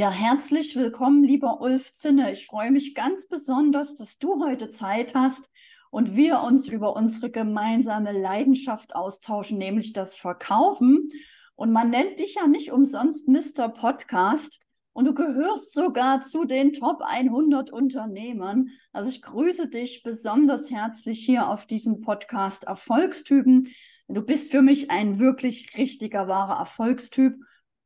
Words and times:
Ja, 0.00 0.10
herzlich 0.10 0.76
willkommen, 0.76 1.24
lieber 1.24 1.60
Ulf 1.60 1.92
Zinne. 1.92 2.32
Ich 2.32 2.46
freue 2.46 2.70
mich 2.70 2.94
ganz 2.94 3.28
besonders, 3.28 3.96
dass 3.96 4.16
du 4.16 4.42
heute 4.42 4.70
Zeit 4.70 5.14
hast 5.14 5.50
und 5.90 6.16
wir 6.16 6.40
uns 6.40 6.68
über 6.68 6.96
unsere 6.96 7.30
gemeinsame 7.30 8.18
Leidenschaft 8.18 8.94
austauschen, 8.94 9.58
nämlich 9.58 9.92
das 9.92 10.16
Verkaufen. 10.16 11.10
Und 11.54 11.70
man 11.70 11.90
nennt 11.90 12.18
dich 12.18 12.36
ja 12.36 12.46
nicht 12.46 12.72
umsonst 12.72 13.28
Mr. 13.28 13.68
Podcast 13.68 14.58
und 14.94 15.04
du 15.04 15.12
gehörst 15.12 15.74
sogar 15.74 16.22
zu 16.22 16.46
den 16.46 16.72
Top 16.72 17.02
100 17.02 17.70
Unternehmern. 17.70 18.68
Also 18.94 19.10
ich 19.10 19.20
grüße 19.20 19.68
dich 19.68 20.02
besonders 20.02 20.70
herzlich 20.70 21.22
hier 21.22 21.46
auf 21.46 21.66
diesem 21.66 22.00
Podcast 22.00 22.64
Erfolgstypen. 22.64 23.68
Du 24.08 24.22
bist 24.22 24.50
für 24.50 24.62
mich 24.62 24.90
ein 24.90 25.18
wirklich 25.18 25.76
richtiger, 25.76 26.26
wahrer 26.26 26.58
Erfolgstyp. 26.58 27.34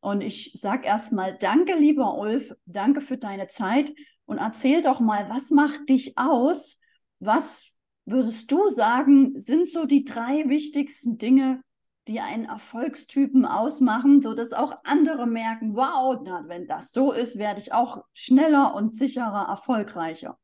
Und 0.05 0.21
ich 0.21 0.55
sage 0.61 0.87
erstmal 0.87 1.35
Danke, 1.39 1.75
lieber 1.77 2.19
Ulf, 2.19 2.55
danke 2.67 3.01
für 3.01 3.17
deine 3.17 3.47
Zeit 3.47 3.91
und 4.27 4.37
erzähl 4.37 4.83
doch 4.83 5.01
mal, 5.01 5.31
was 5.31 5.51
macht 5.51 5.89
dich 5.89 6.19
aus? 6.19 6.79
Was 7.21 7.79
würdest 8.05 8.53
du 8.53 8.69
sagen, 8.69 9.41
sind 9.41 9.71
so 9.71 9.87
die 9.87 10.05
drei 10.05 10.47
wichtigsten 10.47 11.17
Dinge, 11.17 11.63
die 12.07 12.21
einen 12.21 12.45
Erfolgstypen 12.45 13.47
ausmachen, 13.47 14.21
sodass 14.21 14.53
auch 14.53 14.77
andere 14.85 15.27
merken, 15.27 15.75
wow, 15.75 16.21
na, 16.23 16.45
wenn 16.49 16.67
das 16.67 16.93
so 16.93 17.11
ist, 17.13 17.39
werde 17.39 17.63
ich 17.63 17.73
auch 17.73 18.05
schneller 18.13 18.75
und 18.75 18.95
sicherer 18.95 19.49
erfolgreicher. 19.49 20.39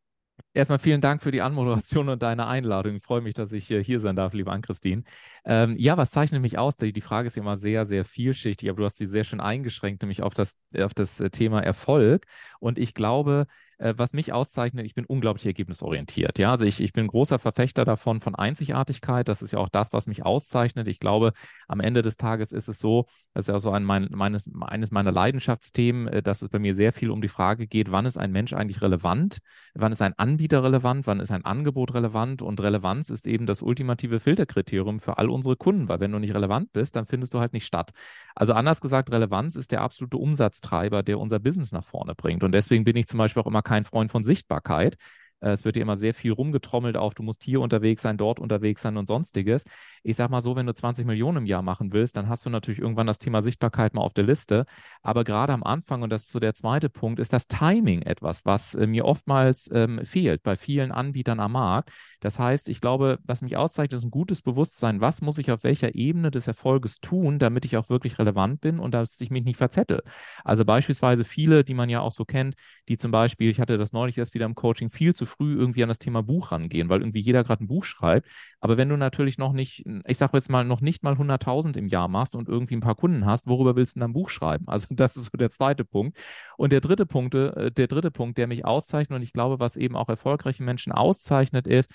Erstmal 0.52 0.80
vielen 0.80 1.00
Dank 1.00 1.22
für 1.22 1.30
die 1.30 1.42
Anmoderation 1.42 2.08
und 2.08 2.22
deine 2.22 2.48
Einladung. 2.48 2.96
Ich 2.96 3.04
freue 3.04 3.20
mich, 3.20 3.34
dass 3.34 3.52
ich 3.52 3.68
hier 3.68 4.00
sein 4.00 4.16
darf, 4.16 4.32
liebe 4.32 4.50
Ann-Christine. 4.50 5.04
Ähm, 5.44 5.76
ja, 5.78 5.96
was 5.96 6.10
zeichnet 6.10 6.42
mich 6.42 6.58
aus? 6.58 6.76
Die, 6.76 7.00
Frage 7.00 7.28
ist 7.28 7.36
immer 7.36 7.54
sehr, 7.54 7.86
sehr 7.86 8.04
vielschichtig, 8.04 8.68
aber 8.68 8.78
du 8.78 8.84
hast 8.84 8.96
sie 8.96 9.06
sehr 9.06 9.22
schön 9.22 9.40
eingeschränkt, 9.40 10.02
nämlich 10.02 10.22
auf 10.22 10.34
das, 10.34 10.58
auf 10.76 10.92
das 10.92 11.20
äh, 11.20 11.30
Thema 11.30 11.60
Erfolg. 11.62 12.26
Und 12.58 12.78
ich 12.78 12.94
glaube, 12.94 13.46
äh, 13.80 13.94
was 13.96 14.12
mich 14.12 14.32
auszeichnet, 14.32 14.84
ich 14.84 14.94
bin 14.94 15.06
unglaublich 15.06 15.46
ergebnisorientiert. 15.46 16.38
Ja, 16.38 16.50
also 16.50 16.64
ich, 16.66 16.80
ich 16.80 16.92
bin 16.92 17.06
großer 17.06 17.38
Verfechter 17.38 17.84
davon, 17.84 18.20
von 18.20 18.34
Einzigartigkeit. 18.34 19.28
Das 19.28 19.42
ist 19.42 19.52
ja 19.52 19.58
auch 19.58 19.70
das, 19.70 19.92
was 19.92 20.06
mich 20.06 20.24
auszeichnet. 20.24 20.86
Ich 20.86 21.00
glaube, 21.00 21.32
am 21.66 21.80
Ende 21.80 22.02
des 22.02 22.16
Tages 22.16 22.52
ist 22.52 22.68
es 22.68 22.78
so, 22.78 23.06
das 23.32 23.44
ist 23.44 23.48
ja 23.48 23.58
so 23.58 23.70
ein 23.70 23.84
mein, 23.84 24.08
meines, 24.10 24.50
eines 24.60 24.90
meiner 24.90 25.12
Leidenschaftsthemen, 25.12 26.08
äh, 26.08 26.22
dass 26.22 26.42
es 26.42 26.50
bei 26.50 26.58
mir 26.58 26.74
sehr 26.74 26.92
viel 26.92 27.10
um 27.10 27.22
die 27.22 27.28
Frage 27.28 27.66
geht, 27.66 27.90
wann 27.90 28.06
ist 28.06 28.18
ein 28.18 28.32
Mensch 28.32 28.52
eigentlich 28.52 28.82
relevant? 28.82 29.38
Wann 29.74 29.92
ist 29.92 30.02
ein 30.02 30.18
Anbieter 30.18 30.62
relevant? 30.62 31.06
Wann 31.06 31.20
ist 31.20 31.30
ein 31.30 31.44
Angebot 31.44 31.94
relevant? 31.94 32.42
Und 32.42 32.60
Relevanz 32.60 33.08
ist 33.08 33.26
eben 33.26 33.46
das 33.46 33.62
ultimative 33.62 34.20
Filterkriterium 34.20 35.00
für 35.00 35.16
all 35.16 35.30
unsere 35.30 35.56
Kunden, 35.56 35.88
weil 35.88 36.00
wenn 36.00 36.12
du 36.12 36.18
nicht 36.18 36.34
relevant 36.34 36.72
bist, 36.72 36.96
dann 36.96 37.06
findest 37.06 37.32
du 37.32 37.40
halt 37.40 37.54
nicht 37.54 37.66
statt. 37.66 37.92
Also 38.34 38.52
anders 38.52 38.80
gesagt, 38.80 39.10
Relevanz 39.10 39.56
ist 39.56 39.72
der 39.72 39.80
absolute 39.80 40.18
Umsatztreiber, 40.18 41.02
der 41.02 41.18
unser 41.18 41.38
Business 41.38 41.72
nach 41.72 41.84
vorne 41.84 42.14
bringt. 42.14 42.44
Und 42.44 42.52
deswegen 42.52 42.84
bin 42.84 42.96
ich 42.96 43.06
zum 43.06 43.18
Beispiel 43.18 43.42
auch 43.42 43.46
immer 43.46 43.62
kein 43.70 43.84
Freund 43.84 44.10
von 44.10 44.24
Sichtbarkeit. 44.24 44.96
Äh, 45.40 45.50
es 45.50 45.64
wird 45.64 45.76
dir 45.76 45.82
immer 45.82 45.96
sehr 45.96 46.14
viel 46.14 46.32
rumgetrommelt 46.32 46.96
auf, 46.96 47.14
du 47.14 47.22
musst 47.22 47.42
hier 47.42 47.60
unterwegs 47.60 48.02
sein, 48.02 48.16
dort 48.16 48.38
unterwegs 48.38 48.82
sein 48.82 48.96
und 48.96 49.06
sonstiges. 49.06 49.64
Ich 50.02 50.16
sag 50.16 50.30
mal 50.30 50.40
so, 50.40 50.56
wenn 50.56 50.66
du 50.66 50.74
20 50.74 51.06
Millionen 51.06 51.38
im 51.38 51.46
Jahr 51.46 51.62
machen 51.62 51.92
willst, 51.92 52.16
dann 52.16 52.28
hast 52.28 52.46
du 52.46 52.50
natürlich 52.50 52.80
irgendwann 52.80 53.06
das 53.06 53.18
Thema 53.18 53.42
Sichtbarkeit 53.42 53.94
mal 53.94 54.02
auf 54.02 54.14
der 54.14 54.24
Liste. 54.24 54.66
Aber 55.02 55.24
gerade 55.24 55.52
am 55.52 55.62
Anfang, 55.62 56.02
und 56.02 56.10
das 56.10 56.24
ist 56.24 56.32
so 56.32 56.40
der 56.40 56.54
zweite 56.54 56.88
Punkt, 56.88 57.20
ist 57.20 57.32
das 57.32 57.46
Timing 57.46 58.02
etwas, 58.02 58.44
was 58.44 58.74
äh, 58.74 58.86
mir 58.86 59.04
oftmals 59.04 59.70
ähm, 59.72 60.00
fehlt 60.04 60.42
bei 60.42 60.56
vielen 60.56 60.92
Anbietern 60.92 61.40
am 61.40 61.52
Markt. 61.52 61.90
Das 62.20 62.38
heißt, 62.38 62.68
ich 62.68 62.80
glaube, 62.80 63.18
was 63.24 63.42
mich 63.42 63.56
auszeichnet, 63.56 63.98
ist 63.98 64.04
ein 64.04 64.10
gutes 64.10 64.42
Bewusstsein, 64.42 65.00
was 65.00 65.22
muss 65.22 65.38
ich 65.38 65.50
auf 65.50 65.64
welcher 65.64 65.94
Ebene 65.94 66.30
des 66.30 66.46
Erfolges 66.46 67.00
tun, 67.00 67.38
damit 67.38 67.64
ich 67.64 67.76
auch 67.76 67.88
wirklich 67.88 68.18
relevant 68.18 68.60
bin 68.60 68.78
und 68.78 68.92
dass 68.92 69.20
ich 69.20 69.30
mich 69.30 69.44
nicht 69.44 69.56
verzettel. 69.56 70.02
Also 70.44 70.64
beispielsweise 70.64 71.24
viele, 71.24 71.64
die 71.64 71.74
man 71.74 71.88
ja 71.88 72.00
auch 72.00 72.12
so 72.12 72.24
kennt, 72.24 72.54
die 72.88 72.98
zum 72.98 73.10
Beispiel, 73.10 73.50
ich 73.50 73.60
hatte 73.60 73.78
das 73.78 73.92
neulich 73.92 74.18
erst 74.18 74.34
wieder 74.34 74.46
im 74.46 74.54
Coaching, 74.54 74.90
viel 74.90 75.14
zu 75.14 75.26
früh 75.30 75.56
irgendwie 75.56 75.82
an 75.82 75.88
das 75.88 75.98
Thema 75.98 76.22
Buch 76.22 76.52
rangehen, 76.52 76.88
weil 76.88 77.00
irgendwie 77.00 77.20
jeder 77.20 77.44
gerade 77.44 77.64
ein 77.64 77.68
Buch 77.68 77.84
schreibt. 77.84 78.28
Aber 78.60 78.76
wenn 78.76 78.88
du 78.88 78.96
natürlich 78.96 79.38
noch 79.38 79.52
nicht, 79.52 79.84
ich 80.06 80.18
sage 80.18 80.36
jetzt 80.36 80.50
mal, 80.50 80.64
noch 80.64 80.80
nicht 80.80 81.02
mal 81.02 81.14
100.000 81.14 81.76
im 81.76 81.88
Jahr 81.88 82.08
machst 82.08 82.34
und 82.34 82.48
irgendwie 82.48 82.76
ein 82.76 82.80
paar 82.80 82.94
Kunden 82.94 83.24
hast, 83.24 83.46
worüber 83.46 83.76
willst 83.76 83.96
du 83.96 84.00
dann 84.00 84.10
ein 84.10 84.14
Buch 84.14 84.30
schreiben? 84.30 84.68
Also 84.68 84.88
das 84.94 85.16
ist 85.16 85.30
so 85.32 85.38
der 85.38 85.50
zweite 85.50 85.84
Punkt. 85.84 86.18
Und 86.56 86.72
der 86.72 86.80
dritte 86.80 87.06
Punkt, 87.06 87.34
äh, 87.34 87.70
der 87.70 87.86
dritte 87.86 88.10
Punkt, 88.10 88.38
der 88.38 88.46
mich 88.46 88.64
auszeichnet 88.64 89.16
und 89.16 89.22
ich 89.22 89.32
glaube, 89.32 89.60
was 89.60 89.76
eben 89.76 89.96
auch 89.96 90.08
erfolgreiche 90.08 90.62
Menschen 90.62 90.92
auszeichnet, 90.92 91.66
ist, 91.66 91.90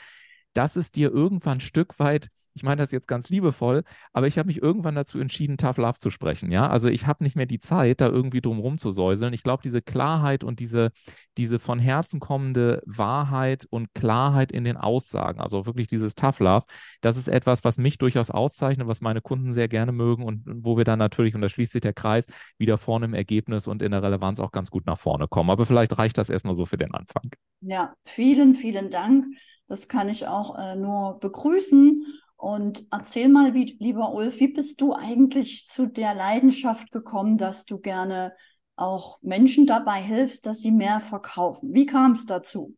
dass 0.54 0.76
es 0.76 0.92
dir 0.92 1.12
irgendwann 1.12 1.58
ein 1.58 1.62
Stück 1.62 2.00
weit 2.00 2.30
ich 2.56 2.64
meine 2.64 2.82
das 2.82 2.92
jetzt 2.92 3.10
ganz 3.10 3.30
liebevoll, 3.30 3.84
aber 4.14 4.28
ich 4.28 4.38
habe 4.38 4.48
mich 4.48 4.62
irgendwann 4.62 4.96
dazu 4.96 5.20
entschieden, 5.20 5.58
Tough 5.58 5.78
Love 5.78 6.00
zu 6.00 6.10
sprechen. 6.10 6.52
Ja, 6.52 6.70
also 6.70 6.88
ich 6.88 7.06
habe 7.06 7.24
nicht 7.24 7.36
mehr 7.36 7.46
die 7.46 7.60
Zeit, 7.60 8.00
da 8.00 8.08
irgendwie 8.08 8.40
drum 8.40 8.60
rumzusäuseln. 8.60 9.34
Ich 9.34 9.44
glaube, 9.44 9.62
diese 9.62 9.82
Klarheit 9.82 10.44
und 10.46 10.62
diese, 10.62 10.92
diese 11.38 11.60
von 11.60 11.80
Herzen 11.80 12.22
kommende 12.22 12.82
Wahrheit 12.86 13.68
und 13.70 13.94
Klarheit 13.94 14.54
in 14.54 14.64
den 14.64 14.78
Aussagen, 14.78 15.42
also 15.42 15.66
wirklich 15.66 15.88
dieses 15.88 16.16
Tough 16.16 16.40
Love, 16.40 16.66
das 17.02 17.18
ist 17.18 17.28
etwas, 17.28 17.66
was 17.66 17.78
mich 17.78 17.98
durchaus 17.98 18.32
auszeichnet, 18.32 18.88
was 18.88 19.02
meine 19.02 19.20
Kunden 19.20 19.52
sehr 19.52 19.68
gerne 19.68 19.92
mögen 19.92 20.24
und 20.24 20.44
wo 20.46 20.78
wir 20.78 20.86
dann 20.86 21.00
natürlich, 21.00 21.36
und 21.36 21.42
da 21.42 21.50
schließt 21.50 21.74
sich 21.74 21.82
der 21.82 21.94
Kreis, 21.94 22.26
wieder 22.58 22.78
vorne 22.78 23.06
im 23.06 23.14
Ergebnis 23.14 23.68
und 23.68 23.82
in 23.82 23.92
der 23.92 24.02
Relevanz 24.02 24.40
auch 24.40 24.54
ganz 24.54 24.72
gut 24.72 24.86
nach 24.86 24.98
vorne 24.98 25.28
kommen. 25.28 25.50
Aber 25.50 25.66
vielleicht 25.66 25.98
reicht 25.98 26.18
das 26.18 26.30
erstmal 26.30 26.56
so 26.56 26.66
für 26.66 26.78
den 26.78 26.94
Anfang. 26.94 27.32
Ja, 27.60 27.94
vielen, 28.06 28.56
vielen 28.56 28.90
Dank. 28.90 29.26
Das 29.68 29.88
kann 29.88 30.10
ich 30.10 30.28
auch 30.28 30.58
äh, 30.58 30.76
nur 30.76 31.20
begrüßen. 31.20 32.06
Und 32.38 32.86
erzähl 32.92 33.30
mal, 33.30 33.54
wie, 33.54 33.78
lieber 33.80 34.14
Ulf, 34.14 34.40
wie 34.40 34.50
bist 34.50 34.82
du 34.82 34.94
eigentlich 34.94 35.66
zu 35.68 35.88
der 35.88 36.14
Leidenschaft 36.14 36.92
gekommen, 36.92 37.38
dass 37.38 37.66
du 37.66 37.80
gerne 37.80 38.34
auch 38.76 39.20
Menschen 39.22 39.66
dabei 39.66 40.02
hilfst, 40.02 40.46
dass 40.46 40.60
sie 40.60 40.72
mehr 40.72 41.00
verkaufen? 41.00 41.74
Wie 41.74 41.86
kam 41.86 42.12
es 42.12 42.26
dazu? 42.26 42.76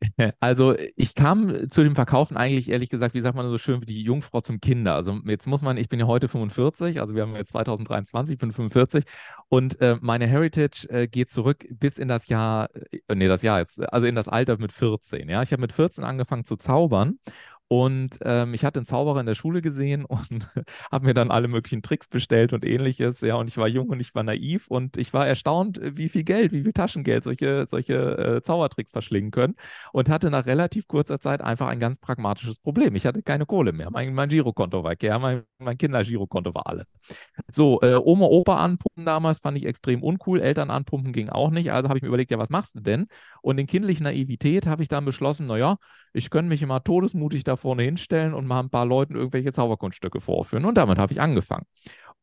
Also 0.40 0.74
ich 0.96 1.14
kam 1.14 1.70
zu 1.70 1.82
dem 1.82 1.94
Verkaufen 1.94 2.36
eigentlich 2.36 2.70
ehrlich 2.70 2.90
gesagt, 2.90 3.14
wie 3.14 3.20
sagt 3.20 3.36
man 3.36 3.48
so 3.48 3.58
schön, 3.58 3.80
wie 3.80 3.86
die 3.86 4.02
Jungfrau 4.02 4.40
zum 4.40 4.60
Kinder. 4.60 4.94
Also 4.94 5.18
jetzt 5.24 5.46
muss 5.46 5.62
man, 5.62 5.76
ich 5.76 5.88
bin 5.88 6.00
ja 6.00 6.06
heute 6.06 6.28
45, 6.28 7.00
also 7.00 7.14
wir 7.14 7.22
haben 7.22 7.34
jetzt 7.34 7.50
2023, 7.50 8.34
ich 8.34 8.38
bin 8.38 8.52
45 8.52 9.04
und 9.48 9.80
äh, 9.80 9.96
meine 10.00 10.26
Heritage 10.26 10.86
äh, 10.90 11.08
geht 11.08 11.30
zurück 11.30 11.66
bis 11.70 11.98
in 11.98 12.08
das 12.08 12.28
Jahr, 12.28 12.68
äh, 12.74 13.14
nee, 13.14 13.28
das 13.28 13.42
Jahr 13.42 13.58
jetzt, 13.58 13.80
also 13.92 14.06
in 14.06 14.14
das 14.14 14.28
Alter 14.28 14.58
mit 14.58 14.72
14. 14.72 15.28
Ja, 15.28 15.42
ich 15.42 15.52
habe 15.52 15.62
mit 15.62 15.72
14 15.72 16.04
angefangen 16.04 16.44
zu 16.44 16.56
zaubern 16.56 17.18
und 17.68 18.18
ähm, 18.22 18.54
ich 18.54 18.64
hatte 18.64 18.78
einen 18.78 18.86
Zauberer 18.86 19.20
in 19.20 19.26
der 19.26 19.34
Schule 19.34 19.60
gesehen 19.60 20.04
und 20.06 20.48
habe 20.90 21.06
mir 21.06 21.14
dann 21.14 21.30
alle 21.30 21.48
möglichen 21.48 21.82
Tricks 21.82 22.08
bestellt 22.08 22.52
und 22.52 22.64
ähnliches. 22.64 23.20
Ja, 23.20 23.34
und 23.36 23.48
ich 23.48 23.56
war 23.56 23.66
jung 23.68 23.88
und 23.88 24.00
ich 24.00 24.14
war 24.14 24.22
naiv 24.22 24.68
und 24.68 24.96
ich 24.96 25.12
war 25.12 25.26
erstaunt, 25.26 25.80
wie 25.82 26.08
viel 26.08 26.22
Geld, 26.24 26.52
wie 26.52 26.62
viel 26.62 26.72
Taschengeld 26.72 27.24
solche, 27.24 27.66
solche 27.68 27.94
äh, 28.36 28.42
Zaubertricks 28.42 28.92
verschlingen 28.92 29.30
können. 29.32 29.54
Und 29.92 30.08
hatte 30.08 30.30
nach 30.30 30.46
relativ 30.46 30.86
kurzer 30.86 31.18
Zeit 31.18 31.40
einfach 31.40 31.66
ein 31.68 31.80
ganz 31.80 31.98
pragmatisches 31.98 32.58
Problem. 32.58 32.94
Ich 32.94 33.06
hatte 33.06 33.22
keine 33.22 33.46
Kohle 33.46 33.72
mehr. 33.72 33.90
Mein, 33.90 34.14
mein 34.14 34.28
Girokonto 34.28 34.84
war 34.84 34.94
ja, 35.00 35.18
mein, 35.18 35.42
mein 35.58 35.76
Kindergirokonto 35.76 36.54
war 36.54 36.66
alle. 36.66 36.84
So, 37.50 37.80
äh, 37.82 37.94
Oma, 37.94 38.26
Opa 38.26 38.56
anpumpen 38.56 39.04
damals 39.04 39.40
fand 39.40 39.56
ich 39.56 39.66
extrem 39.66 40.02
uncool. 40.02 40.40
Eltern 40.40 40.70
anpumpen 40.70 41.12
ging 41.12 41.28
auch 41.30 41.50
nicht. 41.50 41.72
Also 41.72 41.88
habe 41.88 41.98
ich 41.98 42.02
mir 42.02 42.08
überlegt, 42.08 42.30
ja, 42.30 42.38
was 42.38 42.50
machst 42.50 42.76
du 42.76 42.80
denn? 42.80 43.06
Und 43.42 43.58
in 43.58 43.66
kindlicher 43.66 44.04
Naivität 44.04 44.66
habe 44.66 44.82
ich 44.82 44.88
dann 44.88 45.04
beschlossen, 45.04 45.46
naja, 45.46 45.78
ich 46.12 46.30
könnte 46.30 46.48
mich 46.48 46.62
immer 46.62 46.82
todesmutig 46.82 47.44
da 47.44 47.55
vorne 47.56 47.82
hinstellen 47.82 48.34
und 48.34 48.46
mal 48.46 48.60
ein 48.60 48.70
paar 48.70 48.86
Leuten 48.86 49.14
irgendwelche 49.14 49.52
Zauberkunststücke 49.52 50.20
vorführen. 50.20 50.64
Und 50.64 50.76
damit 50.76 50.98
habe 50.98 51.12
ich 51.12 51.20
angefangen. 51.20 51.66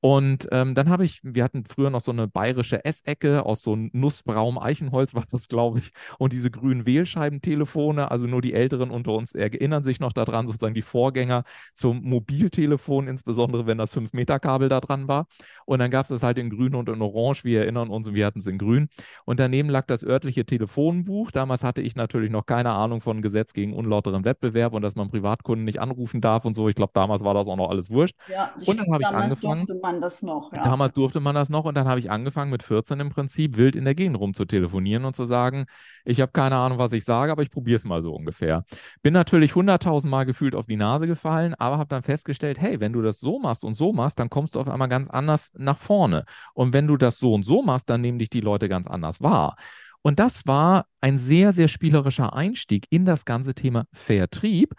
Und 0.03 0.49
ähm, 0.51 0.75
dann 0.75 0.89
habe 0.89 1.05
ich, 1.05 1.21
wir 1.23 1.45
hatten 1.45 1.63
früher 1.63 1.89
noch 1.89 2.01
so 2.01 2.11
eine 2.11 2.27
bayerische 2.27 2.83
Essecke 2.83 3.45
aus 3.45 3.61
so 3.61 3.77
nussbraunem 3.77 4.61
Eichenholz 4.61 5.15
war 5.15 5.23
das, 5.31 5.47
glaube 5.47 5.79
ich, 5.79 5.91
und 6.19 6.33
diese 6.33 6.51
grünen 6.51 6.85
Wählscheibentelefone, 6.85 8.11
also 8.11 8.27
nur 8.27 8.41
die 8.41 8.51
Älteren 8.51 8.91
unter 8.91 9.13
uns 9.13 9.31
erinnern 9.31 9.85
sich 9.85 10.01
noch 10.01 10.11
daran, 10.11 10.45
sozusagen 10.45 10.73
die 10.73 10.81
Vorgänger 10.81 11.45
zum 11.73 12.03
Mobiltelefon, 12.03 13.07
insbesondere 13.07 13.65
wenn 13.65 13.77
das 13.77 13.93
5-Meter-Kabel 13.93 14.67
da 14.67 14.81
dran 14.81 15.07
war. 15.07 15.25
Und 15.65 15.79
dann 15.79 15.91
gab 15.91 16.03
es 16.03 16.09
das 16.09 16.23
halt 16.23 16.37
in 16.37 16.49
grün 16.49 16.75
und 16.75 16.89
in 16.89 17.01
orange, 17.01 17.43
wir 17.43 17.61
erinnern 17.61 17.89
uns, 17.89 18.07
und 18.07 18.15
wir 18.15 18.25
hatten 18.25 18.39
es 18.39 18.47
in 18.47 18.57
grün. 18.57 18.89
Und 19.25 19.39
daneben 19.39 19.69
lag 19.69 19.85
das 19.85 20.03
örtliche 20.03 20.45
Telefonbuch. 20.45 21.31
Damals 21.31 21.63
hatte 21.63 21.81
ich 21.81 21.95
natürlich 21.95 22.31
noch 22.31 22.45
keine 22.45 22.71
Ahnung 22.71 23.01
von 23.01 23.21
Gesetz 23.21 23.53
gegen 23.53 23.73
unlauteren 23.73 24.25
Wettbewerb 24.25 24.73
und 24.73 24.81
dass 24.81 24.95
man 24.95 25.09
Privatkunden 25.09 25.65
nicht 25.65 25.79
anrufen 25.79 26.21
darf 26.21 26.45
und 26.45 26.55
so. 26.55 26.67
Ich 26.67 26.75
glaube, 26.75 26.91
damals 26.93 27.23
war 27.23 27.33
das 27.33 27.47
auch 27.47 27.57
noch 27.57 27.69
alles 27.69 27.89
wurscht. 27.89 28.15
Ja, 28.29 28.53
und 28.65 28.79
dann 28.79 28.91
habe 28.91 29.01
ich 29.01 29.07
angefangen 29.07 29.67
man 29.83 30.01
das 30.01 30.21
noch. 30.23 30.51
Ja. 30.53 30.63
Damals 30.63 30.93
durfte 30.93 31.19
man 31.19 31.35
das 31.35 31.49
noch 31.49 31.65
und 31.65 31.75
dann 31.75 31.87
habe 31.87 31.99
ich 31.99 32.09
angefangen 32.09 32.49
mit 32.49 32.63
14 32.63 32.99
im 32.99 33.09
Prinzip 33.09 33.57
wild 33.57 33.75
in 33.75 33.85
der 33.85 33.95
Gegend 33.95 34.17
rum 34.17 34.33
zu 34.33 34.45
telefonieren 34.45 35.05
und 35.05 35.15
zu 35.15 35.25
sagen, 35.25 35.65
ich 36.05 36.21
habe 36.21 36.31
keine 36.31 36.55
Ahnung, 36.55 36.77
was 36.77 36.93
ich 36.93 37.05
sage, 37.05 37.31
aber 37.31 37.43
ich 37.43 37.51
probiere 37.51 37.75
es 37.75 37.85
mal 37.85 38.01
so 38.01 38.13
ungefähr. 38.13 38.65
Bin 39.01 39.13
natürlich 39.13 39.55
hunderttausend 39.55 40.09
Mal 40.09 40.25
gefühlt 40.25 40.55
auf 40.55 40.65
die 40.65 40.75
Nase 40.75 41.07
gefallen, 41.07 41.53
aber 41.55 41.77
habe 41.77 41.89
dann 41.89 42.03
festgestellt, 42.03 42.59
hey, 42.59 42.79
wenn 42.79 42.93
du 42.93 43.01
das 43.01 43.19
so 43.19 43.39
machst 43.39 43.63
und 43.63 43.73
so 43.75 43.93
machst, 43.93 44.19
dann 44.19 44.29
kommst 44.29 44.55
du 44.55 44.59
auf 44.59 44.67
einmal 44.67 44.89
ganz 44.89 45.09
anders 45.09 45.52
nach 45.57 45.77
vorne. 45.77 46.25
Und 46.53 46.73
wenn 46.73 46.87
du 46.87 46.97
das 46.97 47.19
so 47.19 47.33
und 47.33 47.43
so 47.43 47.61
machst, 47.61 47.89
dann 47.89 48.01
nehmen 48.01 48.19
dich 48.19 48.29
die 48.29 48.41
Leute 48.41 48.69
ganz 48.69 48.87
anders 48.87 49.21
wahr. 49.21 49.55
Und 50.01 50.19
das 50.19 50.47
war 50.47 50.85
ein 51.01 51.17
sehr, 51.17 51.53
sehr 51.53 51.67
spielerischer 51.67 52.33
Einstieg 52.33 52.87
in 52.89 53.05
das 53.05 53.25
ganze 53.25 53.53
Thema 53.53 53.85
Vertrieb, 53.93 54.73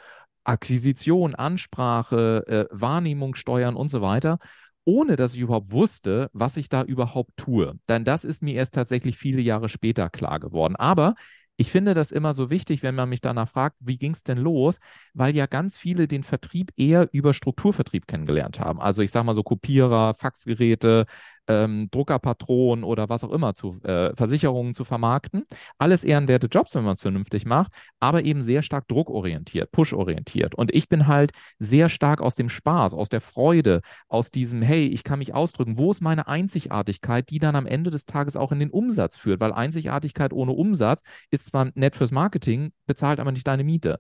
Akquisition, 0.44 1.35
Ansprache, 1.35 2.44
äh, 2.47 2.67
Wahrnehmung 2.71 3.35
steuern 3.35 3.76
und 3.76 3.88
so 3.88 4.03
weiter. 4.03 4.38
ohne 4.87 5.17
dass 5.17 5.35
ich 5.35 5.41
überhaupt 5.41 5.73
wusste, 5.73 6.29
was 6.35 6.56
ich 6.59 6.69
da 6.69 6.82
überhaupt 6.82 7.31
tue. 7.37 7.75
Denn 7.88 8.05
das 8.05 8.25
ist 8.25 8.43
mir 8.43 8.55
erst 8.55 8.75
tatsächlich 8.75 9.17
viele 9.17 9.41
Jahre 9.41 9.69
später 9.70 10.11
klar 10.11 10.41
geworden. 10.41 10.77
Aber 10.77 11.15
ich 11.56 11.71
finde 11.71 11.95
das 11.95 12.11
immer 12.11 12.35
so 12.35 12.51
wichtig, 12.51 12.83
wenn 12.83 12.95
man 12.95 13.09
mich 13.09 13.21
danach 13.21 13.49
fragt, 13.49 13.77
wie 13.81 13.97
ging 13.97 14.12
es 14.12 14.25
denn 14.25 14.39
los? 14.39 14.79
Weil 15.12 15.37
ja 15.37 15.47
ganz 15.47 15.79
viele 15.79 16.09
den 16.09 16.23
Vertrieb 16.25 16.73
eher 16.77 17.09
über 17.12 17.33
Strukturvertrieb 17.33 18.06
kennengelernt 18.09 18.59
haben. 18.59 18.81
Also 18.81 19.03
ich 19.03 19.12
sage 19.12 19.27
mal 19.27 19.35
so 19.35 19.43
Kopierer, 19.45 20.15
Faxgeräte, 20.15 21.06
ähm, 21.49 21.88
Druckerpatronen 21.91 22.85
oder 22.85 23.08
was 23.08 23.25
auch 23.25 23.31
immer 23.31 23.55
zu 23.55 23.81
äh, 23.82 24.14
Versicherungen 24.14 24.75
zu 24.75 24.85
vermarkten. 24.85 25.44
Alles 25.79 26.05
ehrenwerte 26.05 26.46
Jobs, 26.46 26.75
wenn 26.75 26.85
man 26.85 26.94
es 26.94 27.02
vernünftig 27.02 27.46
macht, 27.46 27.73
aber 28.00 28.25
eben 28.25 28.43
sehr 28.43 28.62
stark 28.62 28.88
druckorientiert, 28.88 29.70
pushorientiert. 29.70 30.55
Und 30.55 30.75
ich 30.75 30.88
bin 30.88 31.06
halt 31.06 31.32
sehr 31.58 31.88
stark 31.88 32.20
aus 32.20 32.35
dem 32.35 32.49
Spaß, 32.49 32.94
aus 32.94 33.08
der 33.08 33.20
Freude, 33.20 33.81
aus 34.08 34.31
diesem, 34.31 34.62
hey, 34.62 34.87
ich 34.87 35.05
kann 35.05 35.19
mich 35.19 35.35
ausdrücken, 35.35 35.79
wo 35.79 35.91
ist 35.91 36.00
meine 36.00 36.29
Einzigartigkeit, 36.29 37.31
die 37.31 37.38
dann 37.38 37.56
am 37.56 37.67
Ende 37.67 37.91
des 37.91 38.06
Tages 38.06 38.37
auch 38.37 38.52
in 38.52 38.61
den 38.61 38.70
Umsatz 38.70 39.17
führt, 39.17 39.41
weil 39.41 39.52
Einzigartigkeit 39.52 40.32
ohne 40.32 40.52
Umsatz 40.52 41.02
ist 41.31 41.46
zwar 41.46 41.70
nett 41.75 41.96
fürs 41.96 42.12
Marketing, 42.12 42.73
bezahlt 42.87 43.20
aber 43.20 43.32
nicht 43.32 43.46
deine 43.46 43.64
Miete. 43.64 43.99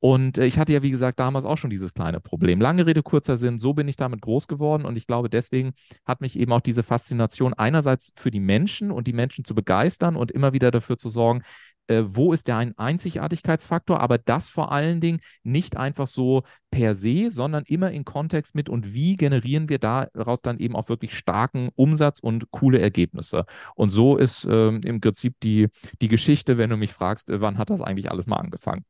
Und 0.00 0.38
äh, 0.38 0.46
ich 0.46 0.58
hatte 0.58 0.72
ja, 0.72 0.82
wie 0.82 0.90
gesagt, 0.90 1.20
damals 1.20 1.44
auch 1.44 1.58
schon 1.58 1.70
dieses 1.70 1.94
kleine 1.94 2.20
Problem. 2.20 2.60
Lange 2.60 2.86
Rede, 2.86 3.02
kurzer 3.02 3.36
Sinn, 3.36 3.58
so 3.58 3.74
bin 3.74 3.86
ich 3.86 3.96
damit 3.96 4.22
groß 4.22 4.48
geworden 4.48 4.84
und 4.84 4.96
ich 4.96 5.06
glaube, 5.06 5.30
deswegen 5.30 5.72
hat 6.04 6.20
mich 6.20 6.38
eben 6.38 6.52
auch 6.52 6.60
diese 6.60 6.82
Faszination 6.82 7.54
einerseits 7.54 8.12
für 8.16 8.30
die 8.30 8.40
Menschen 8.40 8.90
und 8.90 9.06
die 9.06 9.12
Menschen 9.12 9.44
zu 9.44 9.54
begeistern 9.54 10.16
und 10.16 10.32
immer 10.32 10.52
wieder 10.52 10.70
dafür 10.70 10.96
zu 10.96 11.08
sorgen, 11.08 11.42
äh, 11.90 12.04
wo 12.06 12.32
ist 12.32 12.46
der 12.48 12.56
ein 12.56 12.78
Einzigartigkeitsfaktor, 12.78 14.00
aber 14.00 14.16
das 14.16 14.48
vor 14.48 14.72
allen 14.72 15.00
Dingen 15.00 15.20
nicht 15.42 15.76
einfach 15.76 16.06
so 16.06 16.44
per 16.70 16.94
se, 16.94 17.30
sondern 17.30 17.64
immer 17.66 17.90
in 17.90 18.04
Kontext 18.04 18.54
mit 18.54 18.68
und 18.68 18.94
wie 18.94 19.16
generieren 19.16 19.68
wir 19.68 19.78
daraus 19.78 20.40
dann 20.40 20.58
eben 20.58 20.76
auch 20.76 20.88
wirklich 20.88 21.16
starken 21.16 21.70
Umsatz 21.74 22.20
und 22.20 22.50
coole 22.52 22.78
Ergebnisse. 22.80 23.44
Und 23.74 23.90
so 23.90 24.16
ist 24.16 24.44
äh, 24.44 24.68
im 24.68 25.00
Prinzip 25.00 25.34
die, 25.42 25.68
die 26.00 26.08
Geschichte, 26.08 26.58
wenn 26.58 26.70
du 26.70 26.76
mich 26.76 26.92
fragst, 26.92 27.28
äh, 27.28 27.40
wann 27.40 27.58
hat 27.58 27.70
das 27.70 27.80
eigentlich 27.80 28.10
alles 28.10 28.26
mal 28.26 28.36
angefangen? 28.36 28.84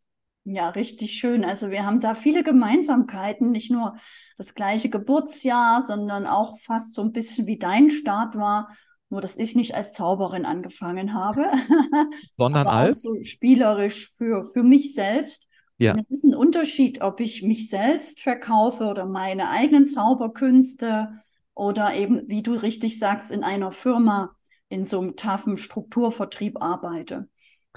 Ja, 0.45 0.71
richtig 0.71 1.13
schön. 1.13 1.45
Also 1.45 1.71
wir 1.71 1.85
haben 1.85 2.01
da 2.01 2.15
viele 2.15 2.43
Gemeinsamkeiten, 2.43 3.51
nicht 3.51 3.71
nur 3.71 3.97
das 4.37 4.55
gleiche 4.55 4.89
Geburtsjahr, 4.89 5.85
sondern 5.85 6.27
auch 6.27 6.59
fast 6.59 6.95
so 6.95 7.03
ein 7.03 7.13
bisschen 7.13 7.47
wie 7.47 7.59
dein 7.59 7.91
Start 7.91 8.37
war. 8.37 8.75
Nur, 9.11 9.21
dass 9.21 9.37
ich 9.37 9.55
nicht 9.55 9.75
als 9.75 9.93
Zauberin 9.93 10.45
angefangen 10.45 11.15
habe, 11.15 11.47
sondern 12.37 12.67
als 12.67 13.03
so 13.03 13.17
spielerisch 13.23 14.13
für, 14.17 14.45
für 14.45 14.63
mich 14.63 14.95
selbst. 14.95 15.49
Ja. 15.79 15.97
Es 15.99 16.09
ist 16.11 16.25
ein 16.25 16.35
Unterschied, 16.35 17.03
ob 17.03 17.21
ich 17.21 17.43
mich 17.43 17.69
selbst 17.69 18.21
verkaufe 18.21 18.85
oder 18.85 19.07
meine 19.07 19.51
eigenen 19.51 19.87
Zauberkünste 19.87 21.19
oder 21.55 21.95
eben, 21.95 22.29
wie 22.29 22.43
du 22.43 22.53
richtig 22.53 22.99
sagst, 22.99 23.31
in 23.31 23.45
einer 23.45 23.73
Firma 23.73 24.37
in 24.69 24.85
so 24.85 25.01
einem 25.01 25.17
taffen 25.17 25.57
Strukturvertrieb 25.57 26.63
arbeite 26.63 27.29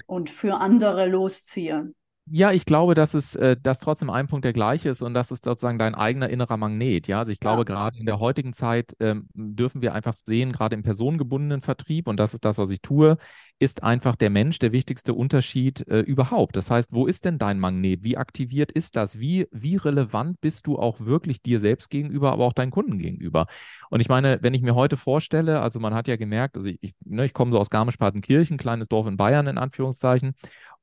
und 0.06 0.30
für 0.30 0.58
andere 0.60 1.06
losziehe. 1.06 1.92
Ja, 2.26 2.52
ich 2.52 2.64
glaube, 2.64 2.94
dass 2.94 3.12
es 3.12 3.34
äh, 3.34 3.54
dass 3.62 3.80
trotzdem 3.80 4.08
ein 4.08 4.28
Punkt 4.28 4.46
der 4.46 4.54
gleiche 4.54 4.88
ist 4.88 5.02
und 5.02 5.12
das 5.12 5.30
ist 5.30 5.44
sozusagen 5.44 5.78
dein 5.78 5.94
eigener 5.94 6.30
innerer 6.30 6.56
Magnet. 6.56 7.06
Ja, 7.06 7.18
also 7.18 7.30
ich 7.30 7.38
glaube, 7.38 7.60
ja. 7.60 7.64
gerade 7.64 7.98
in 7.98 8.06
der 8.06 8.18
heutigen 8.18 8.54
Zeit 8.54 8.96
ähm, 8.98 9.28
dürfen 9.34 9.82
wir 9.82 9.92
einfach 9.92 10.14
sehen, 10.14 10.52
gerade 10.52 10.74
im 10.74 10.82
personengebundenen 10.82 11.60
Vertrieb, 11.60 12.08
und 12.08 12.18
das 12.18 12.32
ist 12.32 12.46
das, 12.46 12.56
was 12.56 12.70
ich 12.70 12.80
tue, 12.80 13.18
ist 13.58 13.82
einfach 13.82 14.16
der 14.16 14.30
Mensch 14.30 14.58
der 14.58 14.72
wichtigste 14.72 15.12
Unterschied 15.12 15.86
äh, 15.86 16.00
überhaupt. 16.00 16.56
Das 16.56 16.70
heißt, 16.70 16.94
wo 16.94 17.06
ist 17.06 17.26
denn 17.26 17.36
dein 17.36 17.60
Magnet? 17.60 18.04
Wie 18.04 18.16
aktiviert 18.16 18.72
ist 18.72 18.96
das? 18.96 19.20
Wie, 19.20 19.46
wie 19.52 19.76
relevant 19.76 20.40
bist 20.40 20.66
du 20.66 20.78
auch 20.78 21.00
wirklich 21.00 21.42
dir 21.42 21.60
selbst 21.60 21.90
gegenüber, 21.90 22.32
aber 22.32 22.44
auch 22.44 22.54
deinen 22.54 22.70
Kunden 22.70 22.98
gegenüber? 22.98 23.46
Und 23.90 24.00
ich 24.00 24.08
meine, 24.08 24.38
wenn 24.40 24.54
ich 24.54 24.62
mir 24.62 24.74
heute 24.74 24.96
vorstelle, 24.96 25.60
also 25.60 25.78
man 25.78 25.92
hat 25.92 26.08
ja 26.08 26.16
gemerkt, 26.16 26.56
also 26.56 26.68
ich, 26.68 26.78
ich, 26.80 26.94
ne, 27.04 27.26
ich 27.26 27.34
komme 27.34 27.52
so 27.52 27.58
aus 27.58 27.68
Garmisch-Partenkirchen, 27.68 28.56
kleines 28.56 28.88
Dorf 28.88 29.06
in 29.06 29.18
Bayern 29.18 29.46
in 29.46 29.58
Anführungszeichen, 29.58 30.34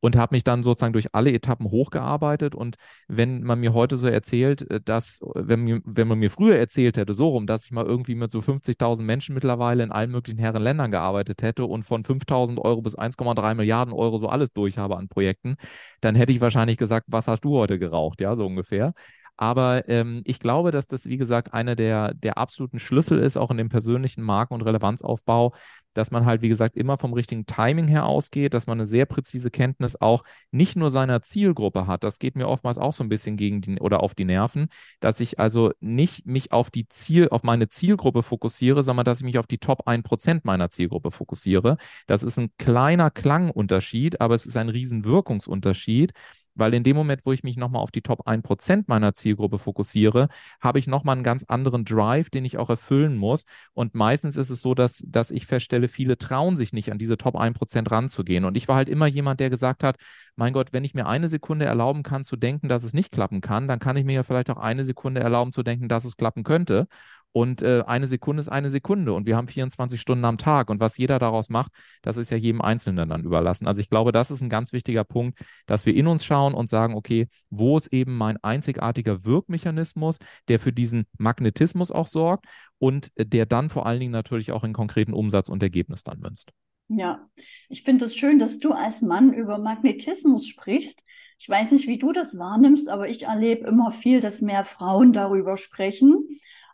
und 0.02 0.18
habe 0.18 0.36
mich 0.36 0.44
dann 0.44 0.64
sozusagen 0.64 0.94
durch 0.94 1.16
alle 1.16 1.32
Etappen 1.32 1.72
hochgearbeitet. 1.72 2.56
Und 2.56 2.76
wenn 3.08 3.44
man 3.44 3.60
mir 3.60 3.74
heute 3.74 3.98
so 3.98 4.08
erzählt, 4.08 4.70
äh, 4.70 4.82
dass, 4.82 5.20
wenn, 5.36 5.62
mir, 5.62 5.82
wenn 5.86 6.08
man 6.08 6.20
mir 6.20 6.30
früher 6.30 6.58
erzählt 6.58 6.98
hätte, 6.98 7.14
so 7.14 7.30
rum, 7.30 7.48
dass 7.48 7.66
ich 7.66 7.72
mal 7.72 7.86
irgendwie 7.86 8.16
mit 8.16 8.32
so 8.32 8.42
50.000 8.42 9.06
Menschen 9.06 9.34
mittlerweile 9.34 9.84
in 9.84 9.92
allen 9.92 10.12
möglichen 10.12 10.40
Herren 10.40 10.62
Ländern 10.62 10.92
gearbeitet 10.92 11.42
hätte 11.44 11.66
und 11.66 11.84
von 11.84 12.04
5.000 12.04 12.60
Euro 12.60 12.82
bis 12.82 12.98
1,3 12.98 13.56
Milliarden 13.56 13.94
Euro 13.94 14.18
so 14.18 14.28
alles 14.28 14.52
durch 14.52 14.78
habe 14.78 14.98
an 14.98 15.08
Projekten, 15.08 15.56
dann 16.02 16.16
hätte 16.16 16.34
ich 16.34 16.42
wahrscheinlich 16.42 16.78
gesagt, 16.78 17.06
was 17.10 17.28
hast 17.28 17.46
du 17.46 17.58
heute 17.58 17.80
geraucht? 17.80 18.22
Ja, 18.22 18.36
so 18.36 18.46
ungefähr. 18.46 18.94
Aber 19.38 19.90
ähm, 19.90 20.22
ich 20.26 20.40
glaube, 20.40 20.70
dass 20.72 20.88
das, 20.88 21.08
wie 21.08 21.18
gesagt, 21.18 21.54
einer 21.54 21.76
der, 21.76 22.14
der 22.14 22.38
absoluten 22.38 22.78
Schlüssel 22.78 23.18
ist, 23.18 23.38
auch 23.38 23.50
in 23.50 23.58
dem 23.58 23.70
persönlichen 23.70 24.22
Marken- 24.22 24.54
und 24.54 24.62
Relevanzaufbau, 24.62 25.54
dass 25.94 26.12
man 26.12 26.26
halt, 26.26 26.42
wie 26.42 26.50
gesagt, 26.50 26.76
immer 26.76 26.98
vom 26.98 27.14
richtigen 27.14 27.46
Timing 27.46 27.88
her 27.88 28.06
ausgeht, 28.06 28.54
dass 28.54 28.68
man 28.68 28.78
eine 28.78 28.86
sehr 28.86 29.06
präzise 29.06 29.52
Kenntnis 29.52 30.00
auch 30.00 30.24
nicht 30.52 30.76
nur 30.76 30.90
seiner 30.90 31.22
Zielgruppe 31.22 31.88
hat. 31.88 32.04
Das 32.04 32.20
geht 32.20 32.36
mir 32.36 32.48
oftmals 32.48 32.78
auch 32.78 32.94
so 32.94 33.04
ein 33.04 33.10
bisschen 33.10 33.38
gegen 33.38 33.62
die 33.62 33.80
oder 33.80 34.04
auf 34.04 34.16
die 34.16 34.26
Nerven, 34.26 34.68
dass 35.00 35.20
ich 35.20 35.40
also 35.40 35.72
nicht 35.80 36.26
mich 36.26 36.52
auf 36.52 36.72
die 36.72 36.88
Ziel, 36.88 37.30
auf 37.30 37.44
meine 37.44 37.68
Zielgruppe 37.68 38.24
fokussiere, 38.24 38.84
sondern 38.84 39.06
dass 39.06 39.20
ich 39.20 39.26
mich 39.26 39.38
auf 39.38 39.48
die 39.48 39.58
Top 39.58 39.88
1% 39.88 40.42
meiner 40.44 40.70
Zielgruppe 40.70 41.12
fokussiere. 41.12 41.78
Das 42.08 42.24
ist 42.24 42.38
ein 42.38 42.52
kleiner 42.58 43.12
Klangunterschied, 43.12 44.22
aber 44.22 44.36
es 44.36 44.46
ist 44.46 44.58
ein 44.58 44.70
Riesenwirkungsunterschied 44.70 46.14
weil 46.56 46.74
in 46.74 46.84
dem 46.84 46.96
Moment, 46.96 47.22
wo 47.26 47.32
ich 47.32 47.44
mich 47.44 47.58
nochmal 47.58 47.82
auf 47.82 47.92
die 47.92 48.02
Top 48.02 48.28
1% 48.28 48.86
meiner 48.88 49.14
Zielgruppe 49.14 49.60
fokussiere, 49.60 50.28
habe 50.60 50.80
ich 50.80 50.88
nochmal 50.88 51.16
einen 51.16 51.24
ganz 51.24 51.44
anderen 51.44 51.86
Drive, 51.86 52.30
den 52.30 52.46
ich 52.46 52.58
auch 52.58 52.70
erfüllen 52.70 53.18
muss. 53.18 53.46
Und 53.74 53.96
meistens 53.96 54.38
ist 54.38 54.50
es 54.50 54.62
so, 54.62 54.74
dass, 54.74 55.04
dass 55.08 55.32
ich 55.32 55.46
feststelle, 55.46 55.88
viele 55.88 56.18
trauen 56.18 56.56
sich 56.56 56.74
nicht, 56.74 56.92
an 56.92 56.98
diese 56.98 57.18
Top 57.18 57.36
1% 57.36 57.90
ranzugehen. 57.92 58.46
Und 58.46 58.56
ich 58.58 58.68
war 58.68 58.76
halt 58.76 58.90
immer 58.90 59.08
jemand, 59.08 59.40
der 59.40 59.50
gesagt 59.50 59.84
hat, 59.84 59.98
mein 60.36 60.54
Gott, 60.54 60.74
wenn 60.74 60.84
ich 60.84 60.94
mir 60.94 61.08
eine 61.08 61.30
Sekunde 61.30 61.66
erlauben 61.66 62.04
kann 62.04 62.24
zu 62.24 62.36
denken, 62.36 62.70
dass 62.70 62.84
es 62.84 62.94
nicht 62.94 63.12
klappen 63.12 63.42
kann, 63.42 63.68
dann 63.68 63.80
kann 63.80 63.98
ich 63.98 64.06
mir 64.06 64.14
ja 64.14 64.24
vielleicht 64.24 64.50
auch 64.50 64.58
eine 64.58 64.86
Sekunde 64.86 65.22
erlauben 65.22 65.52
zu 65.52 65.64
denken, 65.64 65.88
dass 65.88 66.06
es 66.06 66.16
klappen 66.18 66.44
könnte. 66.44 66.88
Und 67.34 67.62
äh, 67.62 67.84
eine 67.88 68.08
Sekunde 68.08 68.42
ist 68.42 68.50
eine 68.50 68.70
Sekunde 68.70 69.14
und 69.14 69.26
wir 69.26 69.38
haben 69.38 69.48
24 69.48 70.00
Stunden 70.00 70.26
am 70.26 70.38
Tag. 70.38 70.70
Und 70.70 70.80
was 70.80 70.98
jeder 70.98 71.18
daraus 71.18 71.50
macht, 71.50 71.72
das 72.02 72.18
ist 72.18 72.30
ja 72.30 72.38
jedem 72.38 72.62
Einzelnen 72.62 73.08
dann 73.10 73.24
überlassen. 73.24 73.68
Also 73.68 73.80
ich 73.80 73.90
glaube, 73.90 74.12
das 74.12 74.32
ist 74.32 74.42
ein 74.42 74.50
ganz 74.50 74.74
wichtiger 74.74 75.04
Punkt, 75.04 75.40
dass 75.66 75.86
wir 75.86 75.96
in 75.96 76.08
uns 76.08 76.26
schauen 76.26 76.54
und 76.54 76.70
sagen, 76.70 76.94
okay, 76.96 77.28
wo 77.50 77.78
ist 77.78 77.88
eben 77.94 78.18
mein 78.18 78.38
einzigartiger 78.44 79.24
Wirkmechanismus, 79.24 80.18
der 80.50 80.60
für 80.60 80.74
diesen 80.74 81.06
Magnetismus 81.18 81.92
auch 81.92 82.08
sorgt 82.08 82.46
und 82.80 83.12
der 83.18 83.46
dann 83.46 83.70
vor 83.70 83.86
allen 83.86 84.00
Dingen 84.00 84.12
natürlich 84.12 84.52
auch 84.52 84.64
in 84.64 84.74
konkreten 84.74 85.14
Umsatz 85.14 85.48
und 85.48 85.64
Ergebnis 85.64 86.04
dann 86.04 86.20
münzt. 86.20 86.52
Ja, 86.90 87.30
ich 87.70 87.84
finde 87.84 88.04
es 88.04 88.12
das 88.12 88.20
schön, 88.20 88.38
dass 88.38 88.60
du 88.60 88.74
als 88.74 89.02
Mann 89.02 89.32
über 89.32 89.58
Magnetismus 89.58 90.48
sprichst. 90.48 91.02
Ich 91.40 91.48
weiß 91.48 91.72
nicht, 91.72 91.88
wie 91.88 91.98
du 91.98 92.12
das 92.12 92.38
wahrnimmst, 92.38 92.90
aber 92.90 93.08
ich 93.08 93.24
erlebe 93.24 93.66
immer 93.66 93.92
viel, 93.92 94.20
dass 94.20 94.42
mehr 94.42 94.66
Frauen 94.66 95.14
darüber 95.14 95.58
sprechen. 95.58 96.28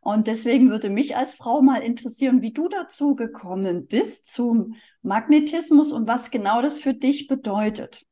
Und 0.07 0.27
deswegen 0.27 0.69
würde 0.69 0.89
mich 0.89 1.17
als 1.17 1.35
Frau 1.35 1.61
mal 1.61 1.79
interessieren, 1.79 2.41
wie 2.41 2.53
du 2.53 2.69
dazu 2.69 3.13
gekommen 3.13 3.87
bist 3.87 4.33
zum 4.33 4.75
Magnetismus 5.01 5.91
und 5.91 6.07
was 6.07 6.31
genau 6.31 6.61
das 6.61 6.79
für 6.79 6.93
dich 6.93 7.27
bedeutet. 7.27 8.05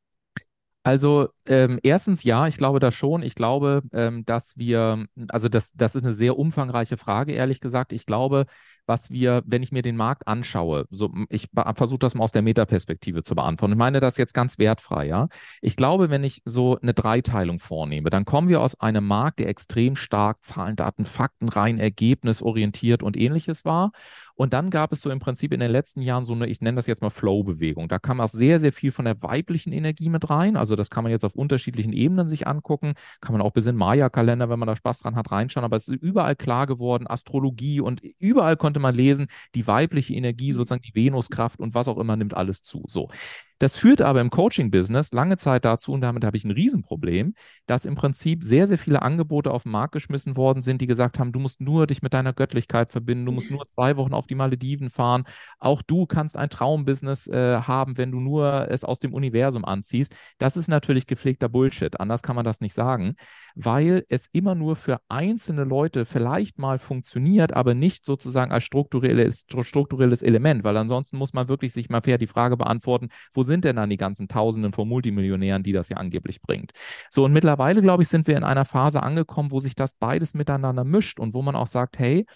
Also 0.82 1.28
ähm, 1.46 1.80
erstens 1.82 2.22
ja, 2.22 2.48
ich 2.48 2.58
glaube 2.58 2.80
das 2.80 2.94
schon. 2.94 3.22
Ich 3.22 3.34
glaube, 3.34 3.80
ähm, 3.94 4.26
dass 4.26 4.58
wir, 4.58 5.06
also 5.28 5.48
das, 5.48 5.72
das 5.72 5.94
ist 5.94 6.04
eine 6.04 6.12
sehr 6.12 6.36
umfangreiche 6.38 6.98
Frage, 6.98 7.32
ehrlich 7.32 7.60
gesagt. 7.60 7.94
Ich 7.94 8.04
glaube, 8.04 8.44
was 8.86 9.10
wir, 9.10 9.42
wenn 9.46 9.62
ich 9.62 9.72
mir 9.72 9.82
den 9.82 9.96
Markt 9.96 10.26
anschaue, 10.28 10.86
so 10.90 11.12
ich 11.28 11.48
versuche 11.74 11.98
das 11.98 12.14
mal 12.14 12.24
aus 12.24 12.32
der 12.32 12.42
Metaperspektive 12.42 13.22
zu 13.22 13.34
beantworten. 13.34 13.72
Ich 13.72 13.78
meine 13.78 14.00
das 14.00 14.16
jetzt 14.16 14.34
ganz 14.34 14.58
wertfrei, 14.58 15.06
ja. 15.06 15.28
Ich 15.60 15.76
glaube, 15.76 16.10
wenn 16.10 16.24
ich 16.24 16.42
so 16.44 16.78
eine 16.80 16.94
Dreiteilung 16.94 17.58
vornehme, 17.58 18.10
dann 18.10 18.24
kommen 18.24 18.48
wir 18.48 18.60
aus 18.60 18.80
einem 18.80 19.06
Markt, 19.06 19.38
der 19.38 19.48
extrem 19.48 19.96
stark 19.96 20.44
Zahlen, 20.44 20.76
Daten, 20.76 21.04
Fakten, 21.04 21.48
rein 21.48 21.78
ergebnisorientiert 21.78 23.02
und 23.02 23.16
ähnliches 23.16 23.64
war. 23.64 23.92
Und 24.36 24.52
dann 24.52 24.68
gab 24.68 24.92
es 24.92 25.00
so 25.00 25.10
im 25.10 25.18
Prinzip 25.18 25.52
in 25.52 25.60
den 25.60 25.70
letzten 25.70 26.02
Jahren 26.02 26.26
so 26.26 26.34
eine, 26.34 26.46
ich 26.46 26.60
nenne 26.60 26.76
das 26.76 26.86
jetzt 26.86 27.00
mal 27.00 27.10
Flow-Bewegung. 27.10 27.88
Da 27.88 27.98
kam 27.98 28.20
auch 28.20 28.28
sehr, 28.28 28.58
sehr 28.58 28.72
viel 28.72 28.92
von 28.92 29.06
der 29.06 29.22
weiblichen 29.22 29.72
Energie 29.72 30.10
mit 30.10 30.28
rein. 30.28 30.56
Also 30.56 30.76
das 30.76 30.90
kann 30.90 31.04
man 31.04 31.10
jetzt 31.10 31.24
auf 31.24 31.34
unterschiedlichen 31.34 31.94
Ebenen 31.94 32.28
sich 32.28 32.46
angucken. 32.46 32.92
Kann 33.22 33.32
man 33.32 33.40
auch 33.40 33.52
bis 33.52 33.66
in 33.66 33.76
Maya-Kalender, 33.76 34.50
wenn 34.50 34.58
man 34.58 34.66
da 34.66 34.76
Spaß 34.76 35.00
dran 35.00 35.16
hat, 35.16 35.32
reinschauen. 35.32 35.64
Aber 35.64 35.76
es 35.76 35.88
ist 35.88 36.02
überall 36.02 36.36
klar 36.36 36.66
geworden, 36.66 37.06
Astrologie 37.06 37.80
und 37.80 38.02
überall 38.18 38.58
konnte 38.58 38.75
man 38.78 38.94
lesen, 38.94 39.26
die 39.54 39.66
weibliche 39.66 40.14
Energie, 40.14 40.52
mhm. 40.52 40.56
sozusagen 40.56 40.82
die 40.82 40.94
Venuskraft 40.94 41.60
und 41.60 41.74
was 41.74 41.88
auch 41.88 41.98
immer 41.98 42.16
nimmt 42.16 42.34
alles 42.34 42.62
zu. 42.62 42.84
So. 42.88 43.08
Das 43.58 43.76
führt 43.76 44.02
aber 44.02 44.20
im 44.20 44.30
Coaching-Business 44.30 45.12
lange 45.12 45.36
Zeit 45.38 45.64
dazu, 45.64 45.92
und 45.92 46.02
damit 46.02 46.24
habe 46.24 46.36
ich 46.36 46.44
ein 46.44 46.50
Riesenproblem, 46.50 47.34
dass 47.66 47.84
im 47.84 47.94
Prinzip 47.94 48.44
sehr, 48.44 48.66
sehr 48.66 48.76
viele 48.76 49.00
Angebote 49.02 49.50
auf 49.50 49.62
den 49.62 49.72
Markt 49.72 49.92
geschmissen 49.92 50.36
worden 50.36 50.62
sind, 50.62 50.80
die 50.80 50.86
gesagt 50.86 51.18
haben, 51.18 51.32
du 51.32 51.40
musst 51.40 51.60
nur 51.60 51.86
dich 51.86 52.02
mit 52.02 52.12
deiner 52.12 52.32
Göttlichkeit 52.32 52.92
verbinden, 52.92 53.24
du 53.24 53.32
musst 53.32 53.50
nur 53.50 53.66
zwei 53.66 53.96
Wochen 53.96 54.12
auf 54.12 54.26
die 54.26 54.34
Malediven 54.34 54.90
fahren, 54.90 55.24
auch 55.58 55.80
du 55.82 56.06
kannst 56.06 56.36
ein 56.36 56.50
Traumbusiness 56.50 57.28
äh, 57.28 57.60
haben, 57.60 57.96
wenn 57.96 58.12
du 58.12 58.20
nur 58.20 58.70
es 58.70 58.84
aus 58.84 59.00
dem 59.00 59.14
Universum 59.14 59.64
anziehst. 59.64 60.14
Das 60.38 60.56
ist 60.56 60.68
natürlich 60.68 61.06
gepflegter 61.06 61.48
Bullshit, 61.48 61.98
anders 61.98 62.22
kann 62.22 62.36
man 62.36 62.44
das 62.44 62.60
nicht 62.60 62.74
sagen, 62.74 63.14
weil 63.54 64.04
es 64.08 64.28
immer 64.32 64.54
nur 64.54 64.76
für 64.76 65.00
einzelne 65.08 65.64
Leute 65.64 66.04
vielleicht 66.04 66.58
mal 66.58 66.78
funktioniert, 66.78 67.54
aber 67.54 67.72
nicht 67.74 68.04
sozusagen 68.04 68.52
als 68.52 68.64
strukturelles, 68.64 69.46
strukturelles 69.62 70.22
Element, 70.22 70.62
weil 70.64 70.76
ansonsten 70.76 71.16
muss 71.16 71.32
man 71.32 71.48
wirklich 71.48 71.72
sich 71.72 71.88
mal 71.88 72.02
fair 72.02 72.18
die 72.18 72.26
Frage 72.26 72.56
beantworten, 72.56 73.08
wo 73.32 73.45
sind 73.46 73.64
denn 73.64 73.76
dann 73.76 73.90
die 73.90 73.96
ganzen 73.96 74.28
Tausenden 74.28 74.72
von 74.72 74.88
Multimillionären, 74.88 75.62
die 75.62 75.72
das 75.72 75.88
ja 75.88 75.96
angeblich 75.96 76.42
bringt? 76.42 76.72
So, 77.10 77.24
und 77.24 77.32
mittlerweile, 77.32 77.80
glaube 77.80 78.02
ich, 78.02 78.08
sind 78.08 78.26
wir 78.26 78.36
in 78.36 78.44
einer 78.44 78.64
Phase 78.66 79.02
angekommen, 79.02 79.50
wo 79.50 79.60
sich 79.60 79.74
das 79.74 79.94
beides 79.94 80.34
miteinander 80.34 80.84
mischt 80.84 81.18
und 81.18 81.32
wo 81.34 81.42
man 81.42 81.56
auch 81.56 81.66
sagt, 81.66 81.98
hey, 81.98 82.26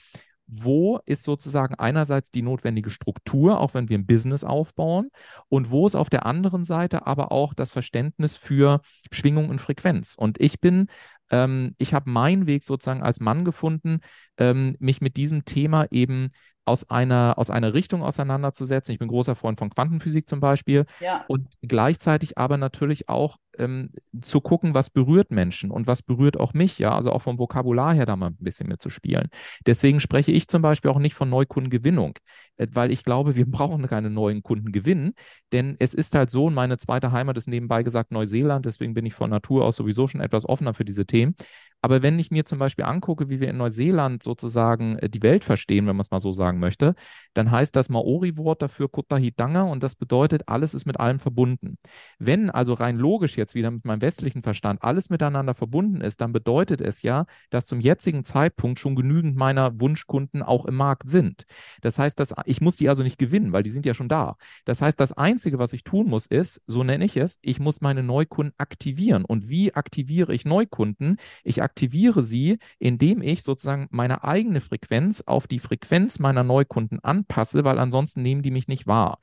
wo 0.50 0.98
ist 1.06 1.22
sozusagen 1.22 1.76
einerseits 1.76 2.30
die 2.30 2.42
notwendige 2.42 2.90
Struktur, 2.90 3.60
auch 3.60 3.74
wenn 3.74 3.88
wir 3.88 3.96
ein 3.96 4.06
Business 4.06 4.42
aufbauen, 4.42 5.10
und 5.48 5.70
wo 5.70 5.86
ist 5.86 5.94
auf 5.94 6.10
der 6.10 6.26
anderen 6.26 6.64
Seite 6.64 7.06
aber 7.06 7.30
auch 7.30 7.54
das 7.54 7.70
Verständnis 7.70 8.36
für 8.36 8.80
Schwingung 9.12 9.48
und 9.48 9.60
Frequenz. 9.60 10.16
Und 10.18 10.40
ich 10.40 10.60
bin, 10.60 10.86
ähm, 11.30 11.74
ich 11.78 11.94
habe 11.94 12.10
meinen 12.10 12.46
Weg 12.46 12.64
sozusagen 12.64 13.02
als 13.02 13.20
Mann 13.20 13.44
gefunden, 13.44 14.00
ähm, 14.38 14.76
mich 14.80 15.00
mit 15.00 15.16
diesem 15.16 15.44
Thema 15.44 15.86
eben 15.90 16.30
aus 16.64 16.88
einer, 16.88 17.34
aus 17.36 17.50
einer 17.50 17.74
Richtung 17.74 18.02
auseinanderzusetzen. 18.02 18.92
Ich 18.92 18.98
bin 18.98 19.08
großer 19.08 19.34
Freund 19.34 19.58
von 19.58 19.70
Quantenphysik 19.70 20.28
zum 20.28 20.40
Beispiel. 20.40 20.86
Ja. 21.00 21.24
Und 21.28 21.48
gleichzeitig 21.62 22.38
aber 22.38 22.56
natürlich 22.56 23.08
auch 23.08 23.38
ähm, 23.60 23.90
zu 24.20 24.40
gucken, 24.40 24.74
was 24.74 24.90
berührt 24.90 25.30
Menschen 25.30 25.70
und 25.70 25.86
was 25.86 26.02
berührt 26.02 26.38
auch 26.38 26.54
mich, 26.54 26.78
ja, 26.78 26.94
also 26.94 27.12
auch 27.12 27.22
vom 27.22 27.38
Vokabular 27.38 27.94
her 27.94 28.06
da 28.06 28.16
mal 28.16 28.30
ein 28.30 28.36
bisschen 28.38 28.68
mitzuspielen. 28.68 29.28
Deswegen 29.66 30.00
spreche 30.00 30.32
ich 30.32 30.48
zum 30.48 30.62
Beispiel 30.62 30.90
auch 30.90 30.98
nicht 30.98 31.14
von 31.14 31.30
Neukundengewinnung, 31.30 32.18
äh, 32.56 32.66
weil 32.72 32.90
ich 32.90 33.04
glaube, 33.04 33.36
wir 33.36 33.46
brauchen 33.50 33.86
keine 33.86 34.10
neuen 34.10 34.42
Kunden 34.42 34.72
gewinnen, 34.72 35.12
denn 35.52 35.76
es 35.78 35.94
ist 35.94 36.14
halt 36.14 36.30
so, 36.30 36.46
und 36.46 36.54
meine 36.54 36.78
zweite 36.78 37.12
Heimat 37.12 37.36
ist 37.36 37.48
nebenbei 37.48 37.82
gesagt 37.82 38.10
Neuseeland, 38.10 38.66
deswegen 38.66 38.94
bin 38.94 39.06
ich 39.06 39.14
von 39.14 39.30
Natur 39.30 39.64
aus 39.64 39.76
sowieso 39.76 40.06
schon 40.06 40.20
etwas 40.20 40.48
offener 40.48 40.74
für 40.74 40.84
diese 40.84 41.06
Themen. 41.06 41.34
Aber 41.82 42.02
wenn 42.02 42.18
ich 42.18 42.30
mir 42.30 42.44
zum 42.44 42.58
Beispiel 42.58 42.84
angucke, 42.84 43.28
wie 43.28 43.40
wir 43.40 43.48
in 43.48 43.56
Neuseeland 43.56 44.22
sozusagen 44.22 44.98
äh, 44.98 45.08
die 45.08 45.22
Welt 45.22 45.44
verstehen, 45.44 45.86
wenn 45.86 45.96
man 45.96 46.02
es 46.02 46.10
mal 46.10 46.20
so 46.20 46.32
sagen 46.32 46.58
möchte, 46.58 46.94
dann 47.34 47.50
heißt 47.50 47.74
das 47.74 47.88
Maori-Wort 47.88 48.62
dafür 48.62 48.88
Kutahitanga 48.90 49.62
und 49.62 49.82
das 49.82 49.94
bedeutet, 49.94 50.42
alles 50.46 50.74
ist 50.74 50.86
mit 50.86 51.00
allem 51.00 51.18
verbunden. 51.18 51.78
Wenn 52.18 52.50
also 52.50 52.74
rein 52.74 52.98
logisch 52.98 53.36
jetzt 53.36 53.49
wieder 53.54 53.70
mit 53.70 53.84
meinem 53.84 54.02
westlichen 54.02 54.42
Verstand 54.42 54.82
alles 54.82 55.10
miteinander 55.10 55.54
verbunden 55.54 56.00
ist, 56.00 56.20
dann 56.20 56.32
bedeutet 56.32 56.80
es 56.80 57.02
ja, 57.02 57.26
dass 57.50 57.66
zum 57.66 57.80
jetzigen 57.80 58.24
Zeitpunkt 58.24 58.78
schon 58.78 58.94
genügend 58.94 59.36
meiner 59.36 59.80
Wunschkunden 59.80 60.42
auch 60.42 60.64
im 60.66 60.76
Markt 60.76 61.10
sind. 61.10 61.44
Das 61.80 61.98
heißt, 61.98 62.18
dass 62.20 62.34
ich 62.44 62.60
muss 62.60 62.76
die 62.76 62.88
also 62.88 63.02
nicht 63.02 63.18
gewinnen, 63.18 63.52
weil 63.52 63.62
die 63.62 63.70
sind 63.70 63.86
ja 63.86 63.94
schon 63.94 64.08
da. 64.08 64.36
Das 64.64 64.82
heißt, 64.82 64.98
das 65.00 65.12
Einzige, 65.12 65.58
was 65.58 65.72
ich 65.72 65.84
tun 65.84 66.08
muss, 66.08 66.26
ist, 66.26 66.62
so 66.66 66.84
nenne 66.84 67.04
ich 67.04 67.16
es, 67.16 67.38
ich 67.42 67.60
muss 67.60 67.80
meine 67.80 68.02
Neukunden 68.02 68.54
aktivieren. 68.58 69.24
Und 69.24 69.48
wie 69.48 69.74
aktiviere 69.74 70.34
ich 70.34 70.44
Neukunden? 70.44 71.16
Ich 71.44 71.62
aktiviere 71.62 72.22
sie, 72.22 72.58
indem 72.78 73.22
ich 73.22 73.42
sozusagen 73.42 73.88
meine 73.90 74.24
eigene 74.24 74.60
Frequenz 74.60 75.22
auf 75.26 75.46
die 75.46 75.58
Frequenz 75.58 76.18
meiner 76.18 76.44
Neukunden 76.44 77.00
anpasse, 77.02 77.64
weil 77.64 77.78
ansonsten 77.78 78.22
nehmen 78.22 78.42
die 78.42 78.50
mich 78.50 78.68
nicht 78.68 78.86
wahr. 78.86 79.18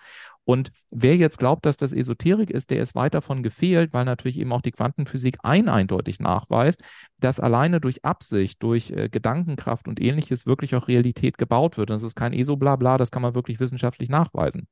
Und 0.48 0.72
wer 0.94 1.18
jetzt 1.18 1.40
glaubt, 1.40 1.66
dass 1.66 1.76
das 1.76 1.92
Esoterik 1.92 2.50
ist, 2.50 2.72
der 2.72 2.82
ist 2.82 2.96
weit 2.96 3.14
davon 3.14 3.44
gefehlt, 3.44 3.94
weil 3.94 4.06
natürlich 4.06 4.40
eben 4.40 4.54
auch 4.54 4.62
die 4.62 4.72
Quantenphysik 4.72 5.40
ein 5.44 5.68
eindeutig 5.68 6.22
nachweist, 6.22 6.82
dass 7.20 7.42
alleine 7.42 7.82
durch 7.82 8.06
Absicht, 8.06 8.64
durch 8.64 8.92
äh, 8.92 9.10
Gedankenkraft 9.10 9.90
und 9.90 10.00
ähnliches 10.00 10.46
wirklich 10.46 10.74
auch 10.74 10.88
Realität 10.88 11.38
gebaut 11.38 11.78
wird. 11.78 11.92
Und 11.92 11.96
das 11.96 12.04
ist 12.04 12.16
kein 12.16 12.32
ESO-Blabla, 12.32 12.98
das 12.98 13.12
kann 13.12 13.24
man 13.24 13.36
wirklich 13.36 13.60
wissenschaftlich 13.60 14.08
nachweisen. 14.08 14.70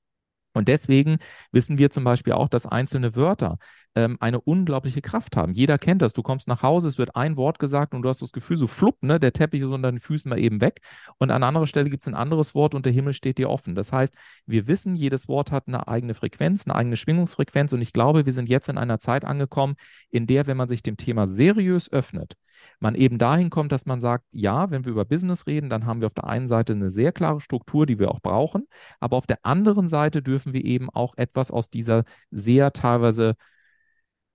Und 0.54 0.70
deswegen 0.70 1.18
wissen 1.52 1.78
wir 1.78 1.90
zum 1.90 2.06
Beispiel 2.06 2.32
auch, 2.32 2.48
dass 2.48 2.66
einzelne 2.66 3.18
Wörter 3.18 3.58
ähm, 3.96 4.18
eine 4.20 4.42
unglaubliche 4.42 5.02
Kraft 5.02 5.38
haben. 5.38 5.54
Jeder 5.54 5.78
kennt 5.78 6.02
das. 6.02 6.14
Du 6.14 6.22
kommst 6.22 6.48
nach 6.48 6.62
Hause, 6.62 6.88
es 6.88 6.98
wird 6.98 7.16
ein 7.16 7.38
Wort 7.38 7.60
gesagt 7.60 7.94
und 7.94 8.02
du 8.02 8.10
hast 8.10 8.22
das 8.22 8.34
Gefühl, 8.34 8.58
so 8.58 8.68
flupp, 8.68 9.02
ne, 9.02 9.20
der 9.20 9.34
Teppich 9.34 9.62
ist 9.62 9.68
unter 9.68 9.92
den 9.92 10.00
Füßen 10.00 10.30
mal 10.30 10.40
eben 10.40 10.62
weg. 10.62 10.82
Und 11.18 11.32
an 11.32 11.44
anderer 11.44 11.68
Stelle 11.68 11.90
gibt 11.90 12.04
es 12.04 12.08
ein 12.08 12.16
anderes 12.16 12.54
Wort 12.56 12.76
und 12.76 12.86
der 12.86 12.94
Himmel 12.94 13.14
steht 13.14 13.38
dir 13.38 13.50
offen. 13.50 13.74
Das 13.74 13.94
heißt, 13.94 14.14
wir 14.46 14.68
wissen, 14.68 14.96
jedes 14.96 15.28
Wort 15.28 15.52
hat 15.52 15.68
eine 15.68 15.88
eigene 15.88 16.14
Frequenz, 16.14 16.66
eine 16.66 16.76
eigene 16.76 16.98
Schwingungsfrequenz. 16.98 17.74
Und 17.74 17.82
ich 17.82 17.94
glaube, 17.94 18.26
wir 18.26 18.34
sind 18.34 18.50
jetzt 18.50 18.70
in 18.70 18.78
einer 18.78 19.00
Zeit 19.00 19.24
angekommen, 19.26 19.76
in 20.10 20.28
der, 20.28 20.48
wenn 20.48 20.58
man 20.58 20.68
sich 20.68 20.84
dem 20.84 20.98
Thema 20.98 21.26
seriös 21.26 21.92
öffnet, 21.92 22.34
man 22.80 22.96
eben 22.96 23.18
dahin 23.18 23.50
kommt, 23.50 23.72
dass 23.72 23.86
man 23.86 24.00
sagt, 24.00 24.26
ja, 24.32 24.72
wenn 24.72 24.86
wir 24.86 24.92
über 24.92 25.06
Business 25.06 25.48
reden, 25.48 25.70
dann 25.70 25.86
haben 25.86 26.02
wir 26.02 26.08
auf 26.08 26.14
der 26.14 26.26
einen 26.26 26.48
Seite 26.48 26.74
eine 26.74 26.90
sehr 26.90 27.12
klare 27.12 27.42
Struktur, 27.42 27.86
die 27.86 28.00
wir 28.00 28.12
auch 28.12 28.22
brauchen, 28.22 28.68
aber 29.00 29.18
auf 29.18 29.28
der 29.28 29.40
anderen 29.44 29.88
Seite 29.88 30.22
dürfen 30.22 30.54
wir 30.54 30.64
eben 30.64 30.90
auch 30.90 31.16
etwas 31.18 31.52
aus 31.52 31.70
dieser 31.70 32.04
sehr 32.32 32.74
teilweise 32.74 33.36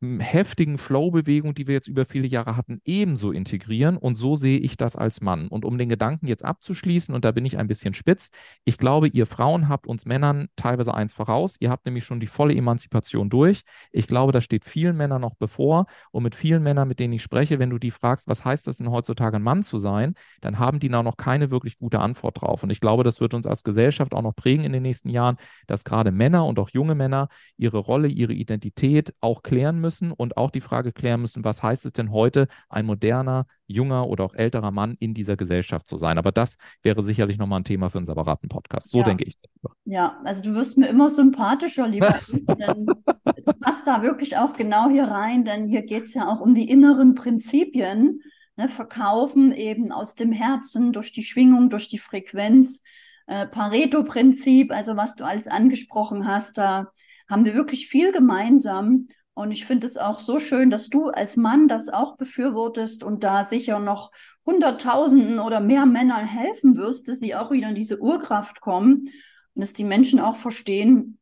heftigen 0.03 0.79
Flow-Bewegung, 0.79 1.55
die 1.55 1.67
wir 1.67 1.75
jetzt 1.75 1.89
über 1.89 2.07
viele 2.07 2.27
Jahre 2.27 2.57
hatten, 2.57 2.81
ebenso 2.85 3.33
integrieren. 3.33 3.99
Und 3.99 4.17
so 4.17 4.35
sehe 4.35 4.59
ich 4.59 4.79
das 4.79 4.97
als 4.97 5.21
Mann. 5.21 5.49
Und 5.49 5.67
um 5.67 5.77
den 5.77 5.91
Gedanken 5.91 6.27
jetzt 6.27 6.45
abzuschließen, 6.45 7.15
und 7.15 7.25
da 7.25 7.33
bin 7.33 7.45
ich 7.45 7.59
ein 7.59 7.67
bisschen 7.67 7.93
spitz, 7.93 8.31
ich 8.65 8.79
glaube, 8.79 9.09
ihr 9.09 9.27
Frauen 9.27 9.69
habt 9.69 9.87
uns 9.87 10.07
Männern 10.07 10.49
teilweise 10.57 10.95
eins 10.95 11.13
voraus. 11.13 11.57
Ihr 11.61 11.69
habt 11.69 11.85
nämlich 11.85 12.05
schon 12.05 12.19
die 12.19 12.27
volle 12.27 12.55
Emanzipation 12.55 13.29
durch. 13.29 13.61
Ich 13.93 14.07
glaube, 14.07 14.33
das 14.33 14.45
steht 14.45 14.65
vielen 14.65 14.97
Männern 14.97 15.21
noch 15.21 15.35
bevor. 15.35 15.85
Und 16.13 16.23
mit 16.23 16.35
vielen 16.35 16.63
Männern, 16.63 16.89
mit 16.89 16.99
denen 16.99 17.13
ich 17.13 17.23
spreche, 17.23 17.59
wenn 17.59 17.71
du 17.71 17.79
die 17.79 17.91
fragst, 17.91 18.27
was 18.27 18.43
heißt 18.43 18.67
das 18.67 18.79
denn 18.79 18.91
heutzutage, 18.91 19.37
ein 19.37 19.43
Mann 19.43 19.63
zu 19.63 19.79
sein, 19.79 20.15
dann 20.41 20.59
haben 20.59 20.81
die 20.81 20.89
da 20.89 21.03
noch 21.03 21.19
keine 21.19 21.51
wirklich 21.51 21.77
gute 21.77 22.01
Antwort 22.01 22.41
drauf. 22.41 22.63
Und 22.63 22.71
ich 22.71 22.81
glaube, 22.81 23.05
das 23.05 23.21
wird 23.21 23.35
uns 23.35 23.47
als 23.47 23.65
Gesellschaft 23.65 24.15
auch 24.15 24.23
noch 24.23 24.35
prägen 24.35 24.65
in 24.65 24.73
den 24.73 24.83
nächsten 24.83 25.11
Jahren, 25.11 25.37
dass 25.67 25.85
gerade 25.85 26.11
Männer 26.11 26.47
und 26.47 26.59
auch 26.59 26.71
junge 26.71 26.95
Männer 26.95 27.29
ihre 27.59 27.79
Rolle, 27.79 28.09
ihre 28.09 28.33
Identität 28.33 29.13
auch 29.21 29.43
klären 29.43 29.79
müssen 29.79 29.90
müssen 29.91 30.13
und 30.13 30.37
auch 30.37 30.53
die 30.53 30.61
Frage 30.61 30.93
klären 30.93 31.21
müssen, 31.21 31.43
was 31.43 31.65
heißt 31.65 31.85
es 31.85 31.93
denn 31.93 32.13
heute, 32.13 32.47
ein 32.69 32.87
moderner, 32.87 33.47
junger 33.67 34.07
oder 34.07 34.23
auch 34.23 34.35
älterer 34.37 34.71
Mann 34.71 34.97
in 35.01 35.15
dieser 35.15 35.37
Gesellschaft 35.37 35.89
zu 35.89 35.97
sein. 35.97 36.17
Aber 36.17 36.31
das 36.31 36.59
wäre 36.85 37.03
sicherlich 37.03 37.39
nochmal 37.39 37.59
ein 37.61 37.65
Thema 37.65 37.91
für 37.91 37.99
einen 37.99 38.05
separaten 38.05 38.49
Podcast. 38.49 38.91
So 38.91 38.99
ja. 38.99 39.05
denke 39.05 39.25
ich 39.25 39.35
darüber. 39.41 39.75
Ja, 39.85 40.21
also 40.25 40.45
du 40.45 40.55
wirst 40.55 40.79
mir 40.79 40.87
immer 40.87 41.11
sympathischer, 41.11 41.89
lieber 41.89 42.15
denn 42.33 42.87
du 42.87 43.53
passt 43.61 43.85
da 43.85 44.05
wirklich 44.05 44.37
auch 44.37 44.53
genau 44.53 44.89
hier 44.89 45.07
rein, 45.07 45.45
denn 45.45 45.67
hier 45.67 45.83
geht 45.83 46.05
es 46.05 46.15
ja 46.15 46.29
auch 46.29 46.41
um 46.41 46.55
die 46.55 46.71
inneren 46.71 47.17
Prinzipien. 47.17 48.21
Ne, 48.57 48.69
verkaufen 48.69 49.53
eben 49.53 49.91
aus 49.91 50.15
dem 50.15 50.31
Herzen, 50.31 50.93
durch 50.93 51.11
die 51.11 51.25
Schwingung, 51.25 51.69
durch 51.69 51.89
die 51.89 51.99
Frequenz. 51.99 52.83
Äh, 53.27 53.47
Pareto-Prinzip, 53.47 54.73
also 54.73 54.97
was 54.97 55.17
du 55.17 55.25
alles 55.25 55.49
angesprochen 55.49 56.27
hast, 56.27 56.59
da 56.59 56.93
haben 57.29 57.45
wir 57.45 57.55
wirklich 57.55 57.87
viel 57.87 58.13
gemeinsam. 58.13 59.07
Und 59.41 59.53
ich 59.53 59.65
finde 59.65 59.87
es 59.87 59.97
auch 59.97 60.19
so 60.19 60.39
schön, 60.39 60.69
dass 60.69 60.91
du 60.91 61.09
als 61.09 61.39
Mann 61.39 61.67
das 61.67 61.89
auch 61.89 62.19
befürwortest 62.19 63.03
und 63.03 63.25
da 63.25 63.47
sicher 63.47 63.79
noch 63.79 64.11
Hunderttausenden 64.45 65.39
oder 65.39 65.61
mehr 65.61 65.87
Männern 65.87 66.27
helfen 66.27 66.77
wirst, 66.77 67.09
dass 67.09 67.21
sie 67.21 67.35
auch 67.35 67.51
wieder 67.51 67.71
in 67.71 67.75
diese 67.75 68.03
Urkraft 68.03 68.61
kommen 68.61 69.07
und 69.55 69.61
dass 69.63 69.73
die 69.73 69.85
Menschen 69.85 70.21
auch 70.21 70.37
verstehen, 70.37 71.19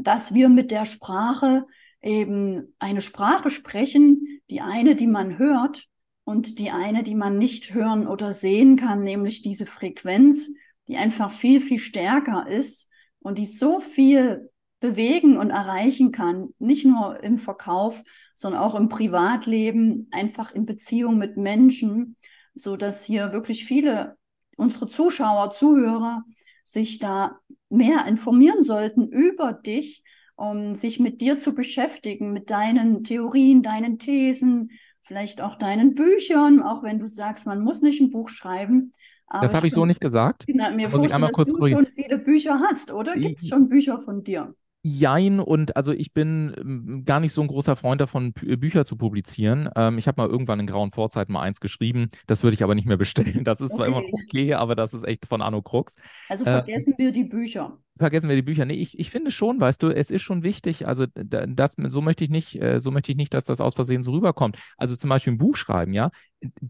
dass 0.00 0.32
wir 0.32 0.48
mit 0.48 0.70
der 0.70 0.86
Sprache 0.86 1.66
eben 2.00 2.74
eine 2.78 3.02
Sprache 3.02 3.50
sprechen, 3.50 4.40
die 4.48 4.62
eine, 4.62 4.96
die 4.96 5.06
man 5.06 5.36
hört 5.36 5.88
und 6.24 6.58
die 6.58 6.70
eine, 6.70 7.02
die 7.02 7.16
man 7.16 7.36
nicht 7.36 7.74
hören 7.74 8.06
oder 8.06 8.32
sehen 8.32 8.76
kann, 8.76 9.04
nämlich 9.04 9.42
diese 9.42 9.66
Frequenz, 9.66 10.50
die 10.88 10.96
einfach 10.96 11.30
viel, 11.30 11.60
viel 11.60 11.78
stärker 11.78 12.46
ist 12.48 12.88
und 13.18 13.36
die 13.36 13.44
so 13.44 13.78
viel 13.78 14.48
bewegen 14.80 15.36
und 15.36 15.50
erreichen 15.50 16.12
kann, 16.12 16.50
nicht 16.58 16.84
nur 16.84 17.22
im 17.22 17.38
Verkauf, 17.38 18.02
sondern 18.34 18.60
auch 18.60 18.74
im 18.74 18.88
Privatleben, 18.88 20.08
einfach 20.12 20.52
in 20.52 20.66
Beziehung 20.66 21.18
mit 21.18 21.36
Menschen, 21.36 22.16
so 22.54 22.76
dass 22.76 23.04
hier 23.04 23.32
wirklich 23.32 23.64
viele 23.64 24.16
unsere 24.56 24.88
Zuschauer, 24.88 25.50
Zuhörer 25.50 26.24
sich 26.64 26.98
da 26.98 27.38
mehr 27.70 28.06
informieren 28.06 28.62
sollten 28.62 29.08
über 29.08 29.52
dich, 29.52 30.02
um 30.36 30.74
sich 30.74 31.00
mit 31.00 31.20
dir 31.20 31.38
zu 31.38 31.54
beschäftigen, 31.54 32.32
mit 32.32 32.50
deinen 32.50 33.02
Theorien, 33.02 33.62
deinen 33.62 33.98
Thesen, 33.98 34.70
vielleicht 35.00 35.40
auch 35.40 35.56
deinen 35.56 35.94
Büchern, 35.94 36.62
auch 36.62 36.82
wenn 36.82 36.98
du 36.98 37.08
sagst, 37.08 37.46
man 37.46 37.60
muss 37.60 37.82
nicht 37.82 38.00
ein 38.00 38.10
Buch 38.10 38.28
schreiben. 38.28 38.92
das 39.28 39.54
habe 39.54 39.66
ich 39.66 39.72
so 39.72 39.86
nicht 39.86 40.00
gesagt. 40.00 40.44
Na, 40.48 40.70
mir 40.70 40.90
vorstellen, 40.90 41.22
dass 41.22 41.46
du 41.46 41.68
schon 41.68 41.86
viele 41.86 42.18
Bücher 42.18 42.60
hast, 42.60 42.92
oder? 42.92 43.14
Gibt 43.16 43.40
es 43.40 43.48
schon 43.48 43.68
Bücher 43.68 43.98
von 43.98 44.22
dir? 44.22 44.54
Jein 44.82 45.40
und 45.40 45.76
also 45.76 45.92
ich 45.92 46.12
bin 46.12 46.54
ähm, 46.56 47.02
gar 47.04 47.18
nicht 47.18 47.32
so 47.32 47.42
ein 47.42 47.48
großer 47.48 47.74
Freund 47.74 48.00
davon, 48.00 48.32
Bü 48.32 48.56
Bücher 48.56 48.84
zu 48.84 48.96
publizieren. 48.96 49.68
Ähm, 49.74 49.98
ich 49.98 50.06
habe 50.06 50.22
mal 50.22 50.28
irgendwann 50.28 50.60
in 50.60 50.66
grauen 50.66 50.92
Vorzeiten 50.92 51.32
mal 51.32 51.42
eins 51.42 51.60
geschrieben, 51.60 52.08
das 52.26 52.42
würde 52.42 52.54
ich 52.54 52.62
aber 52.62 52.74
nicht 52.74 52.86
mehr 52.86 52.96
bestellen. 52.96 53.44
Das 53.44 53.60
ist 53.60 53.72
okay. 53.72 53.76
zwar 53.76 53.86
immer 53.86 54.02
noch 54.02 54.12
okay, 54.12 54.54
aber 54.54 54.76
das 54.76 54.94
ist 54.94 55.04
echt 55.04 55.26
von 55.26 55.42
Anno 55.42 55.62
Krux. 55.62 55.96
Also 56.28 56.44
äh, 56.44 56.50
vergessen 56.50 56.94
äh, 56.94 56.98
wir 56.98 57.12
die 57.12 57.24
Bücher. 57.24 57.78
Vergessen 57.98 58.28
wir 58.28 58.36
die 58.36 58.42
Bücher. 58.42 58.64
Nee, 58.64 58.74
ich, 58.74 58.98
ich 58.98 59.10
finde 59.10 59.30
schon, 59.30 59.60
weißt 59.60 59.82
du, 59.82 59.88
es 59.88 60.10
ist 60.10 60.22
schon 60.22 60.42
wichtig, 60.42 60.86
also 60.86 61.06
das, 61.14 61.76
so 61.88 62.00
möchte 62.00 62.24
ich 62.24 62.30
nicht, 62.30 62.60
äh, 62.60 62.80
so 62.80 62.90
möchte 62.90 63.12
ich 63.12 63.18
nicht, 63.18 63.34
dass 63.34 63.44
das 63.44 63.60
aus 63.60 63.74
Versehen 63.74 64.02
so 64.02 64.12
rüberkommt. 64.12 64.58
Also 64.76 64.96
zum 64.96 65.10
Beispiel 65.10 65.34
ein 65.34 65.38
Buch 65.38 65.56
schreiben, 65.56 65.92
ja. 65.92 66.10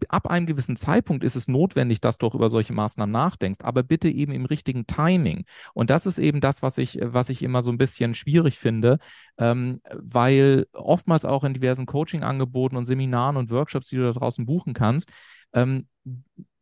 Ab 0.07 0.27
einem 0.27 0.47
gewissen 0.47 0.75
Zeitpunkt 0.75 1.23
ist 1.23 1.35
es 1.35 1.47
notwendig, 1.47 2.01
dass 2.01 2.17
du 2.17 2.27
auch 2.27 2.35
über 2.35 2.49
solche 2.49 2.73
Maßnahmen 2.73 3.11
nachdenkst, 3.11 3.59
aber 3.63 3.83
bitte 3.83 4.09
eben 4.09 4.31
im 4.31 4.45
richtigen 4.45 4.87
Timing. 4.87 5.45
Und 5.73 5.89
das 5.91 6.05
ist 6.05 6.17
eben 6.17 6.41
das, 6.41 6.63
was 6.63 6.77
ich, 6.77 6.99
was 7.01 7.29
ich 7.29 7.43
immer 7.43 7.61
so 7.61 7.71
ein 7.71 7.77
bisschen 7.77 8.15
schwierig 8.15 8.57
finde, 8.57 8.97
ähm, 9.37 9.79
weil 9.93 10.65
oftmals 10.73 11.25
auch 11.25 11.43
in 11.43 11.53
diversen 11.53 11.85
Coaching-Angeboten 11.85 12.77
und 12.77 12.85
Seminaren 12.85 13.37
und 13.37 13.51
Workshops, 13.51 13.89
die 13.89 13.97
du 13.97 14.03
da 14.03 14.13
draußen 14.13 14.45
buchen 14.45 14.73
kannst, 14.73 15.11
ähm, 15.53 15.87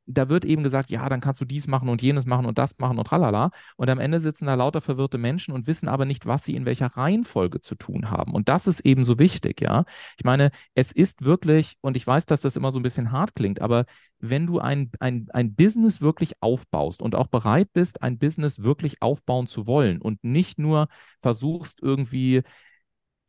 da 0.08 0.30
wird 0.30 0.46
eben 0.46 0.64
gesagt, 0.64 0.90
ja, 0.90 1.08
dann 1.10 1.20
kannst 1.22 1.42
du 1.42 1.46
dies 1.46 1.68
machen 1.68 1.90
und 1.90 2.02
jenes 2.02 2.26
machen 2.26 2.46
und 2.46 2.58
das 2.58 2.78
machen 2.80 2.98
und 2.98 3.06
tralala. 3.06 3.52
Und 3.76 3.90
am 3.90 4.00
Ende 4.00 4.20
sitzen 4.20 4.46
da 4.46 4.56
lauter 4.56 4.82
verwirrte 4.82 5.18
Menschen 5.18 5.54
und 5.54 5.68
wissen 5.68 5.88
aber 5.88 6.06
nicht, 6.06 6.26
was 6.26 6.46
sie 6.46 6.56
in 6.56 6.66
welcher 6.66 6.88
Reihenfolge 6.88 7.62
zu 7.62 7.76
tun 7.76 8.10
haben. 8.10 8.34
Und 8.34 8.50
das 8.50 8.68
ist 8.68 8.80
eben 8.82 9.04
so 9.04 9.20
wichtig, 9.20 9.62
ja. 9.62 9.84
Ich 10.18 10.24
meine, 10.24 10.52
es 10.74 10.92
ist 10.92 11.24
wirklich, 11.24 11.76
und 11.82 11.98
ich 11.98 12.08
weiß, 12.08 12.26
dass 12.26 12.42
das 12.42 12.56
immer 12.56 12.72
so 12.72 12.80
ein 12.80 12.84
bisschen 12.84 13.12
hart 13.12 13.36
klingt, 13.36 13.62
aber 13.62 13.86
wenn 14.20 14.48
du 14.48 14.60
ein, 14.60 14.90
ein, 15.00 15.28
ein 15.32 15.54
Business 15.56 16.02
wirklich 16.02 16.34
aufbaust 16.42 17.02
und 17.02 17.14
auch 17.14 17.28
bereit 17.28 17.70
bist, 17.74 18.02
ein 18.02 18.18
Business 18.18 18.64
wirklich 18.64 19.02
aufbauen 19.02 19.48
zu 19.48 19.68
wollen 19.68 20.02
und 20.02 20.24
nicht 20.24 20.58
nur 20.58 20.88
versuchst, 21.22 21.80
irgendwie 21.82 22.44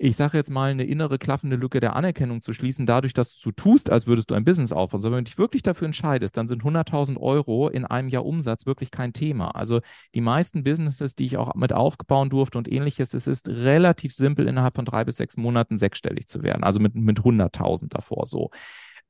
ich 0.00 0.14
sage 0.14 0.38
jetzt 0.38 0.50
mal, 0.50 0.70
eine 0.70 0.84
innere 0.84 1.18
klaffende 1.18 1.56
Lücke 1.56 1.80
der 1.80 1.96
Anerkennung 1.96 2.40
zu 2.40 2.52
schließen, 2.52 2.86
dadurch, 2.86 3.14
dass 3.14 3.34
du 3.34 3.48
so 3.48 3.50
tust, 3.50 3.90
als 3.90 4.06
würdest 4.06 4.30
du 4.30 4.36
ein 4.36 4.44
Business 4.44 4.70
aufbauen. 4.70 5.00
Sondern 5.00 5.18
wenn 5.18 5.24
du 5.24 5.30
dich 5.30 5.38
wirklich 5.38 5.64
dafür 5.64 5.86
entscheidest, 5.86 6.36
dann 6.36 6.46
sind 6.46 6.62
100.000 6.62 7.18
Euro 7.18 7.68
in 7.68 7.84
einem 7.84 8.08
Jahr 8.08 8.24
Umsatz 8.24 8.64
wirklich 8.64 8.92
kein 8.92 9.12
Thema. 9.12 9.56
Also 9.56 9.80
die 10.14 10.20
meisten 10.20 10.62
Businesses, 10.62 11.16
die 11.16 11.24
ich 11.24 11.36
auch 11.36 11.52
mit 11.56 11.72
aufbauen 11.72 12.30
durfte 12.30 12.58
und 12.58 12.70
ähnliches, 12.70 13.12
es 13.12 13.26
ist 13.26 13.48
relativ 13.48 14.14
simpel, 14.14 14.46
innerhalb 14.46 14.76
von 14.76 14.84
drei 14.84 15.04
bis 15.04 15.16
sechs 15.16 15.36
Monaten 15.36 15.78
sechsstellig 15.78 16.28
zu 16.28 16.44
werden. 16.44 16.62
Also 16.62 16.78
mit, 16.78 16.94
mit 16.94 17.18
100.000 17.18 17.88
davor 17.88 18.26
so. 18.26 18.50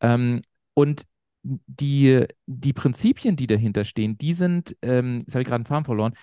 Ähm, 0.00 0.40
und 0.72 1.02
die, 1.42 2.24
die 2.46 2.72
Prinzipien, 2.72 3.36
die 3.36 3.46
dahinter 3.46 3.84
stehen, 3.84 4.16
die 4.16 4.32
sind, 4.32 4.74
ähm, 4.80 5.18
jetzt 5.18 5.34
habe 5.34 5.42
ich 5.42 5.48
gerade 5.48 5.56
einen 5.56 5.66
Faden 5.66 5.84
verloren, 5.84 6.14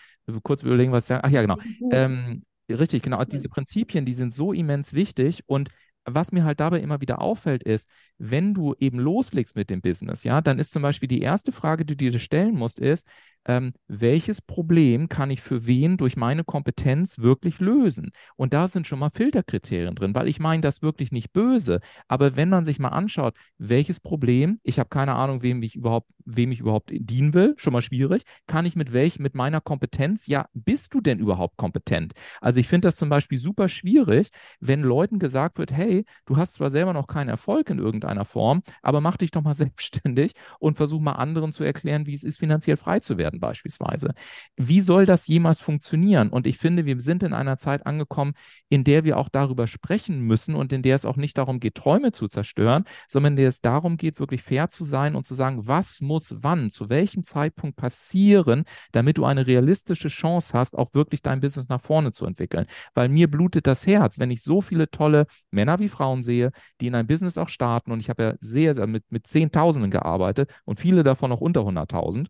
kurz 0.42 0.64
überlegen, 0.64 0.92
was 0.92 1.04
ich 1.04 1.08
sage. 1.10 1.24
Ach 1.24 1.30
ja, 1.30 1.42
genau. 1.42 1.58
Ähm, 1.92 2.42
Richtig, 2.70 3.04
genau. 3.04 3.18
Also 3.18 3.30
diese 3.30 3.50
Prinzipien, 3.50 4.06
die 4.06 4.14
sind 4.14 4.34
so 4.34 4.52
immens 4.54 4.94
wichtig 4.94 5.44
und 5.48 5.70
was 6.06 6.32
mir 6.32 6.44
halt 6.44 6.60
dabei 6.60 6.80
immer 6.82 7.02
wieder 7.02 7.22
auffällt, 7.22 7.64
ist, 7.64 7.90
wenn 8.18 8.54
du 8.54 8.76
eben 8.80 9.00
loslegst 9.00 9.56
mit 9.56 9.70
dem 9.70 9.82
Business, 9.82 10.24
ja, 10.24 10.42
dann 10.42 10.60
ist 10.60 10.72
zum 10.72 10.82
Beispiel 10.82 11.08
die 11.08 11.22
erste 11.22 11.52
Frage, 11.52 11.86
die 11.86 11.96
du 11.98 12.12
dir 12.12 12.20
stellen 12.20 12.56
musst, 12.56 12.80
ist, 12.80 13.08
ähm, 13.48 13.74
welches 13.88 14.42
Problem 14.42 15.08
kann 15.08 15.30
ich 15.30 15.42
für 15.42 15.66
wen 15.66 15.98
durch 15.98 16.18
meine 16.18 16.44
Kompetenz 16.44 17.20
wirklich 17.20 17.60
lösen? 17.60 18.12
Und 18.36 18.54
da 18.54 18.68
sind 18.68 18.88
schon 18.88 19.00
mal 19.00 19.12
Filterkriterien 19.12 19.96
drin, 19.96 20.16
weil 20.16 20.28
ich 20.28 20.40
meine 20.40 20.62
das 20.62 20.82
wirklich 20.82 21.12
nicht 21.12 21.32
böse. 21.32 21.80
Aber 22.08 22.36
wenn 22.36 22.50
man 22.50 22.66
sich 22.66 22.80
mal 22.80 22.90
anschaut, 22.90 23.36
welches 23.58 24.00
Problem, 24.00 24.60
ich 24.64 24.80
habe 24.80 24.90
keine 24.90 25.14
Ahnung, 25.14 25.44
wem 25.44 25.62
ich 25.62 25.76
überhaupt, 25.76 26.12
wem 26.26 26.52
ich 26.52 26.60
überhaupt 26.60 26.90
dienen 26.92 27.34
will, 27.34 27.54
schon 27.58 27.74
mal 27.74 27.82
schwierig, 27.82 28.24
kann 28.48 28.66
ich 28.66 28.76
mit 28.76 28.94
welch, 28.94 29.20
mit 29.20 29.36
meiner 29.36 29.62
Kompetenz, 29.62 30.28
ja, 30.28 30.48
bist 30.54 30.94
du 30.94 31.02
denn 31.02 31.20
überhaupt 31.20 31.58
kompetent? 31.58 32.14
Also 32.42 32.60
ich 32.60 32.68
finde 32.68 32.88
das 32.88 32.96
zum 32.96 33.10
Beispiel 33.10 33.38
super 33.38 33.70
schwierig, 33.70 34.30
wenn 34.60 34.82
Leuten 34.82 35.20
gesagt 35.20 35.58
wird, 35.60 35.72
hey, 35.72 36.06
du 36.26 36.38
hast 36.38 36.56
zwar 36.56 36.70
selber 36.70 36.94
noch 36.94 37.08
keinen 37.08 37.30
Erfolg 37.30 37.70
in 37.70 37.80
irgendeiner 38.06 38.26
Form, 38.26 38.62
aber 38.82 39.02
mach 39.02 39.18
dich 39.18 39.32
doch 39.32 39.42
mal 39.42 39.54
selbstständig 39.66 40.34
und 40.60 40.78
versuch 40.78 41.02
mal 41.02 41.14
anderen 41.14 41.52
zu 41.52 41.64
erklären, 41.64 42.06
wie 42.06 42.14
es 42.14 42.24
ist, 42.24 42.40
finanziell 42.40 42.78
frei 42.78 43.00
zu 43.00 43.18
werden 43.18 43.40
beispielsweise. 43.40 44.14
Wie 44.56 44.82
soll 44.82 45.06
das 45.06 45.28
jemals 45.28 45.62
funktionieren? 45.62 46.30
Und 46.30 46.48
ich 46.48 46.58
finde, 46.58 46.86
wir 46.86 47.00
sind 47.00 47.24
in 47.24 47.34
einer 47.34 47.58
Zeit 47.58 47.86
angekommen, 47.86 48.34
in 48.70 48.84
der 48.84 49.04
wir 49.04 49.18
auch 49.18 49.30
darüber 49.30 49.68
sprechen 49.68 50.22
müssen 50.22 50.56
und 50.56 50.72
in 50.74 50.82
der 50.82 50.96
es 50.96 51.06
auch 51.06 51.18
nicht 51.18 51.38
darum 51.38 51.60
geht, 51.60 51.76
Träume 51.76 52.12
zu 52.12 52.28
zerstören, 52.28 52.86
sondern 53.08 53.34
in 53.34 53.38
der 53.38 53.50
es 53.50 53.62
darum 53.62 53.98
geht, 53.98 54.20
wirklich 54.20 54.44
fair 54.44 54.70
zu 54.70 54.84
sein 54.84 55.16
und 55.16 55.26
zu 55.26 55.34
sagen, 55.34 55.68
was 55.68 56.02
muss 56.02 56.36
wann, 56.38 56.70
zu 56.70 56.90
welchem 56.90 57.24
Zeitpunkt 57.24 57.76
passieren, 57.76 58.64
damit 58.92 59.18
du 59.18 59.26
eine 59.26 59.48
realistische 59.48 60.08
Chance 60.08 60.58
hast, 60.58 60.76
auch 60.76 60.94
wirklich 60.94 61.22
dein 61.22 61.40
Business 61.40 61.70
nach 61.70 61.82
vorne 61.82 62.12
zu 62.12 62.26
entwickeln. 62.26 62.66
Weil 62.94 63.10
mir 63.10 63.30
blutet 63.30 63.68
das 63.68 63.88
Herz, 63.88 64.20
wenn 64.20 64.32
ich 64.32 64.42
so 64.42 64.62
viele 64.62 64.90
tolle 64.90 65.28
Männer 65.52 65.80
wie 65.80 65.90
Frauen 65.90 66.24
sehe, 66.24 66.52
die 66.82 66.88
in 66.88 66.96
ein 66.96 67.08
Business 67.08 67.38
auch 67.38 67.50
starten 67.50 67.92
und 67.96 68.02
ich 68.02 68.10
habe 68.10 68.24
ja 68.24 68.34
sehr, 68.40 68.76
sehr 68.76 68.88
mit, 68.88 69.04
mit 69.12 69.28
Zehntausenden 69.28 69.92
gearbeitet 69.92 70.52
und 70.66 70.80
viele 70.80 71.04
davon 71.04 71.32
auch 71.32 71.42
unter 71.42 71.62
100.000 71.62 72.28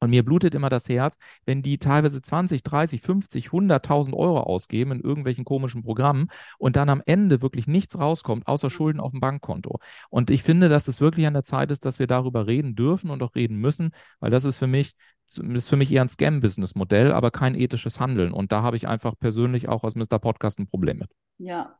und 0.00 0.10
mir 0.10 0.24
blutet 0.24 0.54
immer 0.54 0.68
das 0.68 0.88
Herz, 0.88 1.18
wenn 1.44 1.62
die 1.62 1.78
teilweise 1.78 2.22
20, 2.22 2.62
30, 2.62 3.00
50, 3.00 3.48
100.000 3.48 4.14
Euro 4.14 4.40
ausgeben 4.40 4.92
in 4.92 5.00
irgendwelchen 5.00 5.44
komischen 5.44 5.82
Programmen 5.82 6.28
und 6.58 6.76
dann 6.76 6.88
am 6.88 7.02
Ende 7.04 7.42
wirklich 7.42 7.66
nichts 7.66 7.98
rauskommt, 7.98 8.46
außer 8.46 8.70
Schulden 8.70 9.00
auf 9.00 9.10
dem 9.10 9.20
Bankkonto. 9.20 9.80
Und 10.08 10.30
ich 10.30 10.42
finde, 10.42 10.68
dass 10.68 10.88
es 10.88 11.00
wirklich 11.00 11.26
an 11.26 11.34
der 11.34 11.42
Zeit 11.42 11.70
ist, 11.70 11.84
dass 11.84 11.98
wir 11.98 12.06
darüber 12.06 12.46
reden 12.46 12.76
dürfen 12.76 13.10
und 13.10 13.22
auch 13.22 13.34
reden 13.34 13.56
müssen, 13.56 13.90
weil 14.20 14.30
das 14.30 14.44
ist 14.44 14.56
für 14.56 14.68
mich, 14.68 14.92
ist 15.26 15.68
für 15.68 15.76
mich 15.76 15.90
eher 15.90 16.02
ein 16.02 16.08
Scam-Business-Modell, 16.08 17.12
aber 17.12 17.30
kein 17.32 17.56
ethisches 17.56 17.98
Handeln. 17.98 18.32
Und 18.32 18.52
da 18.52 18.62
habe 18.62 18.76
ich 18.76 18.86
einfach 18.86 19.14
persönlich 19.18 19.68
auch 19.68 19.82
aus 19.82 19.96
Mr. 19.96 20.18
Podcast 20.20 20.60
ein 20.60 20.68
Problem 20.68 20.98
mit. 20.98 21.10
Ja, 21.38 21.76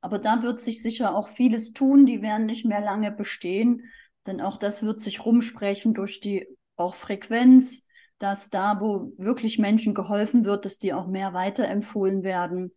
aber 0.00 0.18
da 0.18 0.42
wird 0.42 0.60
sich 0.60 0.82
sicher 0.82 1.14
auch 1.14 1.28
vieles 1.28 1.72
tun. 1.72 2.06
Die 2.06 2.22
werden 2.22 2.46
nicht 2.46 2.64
mehr 2.64 2.80
lange 2.80 3.10
bestehen, 3.10 3.82
denn 4.26 4.40
auch 4.40 4.56
das 4.56 4.82
wird 4.82 5.02
sich 5.02 5.24
rumsprechen 5.24 5.94
durch 5.94 6.20
die 6.20 6.46
auch 6.76 6.94
Frequenz, 6.94 7.84
dass 8.18 8.50
da, 8.50 8.80
wo 8.80 9.12
wirklich 9.16 9.58
Menschen 9.58 9.94
geholfen 9.94 10.44
wird, 10.44 10.64
dass 10.64 10.78
die 10.78 10.92
auch 10.92 11.06
mehr 11.06 11.34
weiterempfohlen 11.34 12.22
werden. 12.22 12.72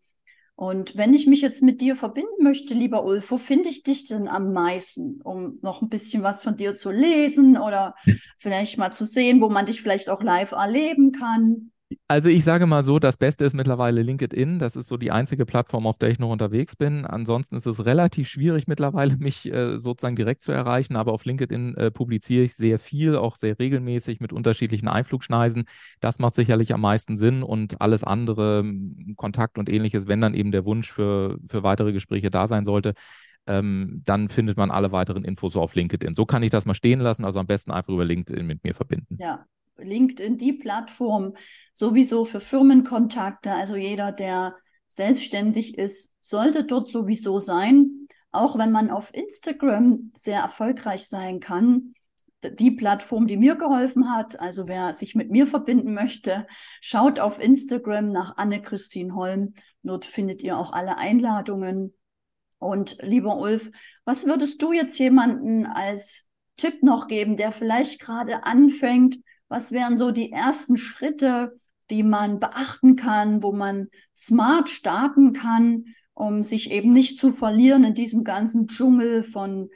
Und 0.55 0.95
wenn 0.95 1.15
ich 1.15 1.25
mich 1.25 1.41
jetzt 1.41 1.63
mit 1.63 1.81
dir 1.81 1.95
verbinden 1.95 2.43
möchte, 2.43 2.75
lieber 2.75 3.03
Ulf, 3.03 3.31
wo 3.31 3.38
finde 3.38 3.69
ich 3.69 3.81
dich 3.81 4.07
denn 4.07 4.27
am 4.27 4.53
meisten, 4.53 5.19
um 5.23 5.57
noch 5.63 5.81
ein 5.81 5.89
bisschen 5.89 6.21
was 6.21 6.43
von 6.43 6.55
dir 6.55 6.75
zu 6.75 6.91
lesen 6.91 7.57
oder 7.57 7.95
vielleicht 8.38 8.77
mal 8.77 8.91
zu 8.91 9.05
sehen, 9.05 9.41
wo 9.41 9.49
man 9.49 9.65
dich 9.65 9.81
vielleicht 9.81 10.10
auch 10.10 10.21
live 10.21 10.51
erleben 10.51 11.12
kann? 11.12 11.70
Also 12.08 12.30
ich 12.30 12.43
sage 12.43 12.65
mal 12.67 12.84
so, 12.84 12.99
das 12.99 13.17
Beste 13.17 13.45
ist 13.45 13.54
mittlerweile 13.54 14.01
LinkedIn. 14.01 14.60
Das 14.60 14.75
ist 14.75 14.88
so 14.88 14.97
die 14.97 15.12
einzige 15.12 15.45
Plattform, 15.45 15.88
auf 15.88 15.97
der 15.97 16.10
ich 16.10 16.19
noch 16.19 16.30
unterwegs 16.30 16.75
bin. 16.75 17.06
Ansonsten 17.06 17.56
ist 17.56 17.65
es 17.65 17.86
relativ 17.86 18.27
schwierig 18.27 18.67
mittlerweile, 18.67 19.17
mich 19.19 19.51
äh, 19.51 19.77
sozusagen 19.77 20.15
direkt 20.15 20.43
zu 20.43 20.51
erreichen. 20.51 20.95
Aber 20.95 21.13
auf 21.13 21.25
LinkedIn 21.25 21.75
äh, 21.75 21.91
publiziere 21.91 22.43
ich 22.43 22.56
sehr 22.56 22.80
viel, 22.80 23.15
auch 23.15 23.36
sehr 23.36 23.58
regelmäßig 23.60 24.19
mit 24.19 24.34
unterschiedlichen 24.34 24.88
Einflugschneisen. 24.88 25.65
Das 25.99 26.19
macht 26.19 26.36
sicherlich 26.36 26.73
am 26.73 26.82
meisten 26.82 27.17
Sinn 27.17 27.43
und 27.43 27.82
alles 27.82 28.04
andere, 28.04 28.63
Kontakt 29.15 29.58
und 29.58 29.69
ähnliches, 29.69 30.08
wenn 30.08 30.21
dann 30.21 30.34
eben 30.34 30.51
der 30.51 30.65
Wunsch 30.65 30.91
für, 30.91 31.38
für 31.49 31.63
weitere 31.63 31.93
Gespräche 31.93 32.30
da 32.30 32.47
sein 32.47 32.65
sollte, 32.65 32.93
ähm, 33.47 34.01
dann 34.06 34.30
findet 34.30 34.58
man 34.58 34.71
alle 34.71 34.91
weiteren 34.91 35.23
Infos 35.23 35.54
so 35.54 35.62
auf 35.62 35.75
LinkedIn. 35.75 36.13
So 36.13 36.25
kann 36.25 36.43
ich 36.43 36.51
das 36.51 36.65
mal 36.65 36.75
stehen 36.75 36.99
lassen. 36.99 37.25
Also 37.25 37.39
am 37.39 37.47
besten 37.47 37.71
einfach 37.71 37.93
über 37.93 38.06
LinkedIn 38.06 38.45
mit 38.45 38.63
mir 38.63 38.73
verbinden. 38.73 39.17
Ja, 39.19 39.45
LinkedIn 39.77 40.38
die 40.38 40.53
Plattform 40.53 41.36
sowieso 41.73 42.25
für 42.25 42.39
Firmenkontakte. 42.39 43.51
Also 43.51 43.75
jeder, 43.75 44.12
der 44.12 44.55
selbstständig 44.88 45.77
ist, 45.77 46.15
sollte 46.19 46.65
dort 46.65 46.89
sowieso 46.89 47.39
sein. 47.39 48.07
Auch 48.31 48.57
wenn 48.57 48.71
man 48.71 48.89
auf 48.89 49.13
Instagram 49.13 50.12
sehr 50.15 50.41
erfolgreich 50.41 51.07
sein 51.07 51.39
kann. 51.39 51.93
Die 52.43 52.71
Plattform, 52.71 53.27
die 53.27 53.38
mir 53.38 53.55
geholfen 53.55 54.12
hat, 54.12 54.39
also 54.39 54.67
wer 54.67 54.93
sich 54.93 55.15
mit 55.15 55.29
mir 55.29 55.45
verbinden 55.45 55.93
möchte, 55.93 56.47
schaut 56.79 57.19
auf 57.19 57.43
Instagram 57.43 58.12
nach 58.12 58.38
Anne-Christine 58.38 59.13
Holm. 59.13 59.53
Dort 59.84 60.05
findet 60.05 60.41
ihr 60.41 60.57
auch 60.57 60.73
alle 60.73 60.97
Einladungen. 60.97 61.93
Und 62.57 62.97
lieber 63.01 63.39
Ulf, 63.39 63.71
was 64.05 64.25
würdest 64.25 64.62
du 64.62 64.71
jetzt 64.71 64.97
jemanden 64.97 65.65
als 65.65 66.27
Tipp 66.57 66.84
noch 66.84 67.07
geben, 67.07 67.36
der 67.36 67.51
vielleicht 67.51 67.99
gerade 67.99 68.43
anfängt, 68.43 69.17
was 69.51 69.73
wären 69.73 69.97
so 69.97 70.11
die 70.11 70.31
ersten 70.31 70.77
Schritte, 70.77 71.59
die 71.89 72.03
man 72.03 72.39
beachten 72.39 72.95
kann, 72.95 73.43
wo 73.43 73.51
man 73.51 73.89
smart 74.15 74.69
starten 74.69 75.33
kann, 75.33 75.87
um 76.13 76.45
sich 76.45 76.71
eben 76.71 76.93
nicht 76.93 77.19
zu 77.19 77.33
verlieren 77.33 77.83
in 77.83 77.93
diesem 77.93 78.23
ganzen 78.23 78.67
Dschungel 78.67 79.25
von 79.25 79.69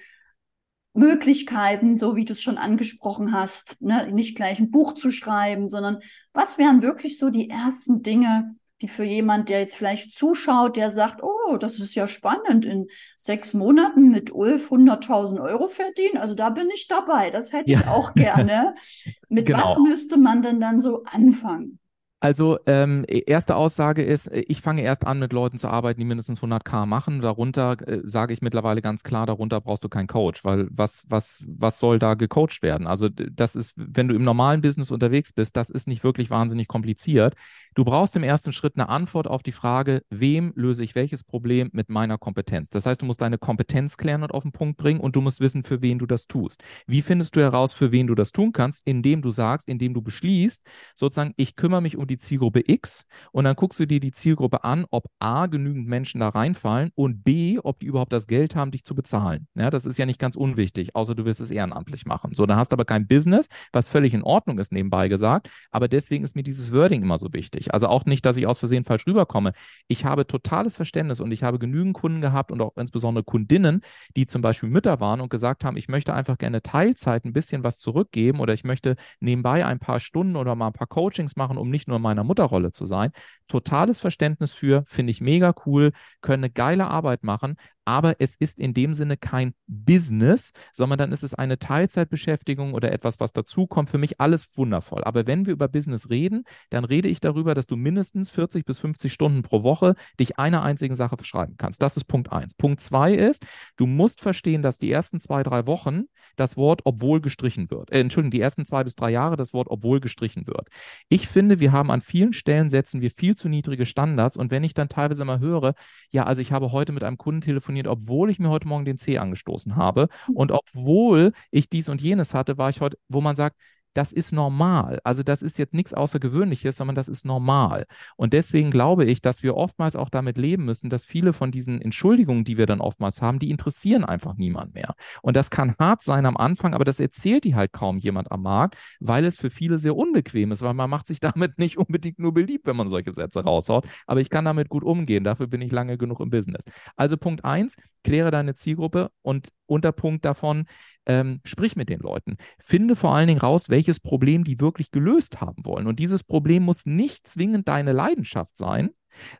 Möglichkeiten, 0.94 1.98
so 1.98 2.16
wie 2.16 2.24
du 2.24 2.32
es 2.32 2.42
schon 2.42 2.58
angesprochen 2.58 3.34
hast, 3.34 3.76
ne? 3.82 4.10
nicht 4.14 4.38
gleich 4.38 4.60
ein 4.60 4.72
Buch 4.72 4.94
zu 4.94 5.10
schreiben, 5.10 5.68
sondern 5.68 6.00
was 6.32 6.58
wären 6.58 6.82
wirklich 6.82 7.18
so 7.18 7.30
die 7.30 7.50
ersten 7.50 8.02
Dinge, 8.02 8.56
die 8.82 8.88
für 8.88 9.04
jemand, 9.04 9.50
der 9.50 9.60
jetzt 9.60 9.76
vielleicht 9.76 10.12
zuschaut, 10.12 10.76
der 10.76 10.92
sagt, 10.92 11.24
oh, 11.24 11.58
das 11.58 11.80
ist 11.80 11.96
ja 11.96 12.08
spannend, 12.08 12.66
in 12.66 12.88
sechs 13.18 13.54
Monaten 13.54 14.12
mit 14.12 14.34
Ulf 14.34 14.72
100.000 14.72 15.42
Euro 15.42 15.68
verdienen. 15.68 16.18
Also 16.18 16.36
da 16.36 16.50
bin 16.50 16.70
ich 16.74 16.88
dabei. 16.88 17.30
Das 17.30 17.54
hätte 17.54 17.72
ja. 17.72 17.80
ich 17.80 17.88
auch 17.88 18.14
gerne. 18.14 18.76
mit 19.30 19.46
genau. 19.46 19.64
was 19.64 19.78
müsste 19.78 20.18
man 20.18 20.42
denn 20.42 20.60
dann 20.60 20.82
so 20.82 21.04
anfangen? 21.04 21.80
Also 22.26 22.58
ähm, 22.66 23.06
e, 23.08 23.20
erste 23.28 23.56
Aussage 23.56 24.02
ist, 24.02 24.26
äh, 24.26 24.40
ich 24.48 24.60
fange 24.60 24.82
erst 24.82 25.06
an 25.06 25.20
mit 25.20 25.32
Leuten 25.32 25.60
zu 25.60 25.68
arbeiten, 25.68 26.00
die 26.00 26.08
mindestens 26.08 26.42
100k 26.42 26.88
machen. 26.88 27.22
Darunter 27.22 27.78
äh, 27.88 28.02
sage 28.04 28.34
ich 28.34 28.42
mittlerweile 28.42 28.82
ganz 28.82 29.04
klar, 29.04 29.28
darunter 29.28 29.62
brauchst 29.62 29.84
du 29.84 29.90
keinen 29.90 30.08
Coach, 30.08 30.44
weil 30.44 30.68
was, 30.72 31.06
was, 31.08 31.46
was 31.48 31.80
soll 31.80 32.00
da 32.00 32.16
gecoacht 32.16 32.64
werden? 32.64 32.88
Also 32.88 33.10
das 33.10 33.56
ist, 33.56 33.74
wenn 33.76 34.08
du 34.08 34.16
im 34.16 34.24
normalen 34.24 34.62
Business 34.62 34.90
unterwegs 34.90 35.34
bist, 35.34 35.56
das 35.56 35.70
ist 35.70 35.88
nicht 35.88 36.04
wirklich 36.04 36.32
wahnsinnig 36.32 36.68
kompliziert. 36.68 37.36
Du 37.76 37.84
brauchst 37.84 38.16
im 38.16 38.24
ersten 38.24 38.54
Schritt 38.54 38.78
eine 38.78 38.88
Antwort 38.88 39.28
auf 39.28 39.44
die 39.44 39.52
Frage, 39.52 40.02
wem 40.10 40.54
löse 40.56 40.82
ich 40.82 40.96
welches 40.96 41.26
Problem 41.26 41.70
mit 41.74 41.90
meiner 41.90 42.18
Kompetenz? 42.18 42.70
Das 42.70 42.86
heißt, 42.86 43.02
du 43.02 43.06
musst 43.06 43.22
deine 43.22 43.38
Kompetenz 43.38 43.98
klären 43.98 44.24
und 44.24 44.32
auf 44.32 44.44
den 44.44 44.54
Punkt 44.54 44.78
bringen 44.78 45.02
und 45.02 45.18
du 45.18 45.22
musst 45.22 45.42
wissen, 45.42 45.62
für 45.62 45.82
wen 45.82 46.00
du 46.00 46.06
das 46.06 46.26
tust. 46.26 46.64
Wie 46.88 47.02
findest 47.02 47.36
du 47.36 47.42
heraus, 47.42 47.74
für 47.74 47.92
wen 47.92 48.08
du 48.08 48.16
das 48.16 48.32
tun 48.32 48.54
kannst? 48.54 48.88
Indem 48.88 49.22
du 49.22 49.30
sagst, 49.30 49.68
indem 49.68 49.94
du 49.94 50.02
beschließt, 50.02 50.66
sozusagen, 50.96 51.34
ich 51.36 51.58
kümmere 51.58 51.82
mich 51.82 51.98
um 51.98 52.08
die 52.08 52.15
Zielgruppe 52.18 52.62
X 52.66 53.06
und 53.32 53.46
dann 53.46 53.56
guckst 53.56 53.80
du 53.80 53.86
dir 53.86 54.00
die 54.00 54.12
Zielgruppe 54.12 54.64
an, 54.64 54.86
ob 54.92 55.06
A, 55.20 55.48
genügend 55.48 55.88
Menschen 55.88 56.20
da 56.20 56.30
reinfallen 56.30 56.92
und 56.96 57.24
B, 57.24 57.60
ob 57.62 57.80
die 57.80 57.86
überhaupt 57.88 58.14
das 58.14 58.28
Geld 58.28 58.56
haben, 58.56 58.72
dich 58.72 58.86
zu 58.86 58.96
bezahlen. 58.96 59.48
Ja, 59.56 59.70
das 59.70 59.86
ist 59.86 59.98
ja 59.98 60.06
nicht 60.06 60.20
ganz 60.20 60.36
unwichtig, 60.36 60.96
außer 60.96 61.16
du 61.16 61.26
wirst 61.26 61.42
es 61.42 61.52
ehrenamtlich 61.52 62.06
machen. 62.06 62.34
So, 62.34 62.46
dann 62.46 62.58
hast 62.58 62.72
du 62.72 62.76
aber 62.76 62.86
kein 62.86 63.08
Business, 63.08 63.48
was 63.72 63.88
völlig 63.88 64.14
in 64.14 64.24
Ordnung 64.24 64.60
ist, 64.60 64.72
nebenbei 64.72 65.08
gesagt. 65.08 65.50
Aber 65.72 65.88
deswegen 65.88 66.24
ist 66.24 66.36
mir 66.36 66.44
dieses 66.44 66.72
Wording 66.72 67.02
immer 67.02 67.18
so 67.18 67.34
wichtig. 67.34 67.74
Also 67.74 67.88
auch 67.88 68.06
nicht, 68.06 68.26
dass 68.26 68.38
ich 68.38 68.48
aus 68.48 68.60
Versehen 68.60 68.84
falsch 68.84 69.08
rüberkomme. 69.08 69.54
Ich 69.88 70.06
habe 70.06 70.28
totales 70.28 70.76
Verständnis 70.76 71.20
und 71.20 71.32
ich 71.32 71.44
habe 71.44 71.60
genügend 71.60 71.94
Kunden 71.94 72.22
gehabt 72.22 72.52
und 72.52 72.62
auch 72.62 72.76
insbesondere 72.78 73.24
Kundinnen, 73.24 73.82
die 74.16 74.26
zum 74.26 74.42
Beispiel 74.42 74.70
Mütter 74.70 75.00
waren 75.00 75.22
und 75.22 75.30
gesagt 75.30 75.64
haben, 75.64 75.78
ich 75.78 75.88
möchte 75.88 76.14
einfach 76.14 76.38
gerne 76.38 76.62
Teilzeit 76.62 77.26
ein 77.26 77.34
bisschen 77.34 77.64
was 77.64 77.78
zurückgeben 77.78 78.40
oder 78.40 78.54
ich 78.54 78.64
möchte 78.64 78.96
nebenbei 79.20 79.66
ein 79.66 79.80
paar 79.80 80.00
Stunden 80.00 80.36
oder 80.36 80.56
mal 80.56 80.68
ein 80.68 80.74
paar 80.74 80.88
Coachings 80.88 81.36
machen, 81.36 81.58
um 81.58 81.70
nicht 81.70 81.88
nur 81.88 81.95
in 81.96 82.02
meiner 82.02 82.24
Mutterrolle 82.24 82.72
zu 82.72 82.86
sein. 82.86 83.12
Totales 83.48 84.00
Verständnis 84.00 84.54
für, 84.54 84.84
finde 84.88 85.12
ich 85.12 85.22
mega 85.22 85.54
cool, 85.66 85.92
können 86.22 86.46
eine 86.46 86.52
geile 86.52 86.88
Arbeit 86.88 87.24
machen, 87.24 87.58
aber 87.86 88.16
es 88.20 88.36
ist 88.36 88.60
in 88.60 88.74
dem 88.74 88.94
Sinne 88.96 89.16
kein 89.16 89.54
Business, 89.68 90.52
sondern 90.74 90.98
dann 90.98 91.12
ist 91.12 91.24
es 91.24 91.36
eine 91.36 91.60
Teilzeitbeschäftigung 91.60 92.74
oder 92.74 92.92
etwas, 92.92 93.20
was 93.20 93.32
dazukommt. 93.32 93.92
Für 93.92 94.00
mich 94.00 94.20
alles 94.20 94.58
wundervoll. 94.58 95.04
Aber 95.04 95.28
wenn 95.28 95.46
wir 95.46 95.54
über 95.54 95.68
Business 95.68 96.10
reden, 96.10 96.44
dann 96.72 96.84
rede 96.84 97.08
ich 97.08 97.20
darüber, 97.20 97.54
dass 97.54 97.68
du 97.68 97.76
mindestens 97.76 98.32
40 98.32 98.66
bis 98.66 98.80
50 98.80 99.14
Stunden 99.14 99.44
pro 99.44 99.62
Woche 99.62 99.94
dich 100.20 100.40
einer 100.40 100.64
einzigen 100.64 100.96
Sache 100.96 101.16
verschreiben 101.16 101.56
kannst. 101.58 101.82
Das 101.82 101.96
ist 101.96 102.06
Punkt 102.06 102.32
eins. 102.32 102.56
Punkt 102.56 102.82
zwei 102.82 103.14
ist, 103.14 103.46
du 103.78 103.86
musst 103.86 104.20
verstehen, 104.20 104.64
dass 104.64 104.80
die 104.80 104.92
ersten 104.92 105.20
zwei, 105.20 105.44
drei 105.44 105.68
Wochen 105.68 106.06
das 106.36 106.58
Wort 106.58 106.82
obwohl 106.86 107.22
gestrichen 107.22 107.70
wird. 107.70 107.92
Äh, 107.92 108.00
Entschuldigung, 108.00 108.32
die 108.32 108.42
ersten 108.42 108.66
zwei 108.66 108.84
bis 108.84 108.96
drei 108.96 109.12
Jahre 109.12 109.36
das 109.36 109.54
Wort 109.54 109.68
obwohl 109.70 110.00
gestrichen 110.00 110.48
wird. 110.48 110.70
Ich 111.08 111.28
finde, 111.28 111.60
wir 111.60 111.72
haben 111.72 111.85
an 111.90 112.02
vielen 112.02 112.34
Stellen 112.34 112.70
setzen 112.70 113.02
wir 113.02 113.12
viel 113.12 113.36
zu 113.36 113.50
niedrige 113.50 113.86
Standards 113.86 114.38
und 114.38 114.52
wenn 114.52 114.64
ich 114.64 114.74
dann 114.74 114.90
teilweise 114.90 115.26
mal 115.26 115.40
höre, 115.40 115.74
ja, 116.12 116.24
also 116.24 116.42
ich 116.42 116.52
habe 116.52 116.72
heute 116.72 116.92
mit 116.92 117.04
einem 117.04 117.18
Kunden 117.18 117.42
telefoniert, 117.42 117.88
obwohl 117.88 118.30
ich 118.30 118.40
mir 118.40 118.50
heute 118.50 118.68
Morgen 118.68 118.86
den 118.86 118.98
C 118.98 119.18
angestoßen 119.18 119.76
habe. 119.76 120.08
Mhm. 120.28 120.36
Und 120.36 120.52
obwohl 120.52 121.32
ich 121.52 121.70
dies 121.70 121.90
und 121.90 122.02
jenes 122.02 122.34
hatte, 122.34 122.58
war 122.58 122.70
ich 122.70 122.82
heute, 122.82 122.98
wo 123.10 123.22
man 123.22 123.36
sagt, 123.36 123.58
das 123.96 124.12
ist 124.12 124.34
normal. 124.34 125.00
Also 125.04 125.24
das 125.24 125.42
ist 125.42 125.58
jetzt 125.58 125.74
nichts 125.74 125.94
Außergewöhnliches, 125.94 126.76
sondern 126.76 126.96
das 126.96 127.08
ist 127.08 127.26
normal. 127.26 127.86
Und 128.18 128.34
deswegen 128.34 128.70
glaube 128.70 129.06
ich, 129.06 129.22
dass 129.22 129.42
wir 129.42 129.56
oftmals 129.56 129.96
auch 129.96 130.10
damit 130.10 130.38
leben 130.38 130.66
müssen, 130.66 130.90
dass 130.90 131.06
viele 131.06 131.32
von 131.32 131.50
diesen 131.50 131.82
Entschuldigungen, 131.82 132.44
die 132.44 132.58
wir 132.58 132.66
dann 132.66 132.82
oftmals 132.82 133.22
haben, 133.22 133.40
die 133.40 133.50
interessieren 133.50 134.04
einfach 134.04 134.36
niemand 134.36 134.74
mehr. 134.74 134.94
Und 135.22 135.36
das 135.38 135.50
kann 135.50 135.76
hart 135.80 136.02
sein 136.02 136.26
am 136.26 136.36
Anfang, 136.36 136.74
aber 136.74 136.84
das 136.84 137.00
erzählt 137.00 137.46
die 137.46 137.56
halt 137.56 137.72
kaum 137.72 137.98
jemand 137.98 138.32
am 138.32 138.42
Markt, 138.42 138.76
weil 139.00 139.24
es 139.24 139.38
für 139.38 139.50
viele 139.50 139.80
sehr 139.80 139.96
unbequem 139.96 140.52
ist, 140.52 140.62
weil 140.62 140.74
man 140.74 140.90
macht 140.90 141.08
sich 141.08 141.20
damit 141.22 141.58
nicht 141.58 141.78
unbedingt 141.78 142.20
nur 142.20 142.34
beliebt, 142.34 142.68
wenn 142.68 142.76
man 142.76 142.90
solche 142.90 143.14
Sätze 143.14 143.44
raushaut. 143.44 143.88
Aber 144.08 144.20
ich 144.20 144.30
kann 144.30 144.46
damit 144.46 144.68
gut 144.68 144.84
umgehen. 144.84 145.24
Dafür 145.24 145.48
bin 145.48 145.62
ich 145.62 145.72
lange 145.72 145.98
genug 145.98 146.20
im 146.20 146.30
Business. 146.30 146.66
Also 146.98 147.16
Punkt 147.16 147.46
eins, 147.46 147.78
kläre 148.04 148.30
deine 148.30 148.56
Zielgruppe 148.56 149.10
und 149.22 149.48
Unterpunkt 149.68 150.26
davon, 150.26 150.66
ähm, 151.06 151.40
sprich 151.44 151.76
mit 151.76 151.90
den 151.90 152.00
Leuten. 152.00 152.38
Finde 152.60 152.96
vor 152.96 153.16
allen 153.16 153.28
Dingen 153.28 153.40
raus, 153.40 153.70
welches 153.86 154.00
Problem 154.00 154.44
die 154.44 154.60
wirklich 154.60 154.90
gelöst 154.90 155.42
haben 155.42 155.64
wollen. 155.64 155.86
Und 155.86 156.00
dieses 156.00 156.24
Problem 156.24 156.64
muss 156.64 156.88
nicht 156.88 157.28
zwingend 157.28 157.68
deine 157.68 157.92
Leidenschaft 157.92 158.58
sein, 158.58 158.90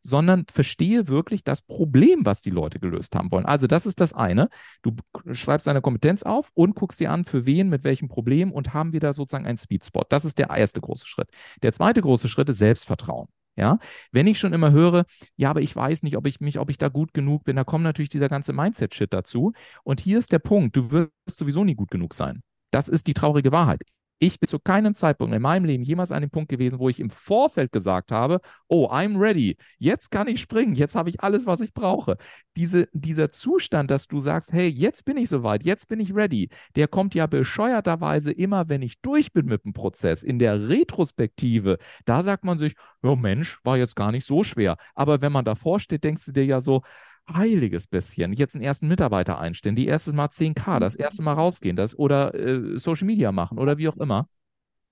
sondern 0.04 0.46
verstehe 0.52 1.08
wirklich 1.08 1.44
das 1.44 1.64
Problem, 1.64 2.26
was 2.26 2.44
die 2.44 2.52
Leute 2.52 2.80
gelöst 2.80 3.16
haben 3.16 3.32
wollen. 3.32 3.46
Also 3.46 3.66
das 3.66 3.88
ist 3.88 4.00
das 4.00 4.14
eine. 4.14 4.50
Du 4.84 4.96
schreibst 5.34 5.66
deine 5.66 5.82
Kompetenz 5.82 6.22
auf 6.22 6.52
und 6.54 6.76
guckst 6.76 7.00
dir 7.00 7.12
an, 7.12 7.26
für 7.26 7.48
wen, 7.48 7.70
mit 7.70 7.84
welchem 7.84 8.08
Problem 8.08 8.52
und 8.52 8.74
haben 8.74 8.94
wir 8.94 9.00
da 9.00 9.14
sozusagen 9.14 9.48
einen 9.48 9.58
Sweet 9.58 9.84
Spot. 9.84 10.04
Das 10.08 10.26
ist 10.26 10.38
der 10.38 10.52
erste 10.52 10.80
große 10.80 11.08
Schritt. 11.08 11.30
Der 11.64 11.74
zweite 11.74 12.02
große 12.02 12.30
Schritt 12.30 12.50
ist 12.50 12.60
Selbstvertrauen. 12.60 13.28
Ja, 13.58 13.80
wenn 14.12 14.28
ich 14.28 14.38
schon 14.38 14.52
immer 14.52 14.72
höre, 14.72 15.06
ja, 15.38 15.50
aber 15.50 15.62
ich 15.62 15.74
weiß 15.74 16.04
nicht, 16.04 16.18
ob 16.18 16.28
ich 16.28 16.42
mich, 16.42 16.60
ob 16.60 16.70
ich 16.70 16.78
da 16.78 16.90
gut 16.90 17.14
genug 17.14 17.46
bin, 17.46 17.56
da 17.56 17.64
kommt 17.64 17.86
natürlich 17.86 18.10
dieser 18.10 18.28
ganze 18.28 18.52
Mindset-Shit 18.52 19.14
dazu. 19.14 19.54
Und 19.86 20.02
hier 20.02 20.20
ist 20.20 20.34
der 20.34 20.40
Punkt, 20.40 20.76
du 20.76 20.92
wirst 20.92 21.12
sowieso 21.32 21.64
nie 21.64 21.76
gut 21.76 21.90
genug 21.90 22.14
sein. 22.14 22.42
Das 22.72 22.90
ist 22.90 23.08
die 23.08 23.14
traurige 23.14 23.54
Wahrheit. 23.54 23.80
Ich 24.20 24.40
bin 24.40 24.48
zu 24.48 24.60
keinem 24.60 24.96
Zeitpunkt 24.96 25.36
in 25.36 25.42
meinem 25.42 25.66
Leben 25.66 25.84
jemals 25.84 26.12
an 26.12 26.22
dem 26.22 26.30
Punkt 26.30 26.50
gewesen, 26.50 26.80
wo 26.80 26.88
ich 26.88 27.00
im 27.02 27.10
Vorfeld 27.10 27.72
gesagt 27.74 28.12
habe, 28.12 28.40
oh, 28.68 28.88
I'm 28.90 29.20
ready. 29.20 29.58
Jetzt 29.78 30.10
kann 30.10 30.28
ich 30.28 30.40
springen. 30.40 30.76
Jetzt 30.76 30.96
habe 30.96 31.10
ich 31.10 31.22
alles, 31.22 31.46
was 31.46 31.60
ich 31.60 31.74
brauche. 31.74 32.16
Diese, 32.56 32.88
dieser 32.94 33.30
Zustand, 33.30 33.92
dass 33.92 34.08
du 34.08 34.20
sagst, 34.20 34.54
hey, 34.54 34.70
jetzt 34.70 35.04
bin 35.04 35.18
ich 35.18 35.30
soweit, 35.30 35.66
jetzt 35.66 35.90
bin 35.90 36.00
ich 36.00 36.16
ready, 36.16 36.50
der 36.76 36.88
kommt 36.88 37.14
ja 37.14 37.28
bescheuerterweise 37.28 38.32
immer, 38.32 38.70
wenn 38.70 38.82
ich 38.82 39.02
durch 39.02 39.34
bin 39.34 39.48
mit 39.48 39.66
dem 39.66 39.74
Prozess. 39.74 40.24
In 40.24 40.40
der 40.40 40.70
Retrospektive, 40.70 41.78
da 42.06 42.24
sagt 42.24 42.46
man 42.46 42.58
sich, 42.58 42.76
oh 43.04 43.18
Mensch, 43.18 43.60
war 43.64 43.78
jetzt 43.78 43.96
gar 43.96 44.12
nicht 44.12 44.26
so 44.26 44.44
schwer. 44.44 44.78
Aber 44.94 45.22
wenn 45.22 45.34
man 45.34 45.44
davor 45.46 45.80
steht, 45.80 46.06
denkst 46.06 46.26
du 46.26 46.32
dir 46.32 46.46
ja 46.46 46.62
so, 46.62 46.82
heiliges 47.32 47.88
bisschen. 47.88 48.34
Jetzt 48.34 48.56
einen 48.56 48.64
ersten 48.64 48.88
Mitarbeiter 48.88 49.40
einstellen, 49.40 49.76
die 49.76 49.88
erste 49.88 50.14
Mal 50.14 50.30
10k, 50.30 50.80
das 50.80 50.96
erste 50.96 51.22
Mal 51.22 51.34
rausgehen, 51.34 51.76
das 51.76 51.98
oder 51.98 52.34
äh, 52.36 52.78
Social 52.78 53.08
Media 53.08 53.32
machen 53.32 53.58
oder 53.58 53.78
wie 53.78 53.88
auch 53.88 53.98
immer. 53.98 54.28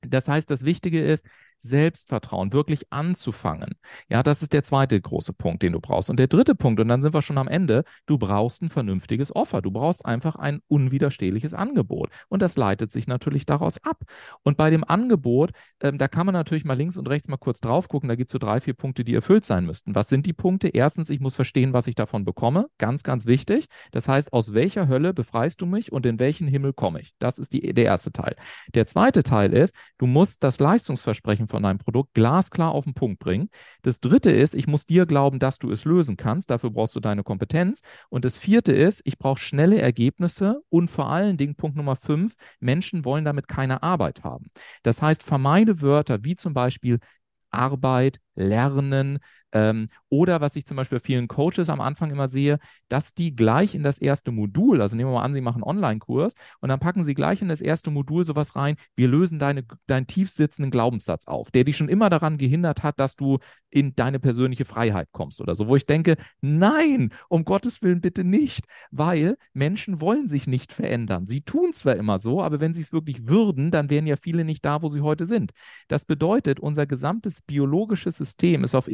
Das 0.02 0.28
heißt, 0.28 0.50
das 0.50 0.66
Wichtige 0.66 1.02
ist, 1.02 1.26
Selbstvertrauen, 1.64 2.54
wirklich 2.54 2.92
anzufangen. 2.92 3.76
Ja, 4.10 4.22
das 4.22 4.42
ist 4.42 4.54
der 4.54 4.64
zweite 4.64 5.00
große 5.00 5.34
Punkt, 5.34 5.64
den 5.64 5.74
du 5.74 5.80
brauchst. 5.80 6.10
Und 6.10 6.18
der 6.18 6.28
dritte 6.28 6.56
Punkt, 6.56 6.80
und 6.80 6.90
dann 6.90 7.02
sind 7.02 7.14
wir 7.14 7.22
schon 7.22 7.38
am 7.38 7.48
Ende, 7.48 7.84
du 8.06 8.18
brauchst 8.18 8.62
ein 8.62 8.70
vernünftiges 8.70 9.36
Offer. 9.36 9.62
Du 9.62 9.72
brauchst 9.72 10.06
einfach 10.06 10.36
ein 10.36 10.60
unwiderstehliches 10.68 11.54
Angebot. 11.54 12.10
Und 12.28 12.42
das 12.42 12.58
leitet 12.58 12.92
sich 12.92 13.08
natürlich 13.08 13.46
daraus 13.46 13.82
ab. 13.84 14.04
Und 14.44 14.58
bei 14.58 14.70
dem 14.70 14.84
Angebot, 14.84 15.52
ähm, 15.82 15.98
da 15.98 16.08
kann 16.08 16.26
man 16.26 16.34
natürlich 16.34 16.66
mal 16.66 16.74
links 16.74 16.98
und 16.98 17.08
rechts 17.08 17.30
mal 17.30 17.38
kurz 17.38 17.62
drauf 17.62 17.88
gucken. 17.88 18.10
Da 18.10 18.16
gibt 18.16 18.30
es 18.30 18.34
so 18.34 18.40
drei, 18.40 18.60
vier 18.60 18.74
Punkte, 18.74 19.04
die 19.04 19.16
erfüllt 19.16 19.46
sein 19.46 19.66
müssten. 19.66 19.96
Was 19.96 20.10
sind 20.10 20.26
die 20.26 20.34
Punkte? 20.34 20.68
Erstens, 20.68 21.10
ich 21.10 21.22
muss 21.22 21.36
verstehen, 21.36 21.72
was 21.74 21.88
ich 21.88 21.96
davon 21.96 22.26
bekomme. 22.26 22.68
Ganz, 22.78 23.04
ganz 23.04 23.26
wichtig. 23.26 23.68
Das 23.92 24.10
heißt, 24.10 24.34
aus 24.34 24.54
welcher 24.54 24.90
Hölle 24.90 25.14
befreist 25.14 25.62
du 25.62 25.66
mich 25.66 25.92
und 25.94 26.06
in 26.06 26.20
welchen 26.20 26.48
Himmel 26.48 26.74
komme 26.74 27.00
ich? 27.00 27.14
Das 27.20 27.40
ist 27.40 27.54
die, 27.54 27.74
der 27.74 27.86
erste 27.86 28.12
Teil. 28.12 28.36
Der 28.74 28.86
zweite 28.86 29.24
Teil 29.24 29.54
ist, 29.54 29.74
du 29.98 30.08
musst 30.08 30.44
das 30.44 30.60
Leistungsversprechen 30.60 31.48
von 31.54 31.62
deinem 31.62 31.78
Produkt 31.78 32.16
glasklar 32.16 32.72
auf 32.72 32.86
den 32.86 32.96
Punkt 32.96 33.20
bringen. 33.20 33.50
Das 33.84 34.00
dritte 34.00 34.32
ist, 34.32 34.56
ich 34.56 34.66
muss 34.66 34.88
dir 34.88 35.06
glauben, 35.06 35.38
dass 35.38 35.60
du 35.60 35.70
es 35.70 35.86
lösen 35.86 36.18
kannst. 36.18 36.50
Dafür 36.50 36.72
brauchst 36.72 36.96
du 36.96 37.00
deine 37.00 37.22
Kompetenz. 37.22 37.82
Und 38.10 38.26
das 38.26 38.38
vierte 38.38 38.74
ist, 38.74 39.02
ich 39.06 39.20
brauche 39.20 39.40
schnelle 39.40 39.80
Ergebnisse 39.80 40.64
und 40.70 40.90
vor 40.90 41.12
allen 41.12 41.38
Dingen 41.38 41.54
Punkt 41.54 41.78
Nummer 41.78 41.96
fünf, 41.96 42.34
Menschen 42.60 43.06
wollen 43.06 43.24
damit 43.24 43.48
keine 43.48 43.84
Arbeit 43.84 44.24
haben. 44.24 44.48
Das 44.82 45.04
heißt, 45.04 45.22
vermeide 45.22 45.80
Wörter 45.84 46.24
wie 46.24 46.36
zum 46.36 46.56
Beispiel 46.56 46.98
Arbeit, 47.52 48.18
Lernen, 48.34 49.20
ähm, 49.54 49.90
oder 50.10 50.42
was 50.42 50.56
ich 50.56 50.66
zum 50.66 50.78
Beispiel 50.78 50.98
bei 51.00 51.06
vielen 51.06 51.28
Coaches 51.28 51.70
am 51.70 51.80
Anfang 51.80 52.12
immer 52.12 52.28
sehe, 52.28 52.60
dass 52.90 53.14
die 53.14 53.36
gleich 53.36 53.76
in 53.76 53.84
das 53.84 54.00
erste 54.00 54.32
Modul, 54.32 54.82
also 54.82 54.98
nehmen 54.98 55.12
wir 55.12 55.16
mal 55.16 55.24
an, 55.24 55.34
sie 55.34 55.42
machen 55.42 55.64
einen 55.64 55.78
Online-Kurs 55.78 56.34
und 56.60 56.70
dann 56.70 56.80
packen 56.80 57.04
sie 57.04 57.14
gleich 57.14 57.42
in 57.42 57.50
das 57.50 57.62
erste 57.62 57.92
Modul 57.92 58.26
sowas 58.26 58.56
rein, 58.56 58.76
wir 58.96 59.08
lösen 59.08 59.40
deine, 59.40 59.64
deinen 59.88 60.08
tiefsitzenden 60.08 60.72
Glaubenssatz 60.72 61.28
auf, 61.28 61.52
der 61.52 61.64
dich 61.64 61.78
schon 61.78 61.90
immer 61.90 62.10
daran 62.10 62.38
gehindert 62.38 62.84
hat, 62.84 63.00
dass 63.00 63.16
du 63.16 63.38
in 63.70 63.96
deine 63.96 64.20
persönliche 64.20 64.66
Freiheit 64.66 65.10
kommst 65.12 65.42
oder 65.42 65.56
so, 65.56 65.68
wo 65.68 65.76
ich 65.76 65.86
denke, 65.86 66.16
nein, 66.42 67.12
um 67.30 67.46
Gottes 67.46 67.82
Willen 67.82 68.02
bitte 68.02 68.24
nicht, 68.24 68.66
weil 68.92 69.38
Menschen 69.54 70.02
wollen 70.02 70.28
sich 70.28 70.48
nicht 70.48 70.74
verändern. 70.74 71.28
Sie 71.28 71.42
tun 71.42 71.74
zwar 71.74 71.96
immer 71.96 72.18
so, 72.18 72.42
aber 72.42 72.60
wenn 72.62 72.74
sie 72.74 72.82
es 72.82 72.94
wirklich 72.94 73.28
würden, 73.28 73.72
dann 73.72 73.90
wären 73.90 74.08
ja 74.08 74.16
viele 74.16 74.46
nicht 74.46 74.66
da, 74.66 74.82
wo 74.82 74.88
sie 74.88 75.02
heute 75.02 75.26
sind. 75.26 75.52
Das 75.88 76.06
bedeutet, 76.06 76.60
unser 76.60 76.86
gesamtes 76.86 77.42
biologisches 77.42 78.18
System 78.18 78.64
ist 78.64 78.76
auf 78.76 78.88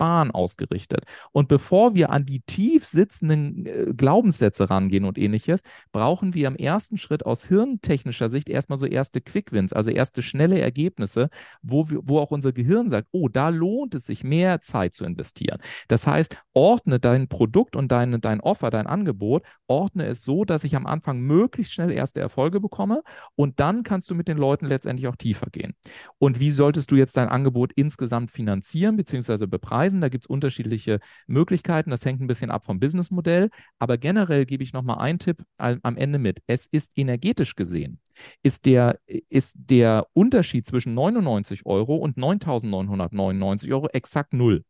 Energiesparen 0.00 0.30
ausgerichtet. 0.30 1.04
Und 1.32 1.48
bevor 1.48 1.94
wir 1.94 2.10
an 2.10 2.24
die 2.24 2.40
tief 2.40 2.86
sitzenden 2.86 3.66
äh, 3.66 3.86
Glaubenssätze 3.96 4.70
rangehen 4.70 5.04
und 5.04 5.18
ähnliches, 5.18 5.60
brauchen 5.92 6.34
wir 6.34 6.48
im 6.48 6.56
ersten 6.56 6.98
Schritt 6.98 7.26
aus 7.26 7.44
hirntechnischer 7.46 8.28
Sicht 8.28 8.48
erstmal 8.48 8.78
so 8.78 8.86
erste 8.86 9.20
Quickwins, 9.20 9.72
also 9.72 9.90
erste 9.90 10.22
schnelle 10.22 10.58
Ergebnisse, 10.58 11.28
wo, 11.62 11.90
wir, 11.90 12.00
wo 12.02 12.18
auch 12.18 12.30
unser 12.30 12.52
Gehirn 12.52 12.88
sagt, 12.88 13.08
oh, 13.12 13.28
da 13.28 13.50
lohnt 13.50 13.94
es 13.94 14.06
sich 14.06 14.24
mehr 14.24 14.60
Zeit 14.60 14.94
zu 14.94 15.04
investieren. 15.04 15.58
Das 15.88 16.06
heißt, 16.06 16.36
ordne 16.54 16.98
dein 16.98 17.28
Produkt 17.28 17.76
und 17.76 17.92
dein, 17.92 18.20
dein 18.20 18.40
Offer, 18.40 18.70
dein 18.70 18.86
Angebot, 18.86 19.44
ordne 19.66 20.06
es 20.06 20.24
so, 20.24 20.44
dass 20.44 20.64
ich 20.64 20.76
am 20.76 20.86
Anfang 20.86 21.20
möglichst 21.20 21.72
schnell 21.72 21.90
erste 21.90 22.20
Erfolge 22.20 22.60
bekomme 22.60 23.02
und 23.36 23.60
dann 23.60 23.82
kannst 23.82 24.10
du 24.10 24.14
mit 24.14 24.28
den 24.28 24.38
Leuten 24.38 24.66
letztendlich 24.66 25.08
auch 25.08 25.16
tiefer 25.16 25.46
gehen. 25.50 25.74
Und 26.18 26.40
wie 26.40 26.50
solltest 26.50 26.90
du 26.90 26.96
jetzt 26.96 27.16
dein 27.16 27.28
Angebot 27.28 27.72
insgesamt 27.74 28.30
finanzieren? 28.30 28.96
bzw. 28.96 29.46
bepreisen. 29.46 29.89
Da 30.00 30.08
gibt 30.08 30.24
es 30.24 30.28
unterschiedliche 30.28 31.00
Möglichkeiten. 31.26 31.90
Das 31.90 32.04
hängt 32.04 32.20
ein 32.20 32.26
bisschen 32.26 32.50
ab 32.50 32.64
vom 32.64 32.78
Businessmodell. 32.78 33.50
Aber 33.78 33.98
generell 33.98 34.46
gebe 34.46 34.62
ich 34.62 34.72
nochmal 34.72 34.98
einen 34.98 35.18
Tipp 35.18 35.42
am 35.56 35.96
Ende 35.96 36.18
mit. 36.18 36.42
Es 36.46 36.66
ist 36.66 36.92
energetisch 36.96 37.56
gesehen, 37.56 37.98
ist 38.42 38.66
der, 38.66 39.00
ist 39.06 39.56
der 39.56 40.06
Unterschied 40.12 40.66
zwischen 40.66 40.94
99 40.94 41.66
Euro 41.66 41.96
und 41.96 42.18
9.999 42.18 43.72
Euro 43.72 43.88
exakt 43.88 44.32
null. 44.34 44.64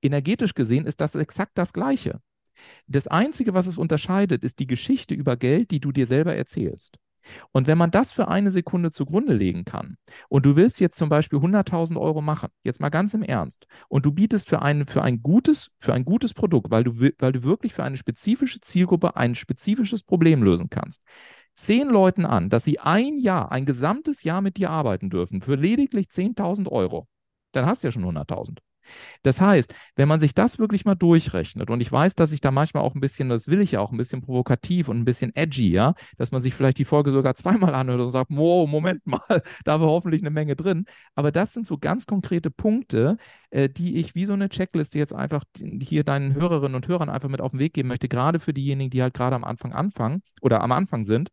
Energetisch 0.00 0.54
gesehen 0.54 0.86
ist 0.86 1.00
das 1.00 1.14
exakt 1.14 1.52
das 1.58 1.72
Gleiche. 1.72 2.20
Das 2.86 3.08
Einzige, 3.08 3.54
was 3.54 3.66
es 3.66 3.78
unterscheidet, 3.78 4.44
ist 4.44 4.58
die 4.58 4.66
Geschichte 4.66 5.14
über 5.14 5.36
Geld, 5.36 5.70
die 5.70 5.80
du 5.80 5.92
dir 5.92 6.06
selber 6.06 6.34
erzählst. 6.34 6.98
Und 7.52 7.66
wenn 7.66 7.78
man 7.78 7.90
das 7.90 8.12
für 8.12 8.28
eine 8.28 8.50
Sekunde 8.50 8.92
zugrunde 8.92 9.34
legen 9.34 9.64
kann 9.64 9.96
und 10.28 10.46
du 10.46 10.56
willst 10.56 10.80
jetzt 10.80 10.98
zum 10.98 11.08
Beispiel 11.08 11.38
100.000 11.38 11.98
Euro 11.98 12.20
machen, 12.20 12.48
jetzt 12.62 12.80
mal 12.80 12.90
ganz 12.90 13.14
im 13.14 13.22
Ernst, 13.22 13.66
und 13.88 14.04
du 14.06 14.12
bietest 14.12 14.48
für 14.48 14.62
ein, 14.62 14.86
für 14.86 15.02
ein, 15.02 15.22
gutes, 15.22 15.70
für 15.78 15.94
ein 15.94 16.04
gutes 16.04 16.34
Produkt, 16.34 16.70
weil 16.70 16.84
du, 16.84 16.98
weil 17.18 17.32
du 17.32 17.42
wirklich 17.42 17.74
für 17.74 17.84
eine 17.84 17.96
spezifische 17.96 18.60
Zielgruppe 18.60 19.16
ein 19.16 19.34
spezifisches 19.34 20.02
Problem 20.02 20.42
lösen 20.42 20.68
kannst, 20.70 21.02
zehn 21.54 21.88
Leuten 21.88 22.24
an, 22.24 22.48
dass 22.48 22.64
sie 22.64 22.78
ein 22.80 23.18
Jahr, 23.18 23.52
ein 23.52 23.64
gesamtes 23.66 24.24
Jahr 24.24 24.42
mit 24.42 24.56
dir 24.56 24.70
arbeiten 24.70 25.10
dürfen 25.10 25.40
für 25.40 25.54
lediglich 25.54 26.06
10.000 26.06 26.68
Euro, 26.68 27.06
dann 27.52 27.66
hast 27.66 27.82
du 27.82 27.88
ja 27.88 27.92
schon 27.92 28.04
100.000. 28.04 28.58
Das 29.22 29.40
heißt, 29.40 29.74
wenn 29.96 30.08
man 30.08 30.20
sich 30.20 30.34
das 30.34 30.58
wirklich 30.58 30.84
mal 30.84 30.94
durchrechnet, 30.94 31.70
und 31.70 31.80
ich 31.80 31.90
weiß, 31.90 32.14
dass 32.14 32.32
ich 32.32 32.40
da 32.40 32.50
manchmal 32.50 32.82
auch 32.82 32.94
ein 32.94 33.00
bisschen, 33.00 33.28
das 33.28 33.48
will 33.48 33.60
ich 33.60 33.72
ja 33.72 33.80
auch 33.80 33.92
ein 33.92 33.96
bisschen 33.96 34.22
provokativ 34.22 34.88
und 34.88 34.98
ein 34.98 35.04
bisschen 35.04 35.34
edgy, 35.34 35.70
ja, 35.70 35.94
dass 36.16 36.32
man 36.32 36.40
sich 36.40 36.54
vielleicht 36.54 36.78
die 36.78 36.84
Folge 36.84 37.10
sogar 37.10 37.34
zweimal 37.34 37.74
anhört 37.74 38.00
und 38.00 38.10
sagt, 38.10 38.30
wow, 38.30 38.68
Moment 38.68 39.06
mal, 39.06 39.20
da 39.64 39.80
war 39.80 39.88
hoffentlich 39.88 40.22
eine 40.22 40.30
Menge 40.30 40.56
drin. 40.56 40.86
Aber 41.14 41.32
das 41.32 41.52
sind 41.52 41.66
so 41.66 41.78
ganz 41.78 42.06
konkrete 42.06 42.50
Punkte, 42.50 43.16
äh, 43.50 43.68
die 43.68 43.96
ich 43.96 44.14
wie 44.14 44.26
so 44.26 44.32
eine 44.32 44.48
Checkliste 44.48 44.98
jetzt 44.98 45.14
einfach 45.14 45.44
hier 45.80 46.04
deinen 46.04 46.34
Hörerinnen 46.34 46.74
und 46.74 46.88
Hörern 46.88 47.08
einfach 47.08 47.28
mit 47.28 47.40
auf 47.40 47.52
den 47.52 47.60
Weg 47.60 47.74
geben 47.74 47.88
möchte, 47.88 48.08
gerade 48.08 48.40
für 48.40 48.52
diejenigen, 48.52 48.90
die 48.90 49.02
halt 49.02 49.14
gerade 49.14 49.36
am 49.36 49.44
Anfang 49.44 49.72
anfangen 49.72 50.22
oder 50.40 50.60
am 50.62 50.72
Anfang 50.72 51.04
sind 51.04 51.30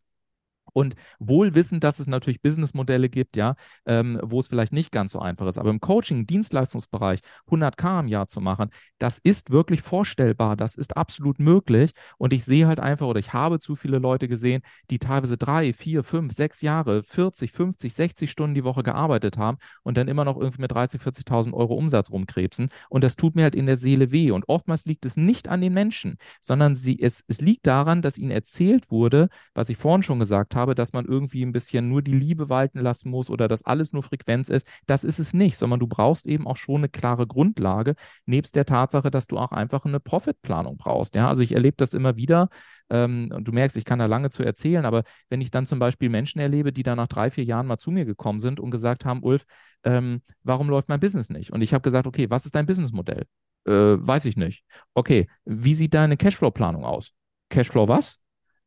und 0.73 0.95
wohl 1.19 1.55
wissend, 1.55 1.83
dass 1.83 1.99
es 1.99 2.07
natürlich 2.07 2.41
Businessmodelle 2.41 3.09
gibt, 3.09 3.35
ja, 3.35 3.55
ähm, 3.85 4.19
wo 4.23 4.39
es 4.39 4.47
vielleicht 4.47 4.73
nicht 4.73 4.91
ganz 4.91 5.11
so 5.11 5.19
einfach 5.19 5.47
ist. 5.47 5.57
Aber 5.57 5.69
im 5.69 5.79
Coaching, 5.79 6.25
Dienstleistungsbereich 6.25 7.19
100k 7.49 8.01
im 8.01 8.07
Jahr 8.07 8.27
zu 8.27 8.41
machen, 8.41 8.69
das 8.99 9.19
ist 9.19 9.51
wirklich 9.51 9.81
vorstellbar. 9.81 10.55
Das 10.55 10.75
ist 10.75 10.97
absolut 10.97 11.39
möglich. 11.39 11.91
Und 12.17 12.33
ich 12.33 12.45
sehe 12.45 12.67
halt 12.67 12.79
einfach 12.79 13.07
oder 13.07 13.19
ich 13.19 13.33
habe 13.33 13.59
zu 13.59 13.75
viele 13.75 13.99
Leute 13.99 14.27
gesehen, 14.27 14.61
die 14.89 14.99
teilweise 14.99 15.37
drei, 15.37 15.73
vier, 15.73 16.03
fünf, 16.03 16.33
sechs 16.33 16.61
Jahre, 16.61 17.03
40, 17.03 17.51
50, 17.51 17.93
60 17.93 18.31
Stunden 18.31 18.55
die 18.55 18.63
Woche 18.63 18.83
gearbeitet 18.83 19.37
haben 19.37 19.57
und 19.83 19.97
dann 19.97 20.07
immer 20.07 20.25
noch 20.25 20.37
irgendwie 20.37 20.61
mit 20.61 20.71
30, 20.71 21.01
40.000 21.01 21.53
Euro 21.53 21.73
Umsatz 21.73 22.11
rumkrebsen. 22.11 22.69
Und 22.89 23.03
das 23.03 23.15
tut 23.15 23.35
mir 23.35 23.43
halt 23.43 23.55
in 23.55 23.65
der 23.65 23.77
Seele 23.77 24.11
weh. 24.11 24.31
Und 24.31 24.47
oftmals 24.47 24.85
liegt 24.85 25.05
es 25.05 25.17
nicht 25.17 25.47
an 25.47 25.61
den 25.61 25.73
Menschen, 25.73 26.17
sondern 26.39 26.75
sie, 26.75 27.01
es, 27.01 27.23
es 27.27 27.41
liegt 27.41 27.67
daran, 27.67 28.01
dass 28.01 28.17
ihnen 28.17 28.31
erzählt 28.31 28.91
wurde, 28.91 29.29
was 29.53 29.69
ich 29.69 29.77
vorhin 29.77 30.03
schon 30.03 30.19
gesagt 30.19 30.55
habe, 30.55 30.60
habe, 30.61 30.75
dass 30.75 30.93
man 30.93 31.05
irgendwie 31.05 31.43
ein 31.43 31.51
bisschen 31.51 31.89
nur 31.89 32.01
die 32.01 32.13
Liebe 32.13 32.49
walten 32.49 32.79
lassen 32.79 33.09
muss 33.09 33.29
oder 33.29 33.47
dass 33.47 33.65
alles 33.65 33.93
nur 33.93 34.03
Frequenz 34.03 34.49
ist. 34.49 34.67
Das 34.85 35.03
ist 35.03 35.19
es 35.19 35.33
nicht, 35.33 35.57
sondern 35.57 35.79
du 35.79 35.87
brauchst 35.87 36.27
eben 36.27 36.47
auch 36.47 36.57
schon 36.57 36.77
eine 36.77 36.89
klare 36.89 37.25
Grundlage, 37.25 37.95
nebst 38.25 38.55
der 38.55 38.65
Tatsache, 38.65 39.09
dass 39.09 39.27
du 39.27 39.37
auch 39.37 39.51
einfach 39.51 39.85
eine 39.85 39.99
Profitplanung 39.99 40.77
brauchst. 40.77 41.15
Ja, 41.15 41.27
also 41.27 41.41
ich 41.41 41.53
erlebe 41.53 41.77
das 41.77 41.93
immer 41.93 42.15
wieder. 42.15 42.49
Ähm, 42.89 43.29
und 43.33 43.47
du 43.47 43.51
merkst, 43.51 43.77
ich 43.77 43.85
kann 43.85 43.99
da 43.99 44.05
lange 44.05 44.29
zu 44.29 44.43
erzählen, 44.43 44.85
aber 44.85 45.03
wenn 45.29 45.41
ich 45.41 45.49
dann 45.49 45.65
zum 45.65 45.79
Beispiel 45.79 46.09
Menschen 46.09 46.39
erlebe, 46.39 46.71
die 46.71 46.83
da 46.83 46.95
nach 46.95 47.07
drei, 47.07 47.31
vier 47.31 47.43
Jahren 47.43 47.65
mal 47.65 47.77
zu 47.77 47.89
mir 47.89 48.05
gekommen 48.05 48.39
sind 48.39 48.59
und 48.59 48.69
gesagt 48.69 49.05
haben, 49.05 49.23
Ulf, 49.23 49.45
ähm, 49.83 50.21
warum 50.43 50.69
läuft 50.69 50.89
mein 50.89 50.99
Business 50.99 51.29
nicht? 51.29 51.51
Und 51.51 51.61
ich 51.61 51.73
habe 51.73 51.81
gesagt, 51.81 52.05
okay, 52.05 52.29
was 52.29 52.45
ist 52.45 52.53
dein 52.55 52.65
Businessmodell? 52.65 53.25
Äh, 53.65 53.71
weiß 53.71 54.25
ich 54.25 54.37
nicht. 54.37 54.63
Okay, 54.93 55.27
wie 55.45 55.73
sieht 55.73 55.93
deine 55.93 56.17
Cashflow-Planung 56.17 56.85
aus? 56.85 57.11
Cashflow 57.49 57.87
was? 57.87 58.19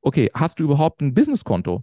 Okay, 0.04 0.30
hast 0.34 0.60
du 0.60 0.64
überhaupt 0.64 1.00
ein 1.00 1.14
Businesskonto? 1.14 1.82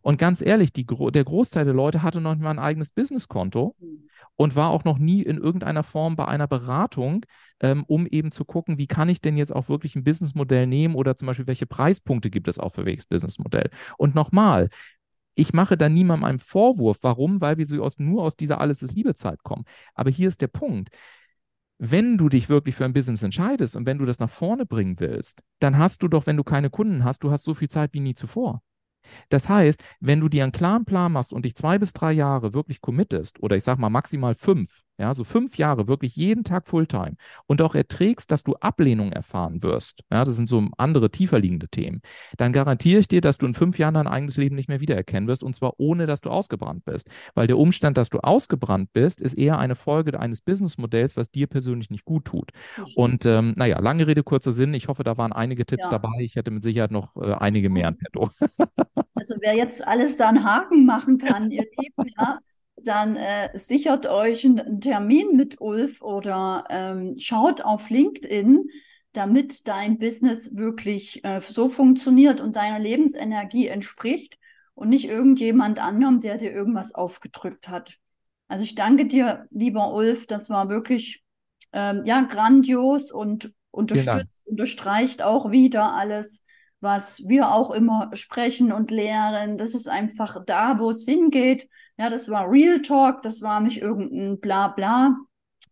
Und 0.00 0.18
ganz 0.18 0.40
ehrlich, 0.40 0.72
die, 0.72 0.86
der 0.86 1.24
Großteil 1.24 1.64
der 1.64 1.74
Leute 1.74 2.02
hatte 2.02 2.20
noch 2.20 2.34
nicht 2.34 2.42
mal 2.42 2.50
ein 2.50 2.58
eigenes 2.58 2.92
Businesskonto 2.92 3.74
mhm. 3.78 4.08
und 4.36 4.54
war 4.54 4.70
auch 4.70 4.84
noch 4.84 4.98
nie 4.98 5.22
in 5.22 5.38
irgendeiner 5.38 5.82
Form 5.82 6.16
bei 6.16 6.26
einer 6.26 6.46
Beratung, 6.46 7.24
ähm, 7.60 7.84
um 7.86 8.06
eben 8.06 8.30
zu 8.30 8.44
gucken, 8.44 8.78
wie 8.78 8.86
kann 8.86 9.08
ich 9.08 9.20
denn 9.20 9.36
jetzt 9.36 9.54
auch 9.54 9.68
wirklich 9.68 9.96
ein 9.96 10.04
Businessmodell 10.04 10.66
nehmen 10.66 10.94
oder 10.94 11.16
zum 11.16 11.26
Beispiel, 11.26 11.46
welche 11.46 11.66
Preispunkte 11.66 12.30
gibt 12.30 12.48
es 12.48 12.58
auch 12.58 12.74
für 12.74 12.84
welches 12.84 13.06
Businessmodell. 13.06 13.70
Und 13.96 14.14
nochmal, 14.14 14.68
ich 15.34 15.52
mache 15.52 15.76
da 15.76 15.88
niemandem 15.88 16.24
einen 16.24 16.38
Vorwurf. 16.38 16.98
Warum? 17.02 17.40
Weil 17.40 17.58
wir 17.58 17.66
so 17.66 17.82
aus, 17.82 17.98
nur 17.98 18.22
aus 18.22 18.36
dieser 18.36 18.60
Alles 18.60 18.82
ist 18.82 18.94
Liebezeit 18.94 19.42
kommen. 19.42 19.64
Aber 19.94 20.10
hier 20.10 20.28
ist 20.28 20.42
der 20.42 20.48
Punkt 20.48 20.90
wenn 21.84 22.16
du 22.16 22.28
dich 22.28 22.48
wirklich 22.48 22.76
für 22.76 22.84
ein 22.84 22.92
Business 22.92 23.24
entscheidest 23.24 23.74
und 23.74 23.86
wenn 23.86 23.98
du 23.98 24.04
das 24.04 24.20
nach 24.20 24.30
vorne 24.30 24.66
bringen 24.66 25.00
willst, 25.00 25.42
dann 25.58 25.78
hast 25.78 26.04
du 26.04 26.06
doch, 26.06 26.26
wenn 26.26 26.36
du 26.36 26.44
keine 26.44 26.70
Kunden 26.70 27.02
hast, 27.02 27.24
du 27.24 27.32
hast 27.32 27.42
so 27.42 27.54
viel 27.54 27.68
Zeit 27.68 27.92
wie 27.92 27.98
nie 27.98 28.14
zuvor. 28.14 28.62
Das 29.30 29.48
heißt, 29.48 29.82
wenn 29.98 30.20
du 30.20 30.28
dir 30.28 30.44
einen 30.44 30.52
klaren 30.52 30.84
Plan 30.84 31.10
machst 31.10 31.32
und 31.32 31.44
dich 31.44 31.56
zwei 31.56 31.80
bis 31.80 31.92
drei 31.92 32.12
Jahre 32.12 32.54
wirklich 32.54 32.82
committest, 32.82 33.42
oder 33.42 33.56
ich 33.56 33.64
sag 33.64 33.80
mal 33.80 33.90
maximal 33.90 34.36
fünf, 34.36 34.82
ja, 34.98 35.14
so 35.14 35.24
fünf 35.24 35.58
Jahre 35.58 35.88
wirklich 35.88 36.16
jeden 36.16 36.44
Tag 36.44 36.68
Fulltime 36.68 37.14
und 37.46 37.62
auch 37.62 37.74
erträgst, 37.74 38.30
dass 38.30 38.42
du 38.42 38.54
Ablehnung 38.56 39.12
erfahren 39.12 39.62
wirst, 39.62 40.02
ja, 40.10 40.24
das 40.24 40.36
sind 40.36 40.48
so 40.48 40.62
andere 40.76 41.10
tiefer 41.10 41.38
liegende 41.38 41.68
Themen, 41.68 42.02
dann 42.36 42.52
garantiere 42.52 43.00
ich 43.00 43.08
dir, 43.08 43.20
dass 43.20 43.38
du 43.38 43.46
in 43.46 43.54
fünf 43.54 43.78
Jahren 43.78 43.94
dein 43.94 44.06
eigenes 44.06 44.36
Leben 44.36 44.56
nicht 44.56 44.68
mehr 44.68 44.80
wiedererkennen 44.80 45.28
wirst 45.28 45.42
und 45.42 45.54
zwar 45.54 45.74
ohne, 45.78 46.06
dass 46.06 46.20
du 46.20 46.30
ausgebrannt 46.30 46.84
bist. 46.84 47.08
Weil 47.34 47.46
der 47.46 47.58
Umstand, 47.58 47.96
dass 47.96 48.10
du 48.10 48.18
ausgebrannt 48.18 48.92
bist, 48.92 49.20
ist 49.20 49.34
eher 49.34 49.58
eine 49.58 49.74
Folge 49.74 50.18
eines 50.18 50.40
Businessmodells, 50.40 51.16
was 51.16 51.30
dir 51.30 51.46
persönlich 51.46 51.90
nicht 51.90 52.04
gut 52.04 52.24
tut. 52.26 52.50
Und 52.96 53.26
ähm, 53.26 53.54
naja, 53.56 53.80
lange 53.80 54.06
Rede, 54.06 54.22
kurzer 54.22 54.52
Sinn. 54.52 54.74
Ich 54.74 54.88
hoffe, 54.88 55.04
da 55.04 55.16
waren 55.16 55.32
einige 55.32 55.66
Tipps 55.66 55.86
ja. 55.86 55.90
dabei. 55.90 56.20
Ich 56.20 56.36
hätte 56.36 56.50
mit 56.50 56.62
Sicherheit 56.62 56.90
noch 56.90 57.16
äh, 57.16 57.32
einige 57.32 57.70
mehr 57.70 57.88
an 57.88 57.98
petto. 57.98 58.28
Also 59.14 59.36
wer 59.40 59.54
jetzt 59.54 59.86
alles 59.86 60.16
da 60.16 60.30
einen 60.30 60.44
Haken 60.44 60.84
machen 60.84 61.18
kann, 61.18 61.50
ihr 61.50 61.64
Lieben, 61.78 62.10
ja, 62.18 62.40
dann 62.86 63.16
äh, 63.16 63.56
sichert 63.58 64.06
euch 64.06 64.44
einen 64.44 64.80
Termin 64.80 65.36
mit 65.36 65.60
Ulf 65.60 66.02
oder 66.02 66.64
ähm, 66.70 67.16
schaut 67.18 67.60
auf 67.62 67.90
LinkedIn, 67.90 68.68
damit 69.12 69.68
dein 69.68 69.98
Business 69.98 70.56
wirklich 70.56 71.24
äh, 71.24 71.40
so 71.40 71.68
funktioniert 71.68 72.40
und 72.40 72.56
deiner 72.56 72.78
Lebensenergie 72.78 73.68
entspricht 73.68 74.38
und 74.74 74.88
nicht 74.88 75.06
irgendjemand 75.08 75.78
anderem, 75.78 76.20
der 76.20 76.38
dir 76.38 76.52
irgendwas 76.52 76.94
aufgedrückt 76.94 77.68
hat. 77.68 77.98
Also 78.48 78.64
ich 78.64 78.74
danke 78.74 79.06
dir, 79.06 79.46
lieber 79.50 79.94
Ulf, 79.94 80.26
das 80.26 80.50
war 80.50 80.68
wirklich 80.68 81.22
ähm, 81.72 82.02
ja 82.04 82.22
grandios 82.22 83.12
und 83.12 83.52
unterstützt, 83.70 84.42
unterstreicht 84.44 85.22
auch 85.22 85.50
wieder 85.50 85.94
alles, 85.94 86.44
was 86.80 87.26
wir 87.26 87.52
auch 87.52 87.70
immer 87.70 88.10
sprechen 88.14 88.72
und 88.72 88.90
lehren. 88.90 89.56
Das 89.56 89.74
ist 89.74 89.88
einfach 89.88 90.44
da, 90.44 90.78
wo 90.78 90.90
es 90.90 91.04
hingeht. 91.04 91.68
Ja, 91.98 92.10
das 92.10 92.28
war 92.28 92.50
Real 92.50 92.80
Talk, 92.82 93.22
das 93.22 93.42
war 93.42 93.60
nicht 93.60 93.80
irgendein 93.80 94.40
Blabla. 94.40 95.16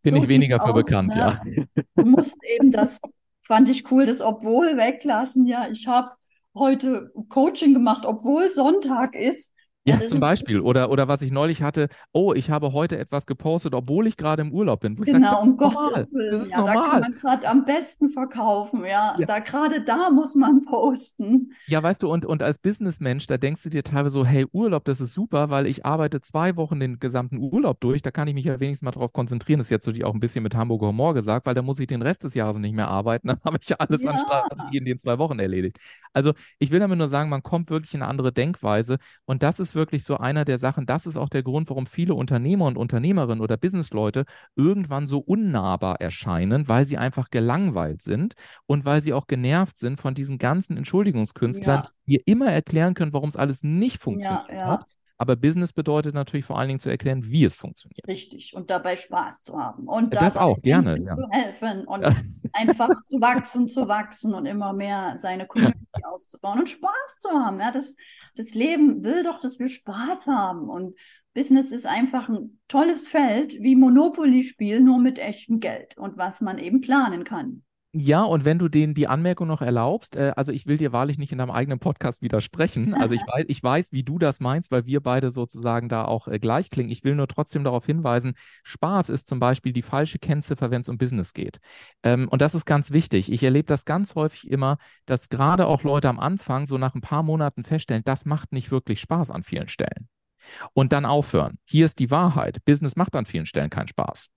Bin 0.03 0.17
so 0.17 0.23
ich 0.23 0.29
weniger 0.29 0.65
für 0.65 0.73
bekannt, 0.73 1.09
ne? 1.09 1.17
ja. 1.17 1.65
Du 1.97 2.05
musst 2.05 2.37
eben 2.45 2.71
das, 2.71 3.01
fand 3.43 3.69
ich 3.69 3.91
cool, 3.91 4.07
das 4.07 4.21
obwohl 4.21 4.77
weglassen. 4.77 5.45
Ja, 5.45 5.69
ich 5.69 5.87
habe 5.87 6.13
heute 6.55 7.13
Coaching 7.29 7.75
gemacht, 7.75 8.05
obwohl 8.05 8.49
Sonntag 8.49 9.15
ist. 9.15 9.50
Ja, 9.85 9.99
ja 9.99 10.07
zum 10.07 10.21
Beispiel. 10.21 10.61
Oder, 10.61 10.91
oder 10.91 11.09
was 11.09 11.23
ich 11.23 11.33
neulich 11.33 11.63
hatte, 11.63 11.89
oh, 12.13 12.35
ich 12.35 12.51
habe 12.51 12.73
heute 12.73 12.99
etwas 12.99 13.27
gepostet, 13.27 13.75
obwohl 13.75 14.07
ich 14.07 14.17
gerade 14.17 14.43
im 14.43 14.53
Urlaub 14.53 14.81
bin. 14.81 14.95
genau, 14.97 15.31
sag, 15.31 15.43
um 15.43 15.57
Gottes 15.57 16.13
Willen. 16.13 16.33
Das 16.35 16.45
ist 16.45 16.53
ja, 16.53 16.59
normal. 16.59 16.75
da 16.75 16.91
kann 16.91 17.01
man 17.01 17.13
gerade 17.13 17.49
am 17.49 17.65
besten 17.65 18.11
verkaufen. 18.11 18.85
Ja, 18.85 19.17
ja. 19.19 19.27
da 19.27 19.39
gerade 19.39 19.83
da 19.83 20.11
muss 20.11 20.35
man 20.35 20.65
posten. 20.65 21.53
Ja, 21.67 21.83
weißt 21.83 22.03
du, 22.03 22.13
und, 22.13 22.27
und 22.27 22.43
als 22.43 22.59
Businessmensch, 22.59 23.27
da 23.27 23.39
denkst 23.39 23.63
du 23.63 23.71
dir 23.71 23.83
teilweise 23.83 24.13
so, 24.13 24.27
hey, 24.27 24.47
Urlaub, 24.53 24.85
das 24.85 25.01
ist 25.01 25.15
super, 25.15 25.49
weil 25.49 25.67
ich 25.67 25.87
arbeite 25.87 26.21
zwei 26.21 26.57
Wochen 26.57 26.79
den 26.79 26.99
gesamten 26.99 27.39
Urlaub 27.39 27.81
durch. 27.81 28.03
Da 28.03 28.11
kann 28.11 28.29
ich 28.29 28.35
mich 28.35 28.45
ja 28.45 28.61
wenigstens 28.61 28.85
mal 28.85 28.91
drauf 28.91 29.15
konzentrieren. 29.15 29.59
Das 29.59 29.69
ist 29.69 29.71
jetzt 29.71 29.85
so 29.87 29.93
die 29.93 30.05
auch 30.05 30.13
ein 30.15 30.21
bisschen 30.21 30.43
mit 30.43 30.55
Hamburger 30.55 30.89
Humor 30.89 31.15
gesagt, 31.15 31.47
weil 31.47 31.55
da 31.55 31.63
muss 31.63 31.79
ich 31.79 31.87
den 31.87 32.03
Rest 32.03 32.25
des 32.25 32.35
Jahres 32.35 32.59
nicht 32.59 32.75
mehr 32.75 32.89
arbeiten. 32.89 33.29
Dann 33.29 33.41
habe 33.45 33.59
ich 33.61 33.69
ja 33.71 33.77
alles 33.77 34.03
ja. 34.03 34.11
an 34.11 34.19
Strategie 34.19 34.77
in 34.77 34.85
den 34.85 34.99
zwei 34.99 35.19
Wochen 35.19 35.39
erledigt. 35.39 35.79
Also 36.13 36.35
ich 36.59 36.71
will 36.71 36.81
damit 36.81 36.99
nur 36.99 37.09
sagen, 37.09 37.31
man 37.31 37.43
kommt 37.43 37.71
wirklich 37.71 37.95
in 37.95 38.03
eine 38.03 38.11
andere 38.11 38.31
Denkweise. 38.33 38.99
Und 39.25 39.43
das 39.43 39.59
ist 39.59 39.70
wirklich 39.75 40.05
so 40.05 40.17
einer 40.17 40.45
der 40.45 40.59
Sachen, 40.59 40.87
das 40.87 41.07
ist 41.07 41.17
auch 41.17 41.29
der 41.29 41.43
Grund, 41.43 41.69
warum 41.71 41.87
viele 41.87 42.15
Unternehmer 42.15 42.67
und 42.67 42.77
Unternehmerinnen 42.77 43.41
oder 43.41 43.57
Businessleute 43.57 44.25
irgendwann 44.57 45.07
so 45.07 45.19
unnahbar 45.19 46.01
erscheinen, 46.01 46.69
weil 46.69 46.85
sie 46.85 46.99
einfach 46.99 47.31
gelangweilt 47.31 48.03
sind 48.03 48.35
und 48.67 48.85
weil 48.85 49.03
sie 49.03 49.13
auch 49.13 49.27
genervt 49.27 49.79
sind 49.79 50.01
von 50.01 50.15
diesen 50.15 50.39
ganzen 50.39 50.77
Entschuldigungskünstlern, 50.77 51.83
ja. 51.85 51.91
die 52.07 52.23
immer 52.27 52.51
erklären 52.51 52.95
können, 52.95 53.13
warum 53.13 53.29
es 53.29 53.37
alles 53.37 53.63
nicht 53.63 53.99
funktioniert 53.99 54.49
ja, 54.49 54.55
ja. 54.55 54.67
hat. 54.67 54.87
Aber 55.21 55.37
Business 55.37 55.75
bedeutet 55.75 56.15
natürlich 56.15 56.47
vor 56.47 56.59
allen 56.59 56.69
Dingen 56.69 56.81
zu 56.81 56.89
erklären, 56.89 57.27
wie 57.27 57.45
es 57.45 57.55
funktioniert. 57.55 58.09
Richtig. 58.09 58.55
Und 58.55 58.71
dabei 58.71 58.97
Spaß 58.97 59.43
zu 59.43 59.59
haben. 59.59 59.87
Und 59.87 60.15
das 60.15 60.39
auch, 60.39 60.63
gerne. 60.63 60.99
Ja. 60.99 61.15
Zu 61.15 61.29
helfen 61.31 61.87
und 61.87 62.01
ja. 62.01 62.17
einfach 62.55 62.89
zu 63.05 63.21
wachsen, 63.21 63.69
zu 63.69 63.87
wachsen 63.87 64.33
und 64.33 64.47
immer 64.47 64.73
mehr 64.73 65.17
seine 65.19 65.47
Community 65.47 65.79
aufzubauen 66.11 66.61
und 66.61 66.71
Spaß 66.71 67.21
zu 67.21 67.29
haben. 67.29 67.61
Ja, 67.61 67.71
das, 67.71 67.97
das 68.35 68.55
Leben 68.55 69.05
will 69.05 69.23
doch, 69.23 69.41
dass 69.41 69.59
wir 69.59 69.69
Spaß 69.69 70.27
haben. 70.27 70.71
Und, 70.71 70.97
Business 71.33 71.71
ist 71.71 71.87
einfach 71.87 72.29
ein 72.29 72.59
tolles 72.67 73.07
Feld 73.07 73.55
wie 73.61 73.77
Monopoly-Spiel, 73.77 74.81
nur 74.81 74.99
mit 74.99 75.21
echtem 75.21 75.61
Geld 75.61 75.97
und 75.97 76.17
was 76.17 76.41
man 76.41 76.59
eben 76.59 76.81
planen 76.81 77.23
kann. 77.23 77.63
Ja, 77.93 78.23
und 78.23 78.45
wenn 78.45 78.61
du 78.61 78.69
denen 78.69 78.95
die 78.95 79.09
Anmerkung 79.09 79.49
noch 79.49 79.63
erlaubst, 79.63 80.15
äh, 80.15 80.33
also 80.37 80.53
ich 80.53 80.67
will 80.67 80.77
dir 80.77 80.93
wahrlich 80.93 81.19
nicht 81.19 81.33
in 81.33 81.39
deinem 81.39 81.51
eigenen 81.51 81.81
Podcast 81.81 82.23
widersprechen. 82.23 82.95
Also 82.95 83.15
ich 83.15 83.21
weiß, 83.23 83.47
ich 83.49 83.61
weiß, 83.61 83.91
wie 83.91 84.05
du 84.05 84.17
das 84.19 84.39
meinst, 84.39 84.71
weil 84.71 84.87
wir 84.87 85.01
beide 85.01 85.33
sozusagen 85.33 85.89
da 85.89 86.05
auch 86.05 86.29
äh, 86.29 86.39
gleich 86.39 86.71
klingen. 86.71 86.91
Ich 86.91 87.03
will 87.03 87.17
nur 87.17 87.27
trotzdem 87.27 87.65
darauf 87.65 87.85
hinweisen, 87.87 88.35
Spaß 88.63 89.09
ist 89.09 89.29
zum 89.29 89.41
Beispiel 89.41 89.73
die 89.73 89.83
falsche 89.83 90.21
Kennziffer, 90.21 90.71
wenn 90.71 90.83
es 90.83 90.89
um 90.89 90.99
Business 90.99 91.33
geht. 91.33 91.59
Ähm, 92.05 92.29
und 92.29 92.41
das 92.41 92.55
ist 92.55 92.65
ganz 92.65 92.93
wichtig. 92.93 93.33
Ich 93.33 93.43
erlebe 93.43 93.67
das 93.67 93.85
ganz 93.85 94.15
häufig 94.15 94.49
immer, 94.49 94.79
dass 95.05 95.29
gerade 95.29 95.67
auch 95.67 95.83
Leute 95.83 96.09
am 96.09 96.21
Anfang 96.21 96.67
so 96.67 96.79
nach 96.79 96.95
ein 96.95 97.01
paar 97.01 97.25
Monaten 97.25 97.65
feststellen, 97.65 98.05
das 98.05 98.25
macht 98.25 98.53
nicht 98.53 98.71
wirklich 98.71 99.01
Spaß 99.01 99.33
an 99.33 99.43
vielen 99.43 99.69
Stellen. 99.69 100.09
Und 100.75 100.93
dann 100.93 101.05
aufhören. 101.05 101.59
Hier 101.65 101.87
ist 101.87 101.99
die 101.99 102.11
Wahrheit. 102.13 102.65
Business 102.65 102.95
macht 102.95 103.17
an 103.17 103.27
vielen 103.27 103.47
Stellen 103.47 103.69
keinen 103.69 103.89
Spaß. 103.89 104.31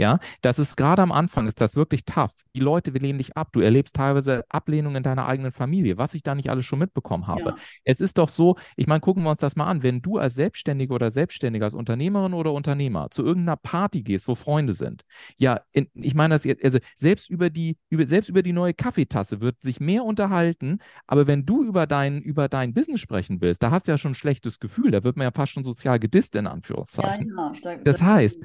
Ja, 0.00 0.18
das 0.40 0.58
ist 0.58 0.76
gerade 0.76 1.02
am 1.02 1.12
Anfang, 1.12 1.46
ist 1.46 1.60
das 1.60 1.76
wirklich 1.76 2.04
tough. 2.04 2.32
Die 2.54 2.60
Leute 2.60 2.90
lehnen 2.90 3.18
dich 3.18 3.36
ab. 3.36 3.50
Du 3.52 3.60
erlebst 3.60 3.94
teilweise 3.96 4.44
Ablehnung 4.48 4.96
in 4.96 5.02
deiner 5.02 5.26
eigenen 5.26 5.52
Familie, 5.52 5.98
was 5.98 6.14
ich 6.14 6.22
da 6.22 6.34
nicht 6.34 6.50
alles 6.50 6.64
schon 6.64 6.78
mitbekommen 6.78 7.26
habe. 7.26 7.40
Ja. 7.50 7.54
Es 7.84 8.00
ist 8.00 8.18
doch 8.18 8.28
so, 8.28 8.56
ich 8.76 8.86
meine, 8.86 9.00
gucken 9.00 9.22
wir 9.22 9.30
uns 9.30 9.40
das 9.40 9.56
mal 9.56 9.66
an. 9.66 9.82
Wenn 9.82 10.02
du 10.02 10.18
als 10.18 10.34
Selbstständiger 10.34 10.94
oder 10.94 11.10
Selbstständiger, 11.10 11.64
als 11.66 11.74
Unternehmerin 11.74 12.34
oder 12.34 12.52
Unternehmer 12.52 13.10
zu 13.10 13.22
irgendeiner 13.22 13.56
Party 13.56 14.02
gehst, 14.02 14.26
wo 14.28 14.34
Freunde 14.34 14.74
sind, 14.74 15.04
ja, 15.38 15.60
in, 15.72 15.88
ich 15.94 16.14
meine 16.14 16.34
das 16.34 16.44
jetzt, 16.44 16.64
also 16.64 16.78
selbst 16.96 17.28
über 17.30 17.50
die, 17.50 17.76
über, 17.90 18.06
selbst 18.06 18.28
über 18.28 18.42
die 18.42 18.52
neue 18.52 18.74
Kaffeetasse 18.74 19.40
wird 19.40 19.62
sich 19.62 19.80
mehr 19.80 20.04
unterhalten, 20.04 20.78
aber 21.06 21.26
wenn 21.26 21.44
du 21.44 21.62
über 21.62 21.86
dein, 21.86 22.22
über 22.22 22.48
dein 22.48 22.72
Business 22.72 23.00
sprechen 23.00 23.40
willst, 23.40 23.62
da 23.62 23.70
hast 23.70 23.86
du 23.86 23.92
ja 23.92 23.98
schon 23.98 24.12
ein 24.12 24.16
schlechtes 24.16 24.60
Gefühl, 24.60 24.90
da 24.90 25.04
wird 25.04 25.16
man 25.16 25.24
ja 25.24 25.30
fast 25.34 25.52
schon 25.52 25.64
sozial 25.64 25.98
gedisst, 25.98 26.36
in 26.36 26.46
Anführungszeichen. 26.46 27.34
Ja, 27.36 27.52
ja. 27.62 27.76
Das 27.84 28.02
heißt, 28.02 28.40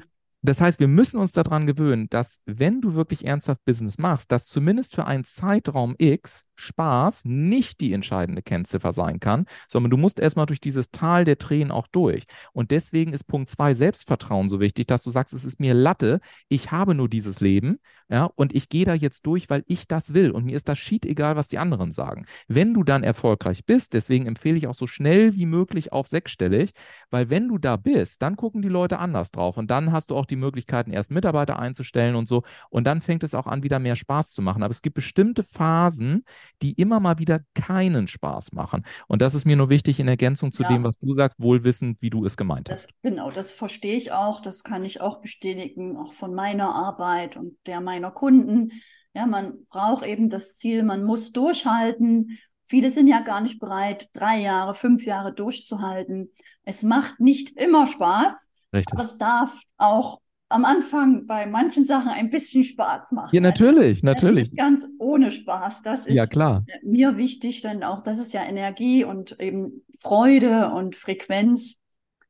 das 0.48 0.60
heißt, 0.60 0.80
wir 0.80 0.88
müssen 0.88 1.18
uns 1.18 1.32
daran 1.32 1.66
gewöhnen, 1.66 2.08
dass 2.10 2.40
wenn 2.46 2.80
du 2.80 2.94
wirklich 2.94 3.24
ernsthaft 3.24 3.64
Business 3.64 3.98
machst, 3.98 4.32
dass 4.32 4.46
zumindest 4.46 4.94
für 4.94 5.06
einen 5.06 5.24
Zeitraum 5.24 5.94
X 5.98 6.42
Spaß 6.56 7.24
nicht 7.24 7.80
die 7.80 7.92
entscheidende 7.92 8.42
Kennziffer 8.42 8.92
sein 8.92 9.20
kann, 9.20 9.46
sondern 9.68 9.90
du 9.90 9.96
musst 9.96 10.18
erstmal 10.18 10.46
durch 10.46 10.60
dieses 10.60 10.90
Tal 10.90 11.24
der 11.24 11.38
Tränen 11.38 11.70
auch 11.70 11.86
durch. 11.86 12.24
Und 12.52 12.70
deswegen 12.70 13.12
ist 13.12 13.24
Punkt 13.24 13.50
zwei 13.50 13.74
Selbstvertrauen 13.74 14.48
so 14.48 14.60
wichtig, 14.60 14.86
dass 14.86 15.02
du 15.02 15.10
sagst, 15.10 15.32
es 15.32 15.44
ist 15.44 15.60
mir 15.60 15.74
Latte, 15.74 16.20
ich 16.48 16.72
habe 16.72 16.94
nur 16.94 17.08
dieses 17.08 17.40
Leben, 17.40 17.78
ja, 18.08 18.30
und 18.36 18.54
ich 18.54 18.68
gehe 18.68 18.84
da 18.84 18.94
jetzt 18.94 19.26
durch, 19.26 19.50
weil 19.50 19.64
ich 19.66 19.88
das 19.88 20.14
will. 20.14 20.30
Und 20.30 20.44
mir 20.44 20.56
ist 20.56 20.68
das 20.68 20.78
Schied 20.78 21.04
egal, 21.04 21.36
was 21.36 21.48
die 21.48 21.58
anderen 21.58 21.92
sagen. 21.92 22.26
Wenn 22.46 22.72
du 22.72 22.84
dann 22.84 23.02
erfolgreich 23.02 23.64
bist, 23.64 23.94
deswegen 23.94 24.26
empfehle 24.26 24.56
ich 24.56 24.68
auch 24.68 24.74
so 24.74 24.86
schnell 24.86 25.34
wie 25.34 25.46
möglich 25.46 25.92
auf 25.92 26.06
sechsstellig, 26.06 26.70
weil 27.10 27.30
wenn 27.30 27.48
du 27.48 27.58
da 27.58 27.76
bist, 27.76 28.22
dann 28.22 28.36
gucken 28.36 28.62
die 28.62 28.68
Leute 28.68 28.98
anders 28.98 29.30
drauf 29.30 29.56
und 29.56 29.70
dann 29.70 29.92
hast 29.92 30.10
du 30.10 30.16
auch 30.16 30.26
die 30.26 30.35
Möglichkeiten, 30.36 30.92
erst 30.92 31.10
Mitarbeiter 31.10 31.58
einzustellen 31.58 32.16
und 32.16 32.28
so. 32.28 32.42
Und 32.70 32.86
dann 32.86 33.00
fängt 33.00 33.22
es 33.22 33.34
auch 33.34 33.46
an, 33.46 33.62
wieder 33.62 33.78
mehr 33.78 33.96
Spaß 33.96 34.32
zu 34.32 34.42
machen. 34.42 34.62
Aber 34.62 34.70
es 34.70 34.82
gibt 34.82 34.94
bestimmte 34.94 35.42
Phasen, 35.42 36.24
die 36.62 36.72
immer 36.72 37.00
mal 37.00 37.18
wieder 37.18 37.40
keinen 37.54 38.08
Spaß 38.08 38.52
machen. 38.52 38.84
Und 39.08 39.22
das 39.22 39.34
ist 39.34 39.46
mir 39.46 39.56
nur 39.56 39.68
wichtig 39.68 40.00
in 40.00 40.08
Ergänzung 40.08 40.52
zu 40.52 40.62
ja. 40.62 40.68
dem, 40.68 40.84
was 40.84 40.98
du 40.98 41.12
sagst, 41.12 41.40
wohlwissend, 41.40 42.00
wie 42.02 42.10
du 42.10 42.24
es 42.24 42.36
gemeint 42.36 42.68
das, 42.68 42.84
hast. 42.84 42.90
Genau, 43.02 43.30
das 43.30 43.52
verstehe 43.52 43.96
ich 43.96 44.12
auch. 44.12 44.40
Das 44.40 44.64
kann 44.64 44.84
ich 44.84 45.00
auch 45.00 45.20
bestätigen, 45.20 45.96
auch 45.96 46.12
von 46.12 46.34
meiner 46.34 46.74
Arbeit 46.74 47.36
und 47.36 47.56
der 47.66 47.80
meiner 47.80 48.10
Kunden. 48.10 48.72
Ja, 49.14 49.26
man 49.26 49.66
braucht 49.70 50.04
eben 50.04 50.28
das 50.28 50.56
Ziel, 50.56 50.82
man 50.82 51.02
muss 51.02 51.32
durchhalten. 51.32 52.38
Viele 52.64 52.90
sind 52.90 53.06
ja 53.06 53.20
gar 53.20 53.40
nicht 53.40 53.60
bereit, 53.60 54.08
drei 54.12 54.40
Jahre, 54.40 54.74
fünf 54.74 55.06
Jahre 55.06 55.32
durchzuhalten. 55.32 56.32
Es 56.64 56.82
macht 56.82 57.20
nicht 57.20 57.58
immer 57.58 57.86
Spaß, 57.86 58.50
Richtig. 58.74 58.92
aber 58.92 59.04
es 59.04 59.18
darf 59.18 59.58
auch 59.78 60.20
am 60.48 60.64
Anfang 60.64 61.26
bei 61.26 61.46
manchen 61.46 61.84
Sachen 61.84 62.10
ein 62.10 62.30
bisschen 62.30 62.62
Spaß 62.62 63.10
machen. 63.10 63.34
Ja, 63.34 63.40
natürlich, 63.40 64.04
also, 64.04 64.06
natürlich. 64.06 64.54
ganz 64.54 64.86
ohne 64.98 65.30
Spaß. 65.30 65.82
Das 65.82 66.06
ist 66.06 66.14
ja, 66.14 66.26
klar. 66.26 66.64
mir 66.82 67.16
wichtig, 67.16 67.62
denn 67.62 67.82
auch 67.82 68.02
das 68.02 68.18
ist 68.18 68.32
ja 68.32 68.44
Energie 68.44 69.04
und 69.04 69.40
eben 69.40 69.84
Freude 69.98 70.70
und 70.70 70.94
Frequenz. 70.94 71.74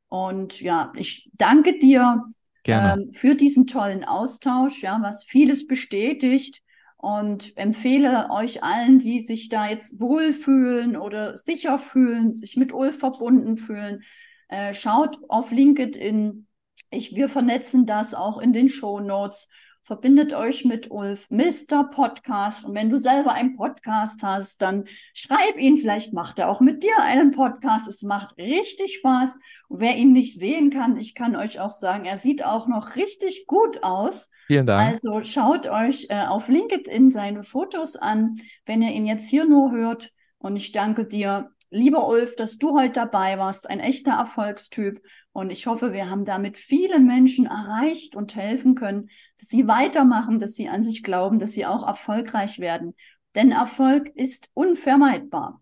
Und 0.09 0.61
ja, 0.61 0.91
ich 0.95 1.29
danke 1.37 1.77
dir 1.77 2.23
ähm, 2.65 3.11
für 3.13 3.35
diesen 3.35 3.67
tollen 3.67 4.03
Austausch, 4.03 4.81
ja, 4.81 4.99
was 5.01 5.23
vieles 5.23 5.67
bestätigt 5.67 6.63
und 6.97 7.55
empfehle 7.55 8.29
euch 8.31 8.63
allen, 8.63 8.99
die 8.99 9.19
sich 9.19 9.49
da 9.49 9.69
jetzt 9.69 9.99
wohlfühlen 9.99 10.97
oder 10.97 11.37
sicher 11.37 11.77
fühlen, 11.77 12.35
sich 12.35 12.57
mit 12.57 12.73
Ulf 12.73 12.97
verbunden 12.97 13.57
fühlen, 13.57 14.01
äh, 14.49 14.73
schaut 14.73 15.19
auf 15.29 15.51
LinkedIn 15.51 16.46
ich, 16.89 17.15
wir 17.15 17.29
vernetzen 17.29 17.85
das 17.85 18.13
auch 18.13 18.39
in 18.39 18.53
den 18.53 18.69
Show 18.69 18.99
Notes. 18.99 19.47
Verbindet 19.87 20.33
euch 20.33 20.65
mit 20.65 20.91
Ulf, 20.91 21.29
Mr. 21.29 21.89
Podcast. 21.89 22.65
Und 22.65 22.75
wenn 22.75 22.89
du 22.89 22.97
selber 22.97 23.31
einen 23.31 23.55
Podcast 23.55 24.21
hast, 24.21 24.61
dann 24.61 24.83
schreib 25.13 25.57
ihn. 25.57 25.77
Vielleicht 25.77 26.11
macht 26.11 26.39
er 26.39 26.49
auch 26.49 26.59
mit 26.59 26.83
dir 26.83 26.97
einen 26.99 27.31
Podcast. 27.31 27.87
Es 27.87 28.01
macht 28.01 28.37
richtig 28.37 28.97
Spaß. 28.97 29.35
Und 29.69 29.79
wer 29.79 29.95
ihn 29.95 30.11
nicht 30.11 30.37
sehen 30.37 30.71
kann, 30.71 30.97
ich 30.97 31.15
kann 31.15 31.37
euch 31.37 31.61
auch 31.61 31.71
sagen, 31.71 32.03
er 32.03 32.17
sieht 32.17 32.43
auch 32.43 32.67
noch 32.67 32.97
richtig 32.97 33.45
gut 33.47 33.81
aus. 33.81 34.29
Vielen 34.47 34.65
Dank. 34.65 34.93
Also 34.93 35.23
schaut 35.23 35.67
euch 35.67 36.07
äh, 36.09 36.25
auf 36.25 36.49
LinkedIn 36.49 37.09
seine 37.09 37.43
Fotos 37.43 37.95
an, 37.95 38.35
wenn 38.65 38.81
ihr 38.81 38.91
ihn 38.91 39.05
jetzt 39.05 39.29
hier 39.29 39.45
nur 39.45 39.71
hört. 39.71 40.11
Und 40.37 40.57
ich 40.57 40.73
danke 40.73 41.05
dir 41.05 41.49
Lieber 41.69 42.07
Ulf, 42.07 42.37
dass 42.37 42.57
du 42.57 42.77
heute 42.77 42.93
dabei 42.93 43.37
warst, 43.37 43.69
ein 43.69 43.81
echter 43.81 44.11
Erfolgstyp. 44.13 45.01
Und 45.37 45.51
ich 45.51 45.67
hoffe, 45.67 45.93
wir 45.93 46.09
haben 46.09 46.25
damit 46.25 46.57
viele 46.57 46.99
Menschen 46.99 47.45
erreicht 47.45 48.15
und 48.15 48.35
helfen 48.35 48.73
können, 48.73 49.11
dass 49.37 49.49
sie 49.49 49.67
weitermachen, 49.67 50.39
dass 50.39 50.55
sie 50.55 50.67
an 50.67 50.83
sich 50.83 51.03
glauben, 51.03 51.37
dass 51.37 51.51
sie 51.51 51.67
auch 51.67 51.85
erfolgreich 51.85 52.57
werden. 52.57 52.95
Denn 53.35 53.51
Erfolg 53.51 54.09
ist 54.15 54.49
unvermeidbar. 54.55 55.61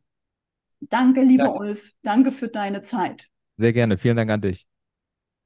Danke, 0.80 1.24
lieber 1.24 1.44
Danke. 1.44 1.60
Ulf. 1.60 1.92
Danke 2.04 2.32
für 2.32 2.48
deine 2.48 2.84
Zeit. 2.84 3.28
Sehr 3.58 3.74
gerne. 3.74 3.98
Vielen 3.98 4.16
Dank 4.16 4.32
an 4.32 4.40
dich. 4.40 4.66